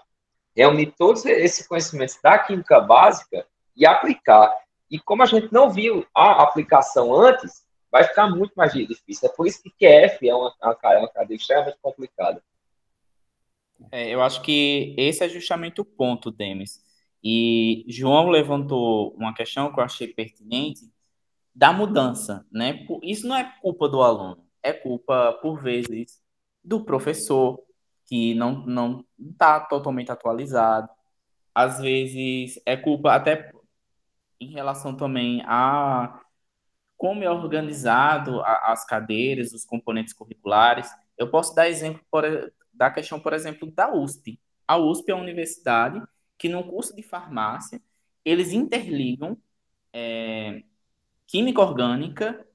reunir 0.57 0.93
todos 0.97 1.24
esses 1.24 1.66
conhecimentos 1.66 2.18
da 2.22 2.39
química 2.39 2.81
básica 2.81 3.47
e 3.76 3.87
aplicar. 3.87 4.55
E 4.91 4.99
como 4.99 5.22
a 5.22 5.26
gente 5.26 5.53
não 5.53 5.70
viu 5.70 6.07
a 6.14 6.43
aplicação 6.43 7.14
antes, 7.14 7.64
vai 7.91 8.05
ficar 8.05 8.28
muito 8.28 8.53
mais 8.55 8.72
difícil. 8.72 9.28
É 9.28 9.33
por 9.33 9.47
isso 9.47 9.62
que 9.62 9.70
QF 9.70 10.28
é 10.28 10.35
uma, 10.35 10.55
uma, 10.62 10.99
uma 10.99 11.09
cadeia 11.09 11.37
extremamente 11.37 11.78
complicada. 11.81 12.43
É, 13.91 14.09
eu 14.09 14.22
acho 14.22 14.43
que 14.43 14.95
esse 14.99 15.24
é 15.24 15.28
justamente 15.28 15.81
o 15.81 15.85
ponto, 15.85 16.31
Demis. 16.31 16.81
E 17.22 17.85
João 17.89 18.28
levantou 18.28 19.14
uma 19.14 19.35
questão 19.35 19.72
que 19.72 19.78
eu 19.78 19.85
achei 19.85 20.09
pertinente 20.09 20.91
da 21.55 21.72
mudança, 21.72 22.47
né? 22.51 22.87
Isso 23.03 23.26
não 23.26 23.37
é 23.37 23.45
culpa 23.61 23.89
do 23.89 24.03
aluno, 24.03 24.45
é 24.62 24.72
culpa, 24.72 25.39
por 25.43 25.61
vezes, 25.62 26.20
do 26.62 26.84
professor, 26.84 27.62
que 28.06 28.34
não 28.34 28.66
não 28.66 29.04
está 29.18 29.61
totalmente 29.61 30.12
atualizado. 30.12 30.88
Às 31.54 31.80
vezes 31.80 32.61
é 32.66 32.76
culpa 32.76 33.14
até 33.14 33.52
em 34.40 34.50
relação 34.52 34.96
também 34.96 35.42
a 35.46 36.20
como 36.96 37.24
é 37.24 37.30
organizado 37.30 38.42
a, 38.42 38.72
as 38.72 38.84
cadeiras, 38.84 39.52
os 39.52 39.64
componentes 39.64 40.12
curriculares. 40.12 40.90
Eu 41.16 41.30
posso 41.30 41.54
dar 41.54 41.68
exemplo, 41.68 42.02
por, 42.11 42.24
da 42.74 42.90
questão, 42.90 43.18
por 43.18 43.32
exemplo, 43.32 43.70
da 43.72 43.90
USP. 43.90 44.38
A 44.68 44.76
USP 44.76 45.11
é 45.11 45.14
uma 45.14 45.22
universidade 45.22 46.02
que, 46.38 46.48
no 46.48 46.62
curso 46.62 46.94
de 46.94 47.02
farmácia, 47.02 47.80
eles 48.24 48.52
interligam 48.52 49.36
é, 49.94 50.62
química 51.26 51.62
orgânica, 51.62 52.46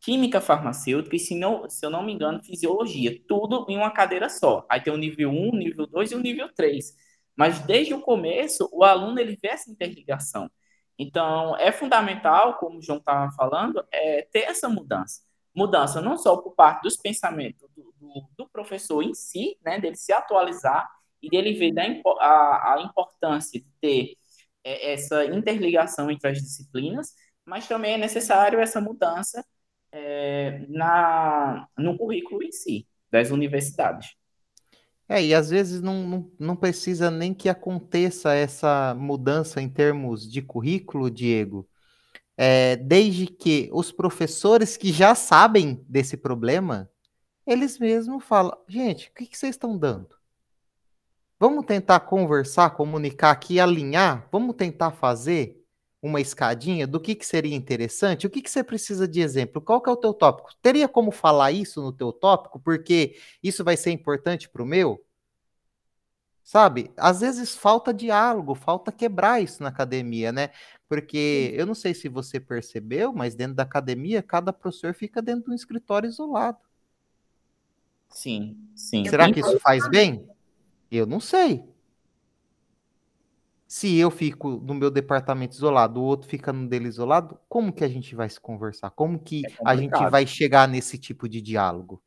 química 0.00 0.40
farmacêutica 0.40 1.16
e, 1.16 1.18
se, 1.18 1.34
não, 1.34 1.68
se 1.68 1.84
eu 1.84 1.90
não 1.90 2.02
me 2.02 2.12
engano, 2.12 2.40
fisiologia. 2.42 3.20
Tudo 3.26 3.66
em 3.68 3.76
uma 3.76 3.90
cadeira 3.90 4.28
só. 4.28 4.64
Aí 4.68 4.80
tem 4.80 4.92
o 4.92 4.96
nível 4.96 5.30
1, 5.30 5.50
o 5.50 5.56
nível 5.56 5.86
2 5.86 6.12
e 6.12 6.14
o 6.14 6.20
nível 6.20 6.52
3. 6.54 6.94
Mas 7.36 7.60
desde 7.60 7.94
o 7.94 8.00
começo, 8.00 8.68
o 8.72 8.84
aluno 8.84 9.18
ele 9.20 9.36
vê 9.40 9.48
essa 9.48 9.70
interligação. 9.70 10.50
Então, 10.98 11.56
é 11.56 11.70
fundamental, 11.70 12.58
como 12.58 12.78
o 12.78 12.82
João 12.82 12.98
estava 12.98 13.30
falando, 13.32 13.84
é 13.92 14.22
ter 14.22 14.40
essa 14.40 14.68
mudança. 14.68 15.22
Mudança 15.54 16.00
não 16.00 16.16
só 16.16 16.36
por 16.36 16.54
parte 16.54 16.82
dos 16.82 16.96
pensamentos 16.96 17.68
do, 17.76 17.94
do, 17.98 18.28
do 18.36 18.48
professor 18.48 19.02
em 19.02 19.14
si, 19.14 19.56
né, 19.64 19.78
dele 19.80 19.96
se 19.96 20.12
atualizar 20.12 20.88
e 21.22 21.28
dele 21.30 21.52
ver 21.54 21.72
da, 21.72 21.82
a, 22.20 22.74
a 22.74 22.82
importância 22.82 23.60
de 23.60 23.66
ter 23.80 24.16
é, 24.64 24.92
essa 24.92 25.24
interligação 25.26 26.10
entre 26.10 26.28
as 26.28 26.38
disciplinas, 26.42 27.14
mas 27.44 27.66
também 27.68 27.94
é 27.94 27.98
necessário 27.98 28.60
essa 28.60 28.80
mudança 28.80 29.44
é, 29.98 30.64
na, 30.68 31.66
no 31.76 31.96
currículo 31.96 32.42
em 32.42 32.52
si, 32.52 32.86
das 33.10 33.30
universidades. 33.30 34.16
É, 35.08 35.24
e 35.24 35.34
às 35.34 35.48
vezes 35.50 35.80
não, 35.80 36.06
não, 36.06 36.30
não 36.38 36.56
precisa 36.56 37.10
nem 37.10 37.32
que 37.32 37.48
aconteça 37.48 38.34
essa 38.34 38.94
mudança 38.94 39.60
em 39.60 39.68
termos 39.68 40.30
de 40.30 40.42
currículo, 40.42 41.10
Diego, 41.10 41.66
é, 42.36 42.76
desde 42.76 43.26
que 43.26 43.68
os 43.72 43.90
professores 43.90 44.76
que 44.76 44.92
já 44.92 45.14
sabem 45.14 45.84
desse 45.88 46.16
problema 46.16 46.90
eles 47.48 47.78
mesmos 47.78 48.22
falam: 48.24 48.56
gente, 48.68 49.08
o 49.08 49.14
que, 49.14 49.24
que 49.24 49.38
vocês 49.38 49.54
estão 49.54 49.76
dando? 49.78 50.14
Vamos 51.40 51.64
tentar 51.64 52.00
conversar, 52.00 52.70
comunicar 52.70 53.30
aqui, 53.30 53.58
alinhar? 53.58 54.28
Vamos 54.30 54.54
tentar 54.54 54.90
fazer 54.90 55.57
uma 56.00 56.20
escadinha 56.20 56.86
do 56.86 57.00
que, 57.00 57.14
que 57.14 57.26
seria 57.26 57.56
interessante? 57.56 58.26
O 58.26 58.30
que, 58.30 58.40
que 58.40 58.50
você 58.50 58.62
precisa 58.62 59.06
de 59.06 59.20
exemplo? 59.20 59.60
Qual 59.60 59.80
que 59.80 59.90
é 59.90 59.92
o 59.92 59.96
teu 59.96 60.14
tópico? 60.14 60.50
Teria 60.62 60.88
como 60.88 61.10
falar 61.10 61.50
isso 61.52 61.82
no 61.82 61.92
teu 61.92 62.12
tópico? 62.12 62.60
Porque 62.60 63.16
isso 63.42 63.64
vai 63.64 63.76
ser 63.76 63.90
importante 63.90 64.48
para 64.48 64.62
o 64.62 64.66
meu? 64.66 65.04
Sabe? 66.44 66.90
Às 66.96 67.20
vezes 67.20 67.54
falta 67.54 67.92
diálogo, 67.92 68.54
falta 68.54 68.90
quebrar 68.90 69.42
isso 69.42 69.62
na 69.62 69.68
academia, 69.68 70.32
né? 70.32 70.50
Porque 70.88 71.52
eu 71.54 71.66
não 71.66 71.74
sei 71.74 71.92
se 71.92 72.08
você 72.08 72.40
percebeu, 72.40 73.12
mas 73.12 73.34
dentro 73.34 73.54
da 73.54 73.64
academia, 73.64 74.22
cada 74.22 74.52
professor 74.52 74.94
fica 74.94 75.20
dentro 75.20 75.46
de 75.46 75.50
um 75.50 75.54
escritório 75.54 76.08
isolado. 76.08 76.58
Sim, 78.08 78.56
sim. 78.74 79.04
Será 79.04 79.30
que 79.30 79.40
isso 79.40 79.60
faz 79.60 79.86
bem? 79.88 80.26
Eu 80.90 81.06
não 81.06 81.20
sei. 81.20 81.62
Se 83.68 83.96
eu 83.98 84.10
fico 84.10 84.58
no 84.64 84.74
meu 84.74 84.90
departamento 84.90 85.54
isolado, 85.54 86.00
o 86.00 86.04
outro 86.04 86.28
fica 86.28 86.52
no 86.52 86.68
dele 86.68 86.88
isolado, 86.88 87.38
como 87.48 87.72
que 87.72 87.84
a 87.84 87.88
gente 87.88 88.14
vai 88.16 88.28
se 88.28 88.40
conversar? 88.40 88.90
Como 88.92 89.18
que 89.22 89.46
É 89.46 89.58
a 89.64 89.76
gente 89.76 90.06
vai 90.06 90.26
chegar 90.26 90.66
nesse 90.68 90.98
tipo 90.98 91.28
de 91.28 91.40
diálogo? 91.42 92.02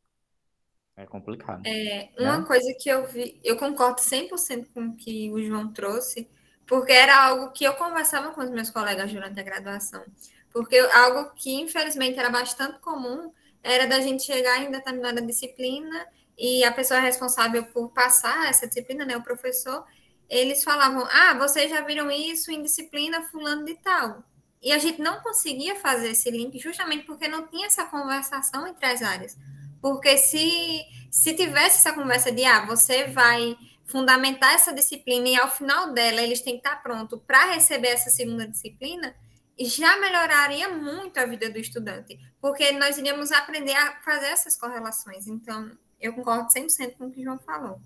É 0.96 1.06
complicado. 1.06 1.66
É, 1.66 2.10
uma 2.18 2.42
Né? 2.42 2.46
coisa 2.46 2.74
que 2.80 2.90
eu 2.90 3.06
vi, 3.08 3.40
eu 3.44 3.56
concordo 3.58 4.02
100% 4.02 4.70
com 4.74 4.88
o 4.88 4.96
que 4.96 5.30
o 5.32 5.42
João 5.44 5.72
trouxe, 5.72 6.28
porque 6.68 6.92
era 6.92 7.16
algo 7.28 7.52
que 7.52 7.64
eu 7.64 7.74
conversava 7.76 8.32
com 8.34 8.42
os 8.42 8.50
meus 8.50 8.70
colegas 8.72 9.12
durante 9.12 9.40
a 9.40 9.44
graduação. 9.44 10.04
Porque 10.52 10.78
algo 10.80 11.32
que, 11.36 11.54
infelizmente, 11.54 12.18
era 12.20 12.30
bastante 12.30 12.80
comum 12.80 13.32
era 13.64 13.86
da 13.88 14.00
gente 14.02 14.24
chegar 14.24 14.64
em 14.64 14.72
determinada 14.72 15.22
disciplina 15.22 16.08
e 16.38 16.64
a 16.64 16.72
pessoa 16.72 17.00
responsável 17.00 17.64
por 17.66 17.90
passar 17.94 18.50
essa 18.50 18.68
disciplina, 18.68 19.06
né, 19.06 19.16
o 19.16 19.22
professor, 19.24 19.86
eles 20.32 20.64
falavam: 20.64 21.06
Ah, 21.12 21.34
vocês 21.34 21.70
já 21.70 21.82
viram 21.82 22.10
isso 22.10 22.50
em 22.50 22.64
disciplina 22.64 23.22
fulano 23.24 23.66
de 23.66 23.76
tal. 23.76 24.24
E 24.64 24.72
a 24.72 24.78
gente 24.78 25.02
não 25.02 25.20
conseguia 25.22 25.76
fazer 25.76 26.12
esse 26.12 26.32
link 26.32 26.58
justamente 26.58 27.06
porque 27.06 27.28
não 27.28 27.48
tinha 27.48 27.68
essa 27.68 27.84
conversação 27.86 28.66
entre 28.66 28.86
as 28.86 29.02
áreas. 29.02 29.38
Porque 29.82 30.18
se, 30.18 30.86
se 31.10 31.34
tivesse 31.34 31.80
essa 31.80 31.94
conversa 31.94 32.32
de, 32.32 32.46
ah, 32.46 32.66
você 32.66 33.08
vai 33.08 33.58
fundamentar 33.86 34.54
essa 34.54 34.74
disciplina 34.74 35.28
e 35.28 35.36
ao 35.36 35.52
final 35.52 35.92
dela 35.92 36.22
eles 36.22 36.42
têm 36.42 36.54
que 36.54 36.66
estar 36.66 36.82
pronto 36.82 37.18
para 37.18 37.54
receber 37.54 37.90
essa 37.90 38.10
segunda 38.10 38.48
disciplina, 38.48 39.14
já 39.60 39.98
melhoraria 39.98 40.70
muito 40.70 41.18
a 41.20 41.26
vida 41.26 41.50
do 41.50 41.60
estudante, 41.60 42.18
porque 42.40 42.72
nós 42.72 42.98
iríamos 42.98 43.32
aprender 43.32 43.74
a 43.74 44.00
fazer 44.02 44.28
essas 44.28 44.56
correlações. 44.56 45.28
Então, 45.28 45.72
eu 46.00 46.14
concordo 46.14 46.48
100% 46.48 46.98
com 46.98 47.08
o 47.08 47.12
que 47.12 47.20
o 47.20 47.24
João 47.24 47.40
falou. 47.40 47.82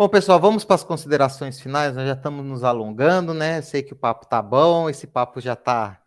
Bom, 0.00 0.08
pessoal, 0.08 0.38
vamos 0.38 0.64
para 0.64 0.76
as 0.76 0.84
considerações 0.84 1.60
finais. 1.60 1.96
Nós 1.96 2.06
já 2.06 2.12
estamos 2.12 2.46
nos 2.46 2.62
alongando, 2.62 3.34
né? 3.34 3.60
Sei 3.60 3.82
que 3.82 3.92
o 3.92 3.96
papo 3.96 4.28
tá 4.28 4.40
bom, 4.40 4.88
esse 4.88 5.08
papo 5.08 5.40
já 5.40 5.54
está 5.54 6.00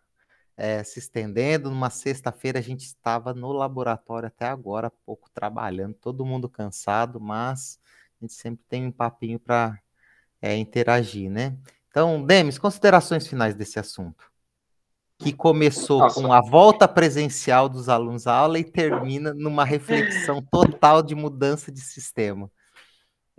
se 0.82 0.98
estendendo. 0.98 1.68
Numa 1.68 1.90
sexta-feira 1.90 2.58
a 2.58 2.62
gente 2.62 2.86
estava 2.86 3.34
no 3.34 3.52
laboratório 3.52 4.28
até 4.28 4.46
agora, 4.46 4.90
pouco 5.04 5.28
trabalhando, 5.28 5.92
todo 5.92 6.24
mundo 6.24 6.48
cansado, 6.48 7.20
mas 7.20 7.78
a 8.18 8.24
gente 8.24 8.32
sempre 8.32 8.64
tem 8.66 8.86
um 8.86 8.90
papinho 8.90 9.38
para 9.38 9.78
interagir, 10.42 11.30
né? 11.30 11.54
Então, 11.90 12.24
Demis, 12.24 12.56
considerações 12.56 13.26
finais 13.26 13.54
desse 13.54 13.78
assunto. 13.78 14.32
Que 15.18 15.34
começou 15.34 15.98
Nossa. 15.98 16.18
com 16.18 16.32
a 16.32 16.40
volta 16.40 16.88
presencial 16.88 17.68
dos 17.68 17.90
alunos 17.90 18.26
à 18.26 18.34
aula 18.34 18.58
e 18.58 18.64
termina 18.64 19.34
numa 19.34 19.66
reflexão 19.66 20.40
total 20.40 21.02
de 21.02 21.14
mudança 21.14 21.70
de 21.70 21.80
sistema. 21.80 22.50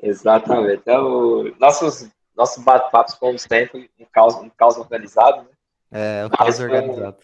Exatamente. 0.02 0.82
Então, 0.82 1.44
nossos, 1.60 2.10
nossos 2.36 2.64
bate-papos, 2.64 3.14
como 3.16 3.38
sempre, 3.40 3.90
um 4.00 4.06
caos, 4.06 4.36
um 4.36 4.50
caos 4.50 4.78
organizado, 4.78 5.44
né? 5.44 5.50
É, 5.92 6.26
o 6.26 6.30
Mas 6.30 6.38
caos 6.38 6.58
foi- 6.58 6.66
organizado. 6.66 7.18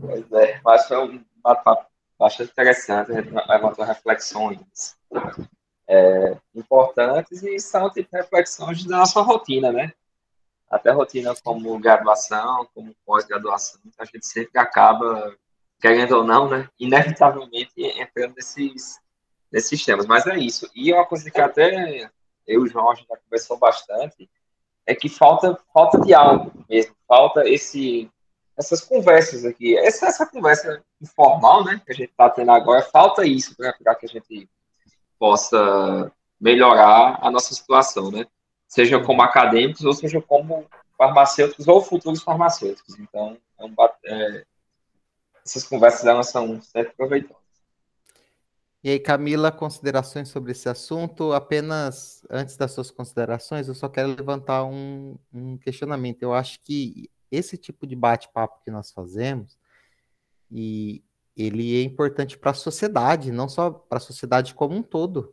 Pois 0.00 0.32
é, 0.32 0.60
mas 0.64 0.86
foi 0.88 0.98
um 0.98 1.24
bate-papo 1.42 1.86
bastante 2.18 2.50
interessante, 2.52 3.12
a 3.12 3.20
gente 3.20 3.32
levantou 3.48 3.84
reflexões 3.84 4.96
é, 5.88 6.36
importantes 6.54 7.42
e 7.42 7.58
são 7.58 7.90
tipo 7.90 8.08
reflexões 8.16 8.84
da 8.84 8.98
nossa 8.98 9.20
rotina, 9.20 9.72
né? 9.72 9.92
Até 10.70 10.90
rotina 10.90 11.34
como 11.42 11.78
graduação, 11.78 12.66
como 12.74 12.94
pós-graduação, 13.04 13.80
a 13.98 14.04
gente 14.06 14.24
sempre 14.26 14.58
acaba, 14.58 15.36
querendo 15.80 16.12
ou 16.16 16.24
não, 16.24 16.48
né? 16.48 16.68
Inevitavelmente 16.78 17.72
entrando 17.76 18.34
nesses, 18.36 18.98
nesses 19.52 19.84
temas. 19.84 20.06
Mas 20.06 20.26
é 20.26 20.38
isso. 20.38 20.70
E 20.74 20.92
uma 20.92 21.04
coisa 21.04 21.30
que 21.30 21.40
até 21.40 22.10
eu 22.46 22.60
e 22.62 22.64
o 22.64 22.66
João 22.66 22.94
já 22.96 23.04
conversou 23.24 23.58
bastante 23.58 24.28
é 24.86 24.94
que 24.94 25.08
falta, 25.08 25.58
falta 25.72 26.00
diálogo 26.00 26.52
mesmo, 26.68 26.94
falta 27.06 27.48
esse 27.48 28.10
essas 28.56 28.82
conversas 28.82 29.44
aqui, 29.46 29.76
essa, 29.78 30.06
essa 30.06 30.26
conversa 30.26 30.84
informal, 31.00 31.64
né, 31.64 31.80
que 31.84 31.90
a 31.90 31.94
gente 31.94 32.10
está 32.10 32.28
tendo 32.28 32.50
agora, 32.50 32.82
falta 32.82 33.26
isso 33.26 33.56
para 33.56 33.94
que 33.94 34.06
a 34.06 34.08
gente 34.08 34.48
possa 35.18 36.12
melhorar 36.38 37.18
a 37.22 37.30
nossa 37.30 37.54
situação, 37.54 38.10
né? 38.10 38.26
Seja 38.68 39.02
como 39.02 39.22
acadêmicos 39.22 39.84
ou 39.84 39.94
seja 39.94 40.20
como 40.20 40.66
farmacêuticos 40.98 41.66
ou 41.66 41.80
futuros 41.80 42.22
farmacêuticos. 42.22 42.98
Então, 42.98 43.38
é 43.58 43.64
um, 43.64 43.74
é, 44.04 44.44
essas 45.44 45.64
conversas 45.64 46.04
elas 46.04 46.28
são 46.28 46.60
sempre 46.60 46.92
proveitosas. 46.94 47.41
E 48.84 48.90
aí, 48.90 48.98
Camila, 48.98 49.52
considerações 49.52 50.28
sobre 50.28 50.50
esse 50.52 50.68
assunto? 50.68 51.32
Apenas 51.32 52.24
antes 52.28 52.56
das 52.56 52.72
suas 52.72 52.90
considerações, 52.90 53.68
eu 53.68 53.74
só 53.76 53.88
quero 53.88 54.08
levantar 54.08 54.64
um, 54.64 55.16
um 55.32 55.56
questionamento. 55.56 56.22
Eu 56.22 56.34
acho 56.34 56.58
que 56.60 57.08
esse 57.30 57.56
tipo 57.56 57.86
de 57.86 57.94
bate-papo 57.94 58.60
que 58.64 58.72
nós 58.72 58.90
fazemos, 58.90 59.56
e 60.50 61.04
ele 61.36 61.80
é 61.80 61.84
importante 61.84 62.36
para 62.36 62.50
a 62.50 62.54
sociedade, 62.54 63.30
não 63.30 63.48
só 63.48 63.70
para 63.70 63.98
a 63.98 64.00
sociedade 64.00 64.52
como 64.54 64.74
um 64.74 64.82
todo. 64.82 65.32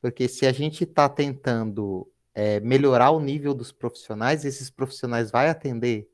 Porque 0.00 0.26
se 0.26 0.44
a 0.46 0.52
gente 0.52 0.82
está 0.84 1.08
tentando 1.08 2.10
é, 2.34 2.58
melhorar 2.60 3.10
o 3.12 3.20
nível 3.20 3.54
dos 3.54 3.70
profissionais, 3.70 4.44
esses 4.44 4.70
profissionais 4.70 5.30
vai 5.30 5.48
atender 5.48 6.10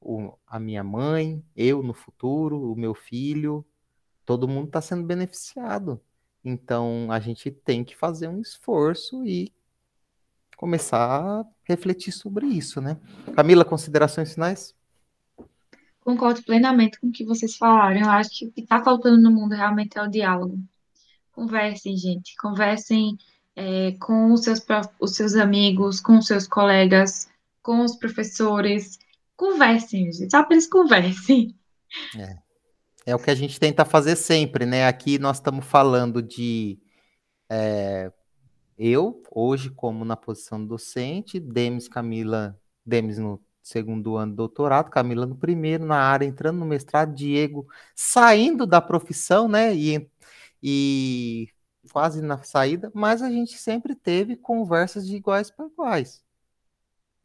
o- 0.00 0.32
a 0.46 0.58
minha 0.58 0.82
mãe, 0.82 1.44
eu 1.56 1.82
no 1.82 1.94
futuro, 1.94 2.72
o 2.72 2.76
meu 2.76 2.94
filho, 2.94 3.64
todo 4.24 4.48
mundo 4.48 4.66
está 4.68 4.80
sendo 4.80 5.04
beneficiado. 5.04 6.00
Então 6.44 7.10
a 7.10 7.18
gente 7.20 7.50
tem 7.50 7.82
que 7.82 7.96
fazer 7.96 8.28
um 8.28 8.40
esforço 8.40 9.24
e 9.26 9.52
começar 10.56 11.20
a 11.20 11.44
refletir 11.64 12.12
sobre 12.12 12.46
isso, 12.46 12.80
né? 12.80 12.98
Camila, 13.34 13.64
considerações 13.64 14.34
finais? 14.34 14.74
Concordo 16.00 16.42
plenamente 16.42 17.00
com 17.00 17.08
o 17.08 17.12
que 17.12 17.24
vocês 17.24 17.56
falaram. 17.56 18.00
Eu 18.00 18.10
acho 18.10 18.30
que 18.30 18.46
o 18.46 18.52
que 18.52 18.60
está 18.60 18.82
faltando 18.82 19.20
no 19.20 19.30
mundo 19.30 19.54
realmente 19.54 19.98
é 19.98 20.02
o 20.02 20.10
diálogo. 20.10 20.58
Conversem, 21.32 21.96
gente. 21.96 22.36
Conversem 22.36 23.16
é, 23.56 23.92
com 23.92 24.32
os 24.32 24.42
seus, 24.42 24.60
os 25.00 25.16
seus 25.16 25.34
amigos, 25.34 26.00
com 26.00 26.18
os 26.18 26.26
seus 26.26 26.46
colegas, 26.46 27.28
com 27.62 27.80
os 27.82 27.96
professores. 27.96 28.98
Conversem, 29.34 30.12
gente. 30.12 30.30
Só 30.30 30.38
apenas 30.38 30.66
conversem. 30.66 31.54
É 32.16 32.43
o 33.12 33.18
que 33.18 33.30
a 33.30 33.34
gente 33.34 33.58
tenta 33.60 33.84
fazer 33.84 34.16
sempre, 34.16 34.64
né? 34.64 34.86
Aqui 34.86 35.18
nós 35.18 35.36
estamos 35.38 35.64
falando 35.66 36.22
de 36.22 36.78
é, 37.50 38.12
eu, 38.78 39.22
hoje, 39.30 39.70
como 39.70 40.04
na 40.04 40.16
posição 40.16 40.64
docente, 40.66 41.38
Demis, 41.40 41.88
Camila, 41.88 42.58
Demis 42.84 43.18
no 43.18 43.42
segundo 43.62 44.16
ano 44.16 44.32
de 44.32 44.36
doutorado, 44.36 44.90
Camila 44.90 45.26
no 45.26 45.36
primeiro, 45.36 45.84
na 45.86 45.98
área, 45.98 46.26
entrando 46.26 46.58
no 46.58 46.66
mestrado, 46.66 47.14
Diego 47.14 47.66
saindo 47.94 48.66
da 48.66 48.80
profissão, 48.80 49.48
né? 49.48 49.74
E, 49.74 50.10
e 50.62 51.48
quase 51.92 52.22
na 52.22 52.42
saída, 52.42 52.90
mas 52.94 53.22
a 53.22 53.30
gente 53.30 53.58
sempre 53.58 53.94
teve 53.94 54.36
conversas 54.36 55.06
de 55.06 55.16
iguais 55.16 55.50
para 55.50 55.66
iguais. 55.66 56.23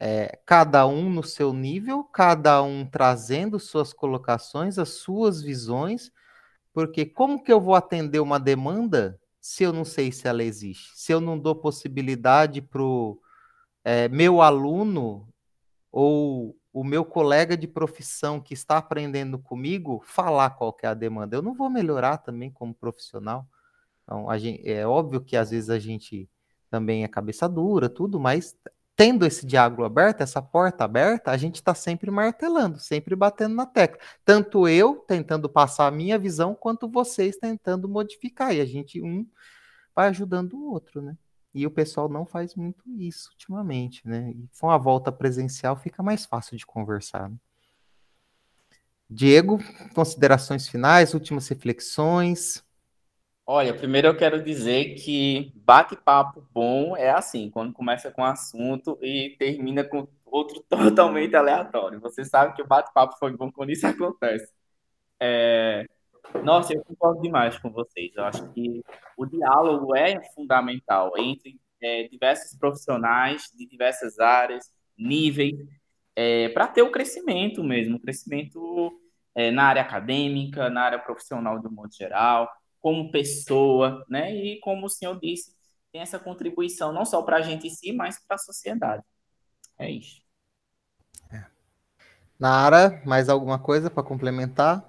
É, 0.02 0.38
cada 0.46 0.86
um 0.86 1.10
no 1.10 1.22
seu 1.22 1.52
nível, 1.52 2.02
cada 2.04 2.62
um 2.62 2.86
trazendo 2.86 3.60
suas 3.60 3.92
colocações, 3.92 4.78
as 4.78 4.88
suas 4.88 5.42
visões, 5.42 6.10
porque 6.72 7.04
como 7.04 7.42
que 7.42 7.52
eu 7.52 7.60
vou 7.60 7.74
atender 7.74 8.18
uma 8.20 8.40
demanda 8.40 9.20
se 9.40 9.62
eu 9.62 9.72
não 9.74 9.84
sei 9.84 10.10
se 10.10 10.26
ela 10.26 10.42
existe? 10.42 10.92
Se 10.94 11.12
eu 11.12 11.20
não 11.20 11.38
dou 11.38 11.54
possibilidade 11.54 12.62
para 12.62 12.82
o 12.82 13.20
meu 14.10 14.40
aluno 14.40 15.28
ou 15.92 16.56
o 16.72 16.84
meu 16.84 17.04
colega 17.04 17.56
de 17.56 17.66
profissão 17.66 18.40
que 18.40 18.54
está 18.54 18.78
aprendendo 18.78 19.38
comigo 19.38 20.00
falar 20.04 20.50
qual 20.50 20.74
é 20.82 20.86
a 20.86 20.94
demanda? 20.94 21.36
Eu 21.36 21.42
não 21.42 21.54
vou 21.54 21.68
melhorar 21.68 22.18
também 22.18 22.50
como 22.50 22.74
profissional. 22.74 23.46
Então, 24.04 24.26
gente, 24.38 24.66
é 24.68 24.86
óbvio 24.86 25.20
que 25.20 25.36
às 25.36 25.50
vezes 25.50 25.68
a 25.68 25.78
gente 25.78 26.28
também 26.70 27.04
é 27.04 27.08
cabeça 27.08 27.48
dura, 27.48 27.88
tudo, 27.88 28.20
mas 28.20 28.56
tendo 29.00 29.24
esse 29.24 29.46
diálogo 29.46 29.82
aberto, 29.82 30.20
essa 30.20 30.42
porta 30.42 30.84
aberta, 30.84 31.30
a 31.30 31.36
gente 31.38 31.54
está 31.54 31.74
sempre 31.74 32.10
martelando, 32.10 32.78
sempre 32.78 33.16
batendo 33.16 33.54
na 33.54 33.64
tecla. 33.64 33.98
Tanto 34.26 34.68
eu 34.68 34.96
tentando 35.08 35.48
passar 35.48 35.86
a 35.86 35.90
minha 35.90 36.18
visão, 36.18 36.54
quanto 36.54 36.86
vocês 36.86 37.38
tentando 37.38 37.88
modificar. 37.88 38.54
E 38.54 38.60
a 38.60 38.66
gente 38.66 39.00
um 39.00 39.26
vai 39.96 40.08
ajudando 40.08 40.52
o 40.52 40.70
outro, 40.70 41.00
né? 41.00 41.16
E 41.54 41.66
o 41.66 41.70
pessoal 41.70 42.10
não 42.10 42.26
faz 42.26 42.54
muito 42.54 42.84
isso 42.90 43.30
ultimamente, 43.30 44.06
né? 44.06 44.32
E 44.32 44.46
com 44.60 44.70
a 44.70 44.76
volta 44.76 45.10
presencial 45.10 45.76
fica 45.76 46.02
mais 46.02 46.26
fácil 46.26 46.58
de 46.58 46.66
conversar. 46.66 47.30
Né? 47.30 47.36
Diego, 49.08 49.60
considerações 49.94 50.68
finais, 50.68 51.14
últimas 51.14 51.48
reflexões. 51.48 52.62
Olha, 53.52 53.74
primeiro 53.74 54.06
eu 54.06 54.16
quero 54.16 54.40
dizer 54.40 54.94
que 54.94 55.52
bate-papo 55.56 56.46
bom 56.52 56.96
é 56.96 57.10
assim, 57.10 57.50
quando 57.50 57.72
começa 57.72 58.08
com 58.08 58.22
um 58.22 58.24
assunto 58.24 58.96
e 59.02 59.34
termina 59.40 59.82
com 59.82 60.06
outro 60.24 60.62
totalmente 60.70 61.34
aleatório. 61.34 61.98
Você 61.98 62.24
sabe 62.24 62.54
que 62.54 62.62
o 62.62 62.66
bate-papo 62.66 63.18
foi 63.18 63.36
bom 63.36 63.50
quando 63.50 63.70
isso 63.70 63.84
acontece. 63.88 64.52
É... 65.18 65.84
Nossa, 66.44 66.74
eu 66.74 66.84
concordo 66.84 67.22
demais 67.22 67.58
com 67.58 67.72
vocês. 67.72 68.12
Eu 68.14 68.24
acho 68.24 68.48
que 68.52 68.84
o 69.16 69.26
diálogo 69.26 69.96
é 69.96 70.22
fundamental 70.32 71.12
entre 71.18 71.60
é, 71.82 72.04
diversos 72.06 72.56
profissionais 72.56 73.50
de 73.52 73.66
diversas 73.66 74.20
áreas, 74.20 74.72
níveis, 74.96 75.56
é, 76.14 76.50
para 76.50 76.68
ter 76.68 76.82
o 76.82 76.92
crescimento 76.92 77.64
mesmo, 77.64 77.96
o 77.96 78.00
crescimento 78.00 78.92
é, 79.34 79.50
na 79.50 79.64
área 79.64 79.82
acadêmica, 79.82 80.70
na 80.70 80.82
área 80.82 81.00
profissional 81.00 81.58
de 81.58 81.66
um 81.66 81.72
modo 81.72 81.92
geral, 81.92 82.48
como 82.80 83.10
pessoa, 83.10 84.04
né? 84.08 84.34
E 84.34 84.58
como 84.60 84.86
o 84.86 84.90
senhor 84.90 85.18
disse, 85.20 85.54
tem 85.92 86.00
essa 86.00 86.18
contribuição 86.18 86.92
não 86.92 87.04
só 87.04 87.22
para 87.22 87.36
a 87.36 87.42
gente 87.42 87.66
em 87.66 87.70
si, 87.70 87.92
mas 87.92 88.18
para 88.18 88.36
a 88.36 88.38
sociedade. 88.38 89.02
É 89.78 89.90
isso. 89.90 90.22
É. 91.32 91.44
Nara, 92.38 93.02
mais 93.04 93.28
alguma 93.28 93.58
coisa 93.58 93.90
para 93.90 94.02
complementar? 94.02 94.88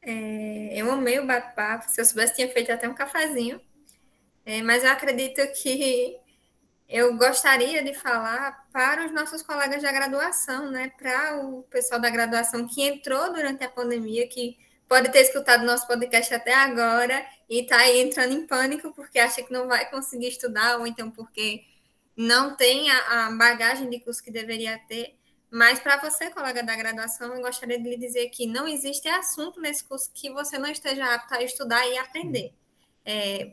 É, 0.00 0.74
eu 0.74 0.90
amei 0.90 1.20
o 1.20 1.26
bate-papo. 1.26 1.88
Se 1.88 2.00
eu 2.00 2.04
soubesse, 2.04 2.34
tinha 2.34 2.48
feito 2.48 2.72
até 2.72 2.88
um 2.88 2.94
cafezinho. 2.94 3.60
É, 4.44 4.60
mas 4.60 4.82
eu 4.82 4.90
acredito 4.90 5.40
que 5.62 6.18
eu 6.88 7.16
gostaria 7.16 7.82
de 7.82 7.94
falar 7.94 8.66
para 8.72 9.06
os 9.06 9.12
nossos 9.12 9.42
colegas 9.42 9.82
da 9.82 9.92
graduação, 9.92 10.70
né? 10.70 10.90
Para 10.98 11.40
o 11.42 11.62
pessoal 11.64 12.00
da 12.00 12.10
graduação 12.10 12.66
que 12.66 12.82
entrou 12.82 13.32
durante 13.32 13.62
a 13.62 13.70
pandemia, 13.70 14.26
que 14.28 14.58
pode 14.92 15.10
ter 15.10 15.22
escutado 15.22 15.64
nosso 15.64 15.86
podcast 15.86 16.34
até 16.34 16.52
agora 16.52 17.24
e 17.48 17.60
está 17.60 17.78
aí 17.78 18.02
entrando 18.02 18.34
em 18.34 18.46
pânico 18.46 18.92
porque 18.92 19.18
acha 19.18 19.42
que 19.42 19.50
não 19.50 19.66
vai 19.66 19.88
conseguir 19.88 20.28
estudar, 20.28 20.76
ou 20.78 20.86
então 20.86 21.10
porque 21.10 21.64
não 22.14 22.54
tem 22.54 22.90
a, 22.90 23.28
a 23.28 23.30
bagagem 23.30 23.88
de 23.88 23.98
curso 24.00 24.22
que 24.22 24.30
deveria 24.30 24.78
ter. 24.86 25.16
Mas 25.50 25.80
para 25.80 25.96
você, 25.96 26.28
colega 26.28 26.62
da 26.62 26.76
graduação, 26.76 27.34
eu 27.34 27.40
gostaria 27.40 27.78
de 27.78 27.88
lhe 27.88 27.96
dizer 27.96 28.28
que 28.28 28.46
não 28.46 28.68
existe 28.68 29.08
assunto 29.08 29.62
nesse 29.62 29.82
curso 29.82 30.10
que 30.12 30.28
você 30.30 30.58
não 30.58 30.70
esteja 30.70 31.14
apto 31.14 31.32
a 31.36 31.42
estudar 31.42 31.88
e 31.88 31.96
aprender. 31.96 32.52
É, 33.02 33.52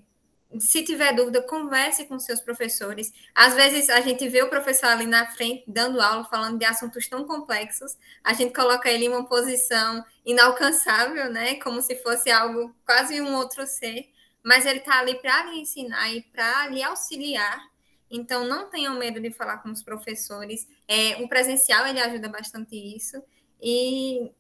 se 0.58 0.84
tiver 0.84 1.14
dúvida, 1.14 1.44
converse 1.44 2.06
com 2.06 2.18
seus 2.18 2.42
professores. 2.42 3.14
Às 3.36 3.54
vezes 3.54 3.90
a 3.90 4.02
gente 4.02 4.28
vê 4.28 4.42
o 4.42 4.50
professor 4.50 4.88
ali 4.88 5.06
na 5.06 5.28
frente 5.28 5.64
dando 5.68 6.02
aula, 6.02 6.24
falando 6.26 6.58
de 6.58 6.66
assuntos 6.66 7.08
tão 7.08 7.26
complexos, 7.26 7.96
a 8.24 8.34
gente 8.34 8.54
coloca 8.54 8.90
ele 8.90 9.06
em 9.06 9.10
uma 9.10 9.26
posição 9.28 10.04
inalcançável, 10.26 11.32
né? 11.32 11.56
Como 11.56 11.82
se 11.82 11.96
fosse 11.98 12.32
algo 12.32 12.74
quase 12.84 13.22
um 13.22 13.36
outro 13.36 13.68
ser, 13.68 14.10
mas 14.44 14.66
ele 14.66 14.80
está 14.80 15.00
ali 15.00 15.16
para 15.22 15.44
lhe 15.46 15.60
ensinar 15.60 16.10
e 16.12 16.22
para 16.24 16.68
lhe 16.68 16.82
auxiliar. 16.82 17.60
Então 18.10 18.48
não 18.48 18.70
tenham 18.70 18.98
medo 18.98 19.20
de 19.20 19.32
falar 19.32 19.60
com 19.60 19.70
os 19.70 19.84
professores. 19.84 20.68
É, 20.88 21.22
o 21.24 21.30
presencial 21.30 21.86
ele 21.86 22.00
ajuda 22.00 22.28
bastante 22.28 22.76
isso 22.76 23.22
e 23.62 24.32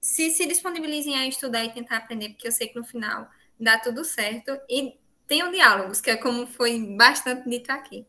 se 0.00 0.30
se 0.30 0.46
disponibilizem 0.46 1.16
a 1.18 1.26
estudar 1.26 1.64
e 1.64 1.72
tentar 1.72 1.98
aprender, 1.98 2.30
porque 2.30 2.48
eu 2.48 2.52
sei 2.52 2.68
que 2.68 2.78
no 2.78 2.84
final 2.84 3.28
dá 3.60 3.78
tudo 3.78 4.04
certo 4.04 4.58
e 4.68 4.96
tenham 5.28 5.52
diálogos, 5.52 6.00
que 6.00 6.10
é 6.10 6.16
como 6.16 6.46
foi 6.46 6.96
bastante 6.96 7.48
dito 7.48 7.70
aqui. 7.70 8.04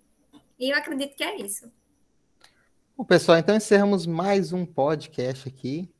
E 0.58 0.72
eu 0.72 0.78
acredito 0.78 1.16
que 1.16 1.24
é 1.24 1.40
isso. 1.40 1.72
Bom, 2.98 3.04
pessoal, 3.04 3.38
então 3.38 3.56
encerramos 3.56 4.06
mais 4.08 4.52
um 4.54 4.66
podcast 4.66 5.48
aqui. 5.48 5.92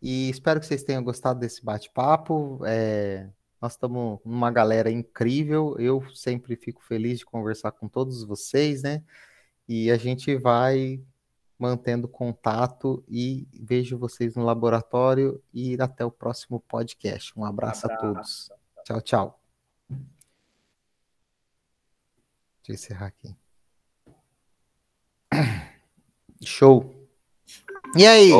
E 0.00 0.30
espero 0.30 0.58
que 0.58 0.66
vocês 0.66 0.82
tenham 0.82 1.04
gostado 1.04 1.38
desse 1.38 1.64
bate-papo. 1.64 2.60
É, 2.66 3.28
nós 3.60 3.72
estamos 3.72 4.18
numa 4.24 4.50
galera 4.50 4.90
incrível. 4.90 5.76
Eu 5.78 6.04
sempre 6.14 6.56
fico 6.56 6.82
feliz 6.82 7.20
de 7.20 7.26
conversar 7.26 7.70
com 7.72 7.86
todos 7.86 8.24
vocês, 8.24 8.82
né? 8.82 9.02
E 9.68 9.90
a 9.90 9.96
gente 9.96 10.34
vai 10.36 11.00
mantendo 11.58 12.08
contato 12.08 13.04
e 13.08 13.46
vejo 13.52 13.96
vocês 13.96 14.34
no 14.34 14.44
laboratório 14.44 15.40
e 15.54 15.76
até 15.80 16.04
o 16.04 16.10
próximo 16.10 16.58
podcast. 16.66 17.32
Um 17.38 17.44
abraço, 17.44 17.86
um 17.86 17.92
abraço. 17.92 18.06
a 18.06 18.12
todos. 18.12 18.50
Tchau, 18.84 19.00
tchau. 19.00 19.41
Deixa 22.62 22.70
eu 22.70 22.74
encerrar 22.74 23.06
aqui. 23.06 23.36
Show. 26.44 27.08
E 27.96 28.06
aí? 28.06 28.30